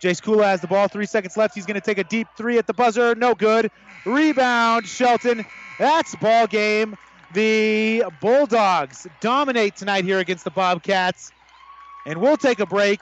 [0.00, 0.88] Jace Kula has the ball.
[0.88, 1.54] Three seconds left.
[1.54, 3.14] He's going to take a deep three at the buzzer.
[3.14, 3.70] No good.
[4.04, 5.44] Rebound, Shelton.
[5.78, 6.96] That's ball game.
[7.32, 11.32] The Bulldogs dominate tonight here against the Bobcats.
[12.04, 13.00] And we'll take a break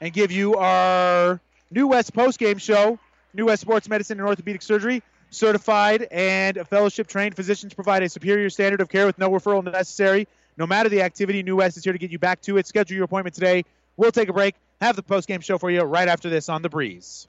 [0.00, 1.40] and give you our
[1.70, 2.98] New West postgame show.
[3.34, 5.02] New West Sports Medicine and Orthopedic Surgery.
[5.30, 10.26] Certified and fellowship trained physicians provide a superior standard of care with no referral necessary.
[10.56, 12.66] No matter the activity, New West is here to get you back to it.
[12.66, 13.64] Schedule your appointment today.
[13.96, 14.54] We'll take a break.
[14.80, 17.28] Have the post game show for you right after this on the breeze.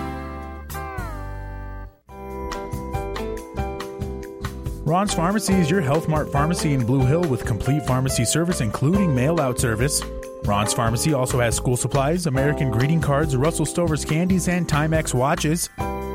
[4.91, 9.15] Ron's Pharmacy is your Health Mart pharmacy in Blue Hill with complete pharmacy service, including
[9.15, 10.03] mail out service.
[10.43, 15.69] Ron's Pharmacy also has school supplies, American greeting cards, Russell Stover's candies, and Timex watches.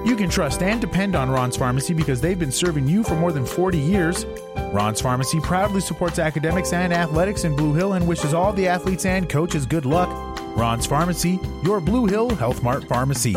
[0.04, 3.32] You can trust and depend on Ron's Pharmacy because they've been serving you for more
[3.32, 4.26] than 40 years.
[4.74, 9.06] Ron's Pharmacy proudly supports academics and athletics in Blue Hill and wishes all the athletes
[9.06, 10.10] and coaches good luck.
[10.54, 13.36] Ron's Pharmacy, your Blue Hill Health Mart pharmacy.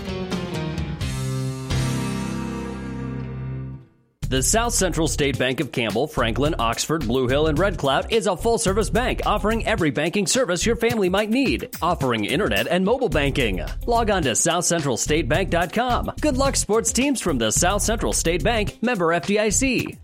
[4.31, 8.27] The South Central State Bank of Campbell, Franklin, Oxford, Blue Hill, and Red Cloud is
[8.27, 12.85] a full service bank offering every banking service your family might need, offering internet and
[12.85, 13.61] mobile banking.
[13.85, 16.13] Log on to southcentralstatebank.com.
[16.21, 19.97] Good luck, sports teams from the South Central State Bank, member FDIC.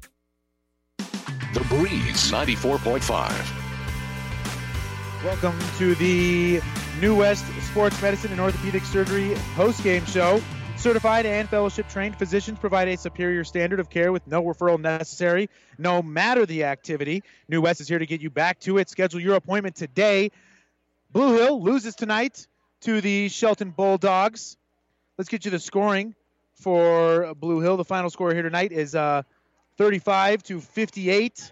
[1.54, 5.24] The Breeze 94.5.
[5.24, 6.60] Welcome to the
[7.00, 10.42] New West Sports Medicine and Orthopedic Surgery post-game show.
[10.78, 15.50] Certified and fellowship trained physicians provide a superior standard of care with no referral necessary,
[15.80, 17.24] no matter the activity.
[17.50, 18.88] New West is here to get you back to it.
[18.88, 20.32] Schedule your appointment today.
[21.12, 22.46] Blue Hill loses tonight
[22.82, 24.56] to the Shelton Bulldogs.
[25.18, 26.14] Let's get you the scoring
[26.54, 27.76] for Blue Hill.
[27.76, 29.24] The final score here tonight is uh,
[29.80, 31.52] 35 to 58.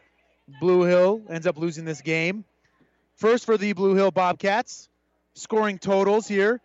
[0.62, 2.46] Blue Hill ends up losing this game.
[3.16, 4.88] First for the Blue Hill Bobcats,
[5.34, 6.62] scoring totals here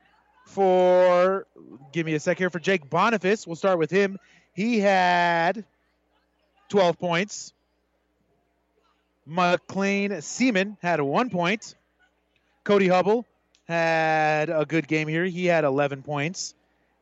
[0.46, 1.46] for
[1.92, 3.46] give me a sec here for Jake Boniface.
[3.46, 4.18] We'll start with him.
[4.52, 5.64] He had
[6.68, 7.52] 12 points.
[9.26, 11.74] McLean Seaman had one point.
[12.64, 13.26] Cody Hubble
[13.68, 15.24] had a good game here.
[15.24, 16.54] He had 11 points.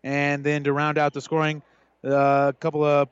[0.04, 1.62] And then to round out the scoring,
[2.04, 3.08] uh, a couple of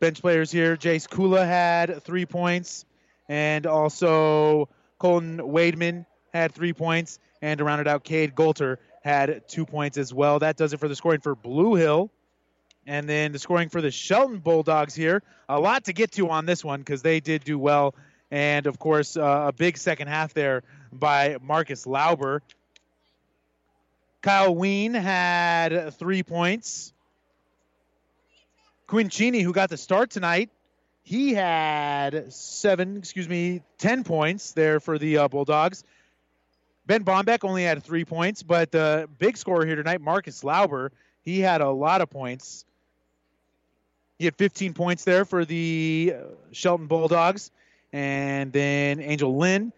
[0.00, 0.76] bench players here.
[0.76, 2.84] Jace Kula had three points.
[3.28, 4.68] And also
[4.98, 7.18] Colton Wademan had three points.
[7.40, 10.38] And to round it out, Cade Golter had two points as well.
[10.38, 12.10] That does it for the scoring for Blue Hill.
[12.86, 15.22] And then the scoring for the Shelton Bulldogs here.
[15.48, 17.94] A lot to get to on this one because they did do well.
[18.30, 20.62] And of course, uh, a big second half there
[20.92, 22.42] by Marcus Lauber.
[24.22, 26.92] Kyle Ween had three points.
[28.86, 30.50] Quinn Cheney, who got the start tonight,
[31.02, 35.84] he had seven, excuse me, 10 points there for the uh, Bulldogs.
[36.90, 40.90] Ben Bombeck only had three points, but the big scorer here tonight, Marcus Lauber,
[41.22, 42.64] he had a lot of points.
[44.18, 47.52] He had 15 points there for the uh, Shelton Bulldogs.
[47.92, 49.72] And then Angel Lynn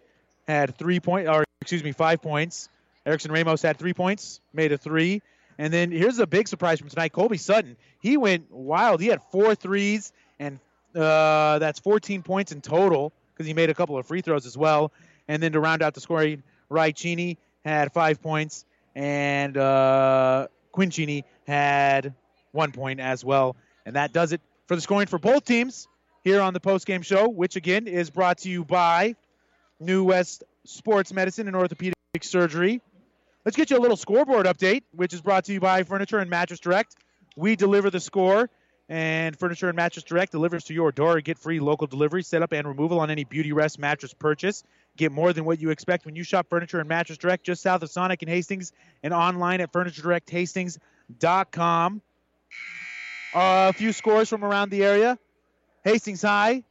[0.48, 2.70] had three points, or excuse me, five points.
[3.04, 5.20] Erickson Ramos had three points, made a three.
[5.58, 7.12] And then here's a big surprise from tonight.
[7.12, 9.02] Colby Sutton, he went wild.
[9.02, 10.58] He had four threes, and
[10.94, 14.56] uh, that's 14 points in total because he made a couple of free throws as
[14.56, 14.92] well.
[15.28, 16.42] And then to round out the scoring,
[16.72, 22.14] Rai Cheney had five points, and uh, Quinn Cheney had
[22.50, 23.56] one point as well.
[23.86, 25.86] And that does it for the scoring for both teams
[26.24, 29.16] here on the post-game show, which again is brought to you by
[29.80, 32.80] New West Sports Medicine and Orthopedic Surgery.
[33.44, 36.30] Let's get you a little scoreboard update, which is brought to you by Furniture and
[36.30, 36.94] Mattress Direct.
[37.36, 38.48] We deliver the score,
[38.88, 41.20] and Furniture and Mattress Direct delivers to your door.
[41.20, 44.64] Get free local delivery, setup, and removal on any Beautyrest mattress purchase.
[44.96, 47.82] Get more than what you expect when you shop Furniture and Mattress Direct just south
[47.82, 48.72] of Sonic and Hastings
[49.02, 52.02] and online at FurnitureDirectHastings.com.
[53.34, 55.18] Uh, a few scores from around the area.
[55.84, 56.64] Hastings High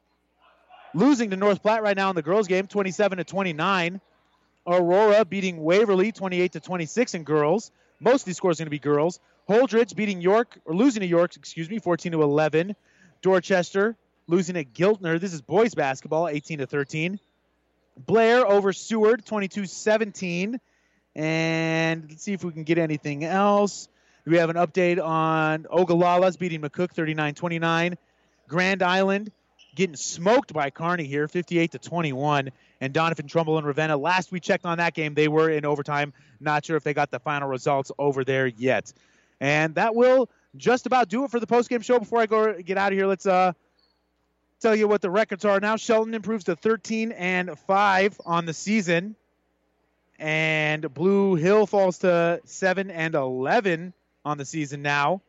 [0.93, 4.01] losing to North Platte right now in the girls' game, 27 to 29.
[4.67, 7.71] Aurora beating Waverly, 28 to 26 in girls.
[7.99, 9.19] Most of these scores are going to be girls.
[9.49, 12.75] Holdrege beating York or losing to York, excuse me, 14 to 11.
[13.21, 13.95] Dorchester
[14.27, 15.19] losing at Giltner.
[15.19, 17.19] This is boys basketball, 18 to 13.
[17.97, 20.59] Blair over Seward, 22-17.
[21.15, 23.89] And let's see if we can get anything else.
[24.25, 27.97] We have an update on Ogallala's beating McCook 39-29.
[28.47, 29.31] Grand Island
[29.75, 32.51] getting smoked by Kearney here, 58 to 21.
[32.79, 33.97] And Doniphan-Trumbull and Ravenna.
[33.97, 36.13] Last we checked on that game, they were in overtime.
[36.39, 38.93] Not sure if they got the final results over there yet.
[39.41, 41.99] And that will just about do it for the postgame show.
[41.99, 43.53] Before I go get out of here, let's uh,
[44.61, 45.75] tell you what the records are now.
[45.75, 49.15] Shelton improves to 13 and 5 on the season.
[50.19, 53.93] And Blue Hill falls to 7 and 11
[54.23, 55.21] on the season now.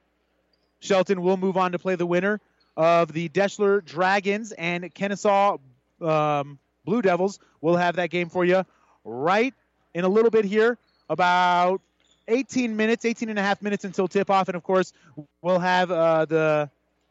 [0.81, 2.39] Shelton will move on to play the winner
[2.77, 5.59] of the Deshler Dragons and Kenesaw
[6.03, 7.39] um, Blue Devils.
[7.63, 8.67] We'll have that game for you
[9.05, 9.55] right
[9.95, 10.77] in a little bit here,
[11.09, 11.81] about
[12.33, 14.49] 18 minutes, 18 and a half minutes until tip off.
[14.49, 14.93] And of course,
[15.43, 16.71] we'll have uh, the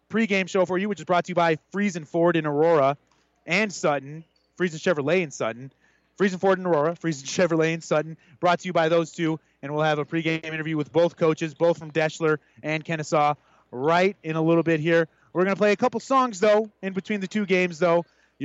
[0.09, 2.97] pregame show for you, which is brought to you by Friesen Ford in Aurora
[3.45, 4.23] and Sutton,
[4.59, 5.71] Friesen Chevrolet in Sutton.
[6.19, 9.39] Friesen Ford in Aurora, Friesen Chevrolet in Sutton, brought to you by those two.
[9.61, 13.35] And we'll have a pregame interview with both coaches, both from Deshler and Kenesaw,
[13.71, 15.07] right in a little bit here.
[15.33, 18.05] We're going to play a couple songs, though, in between the two games, though.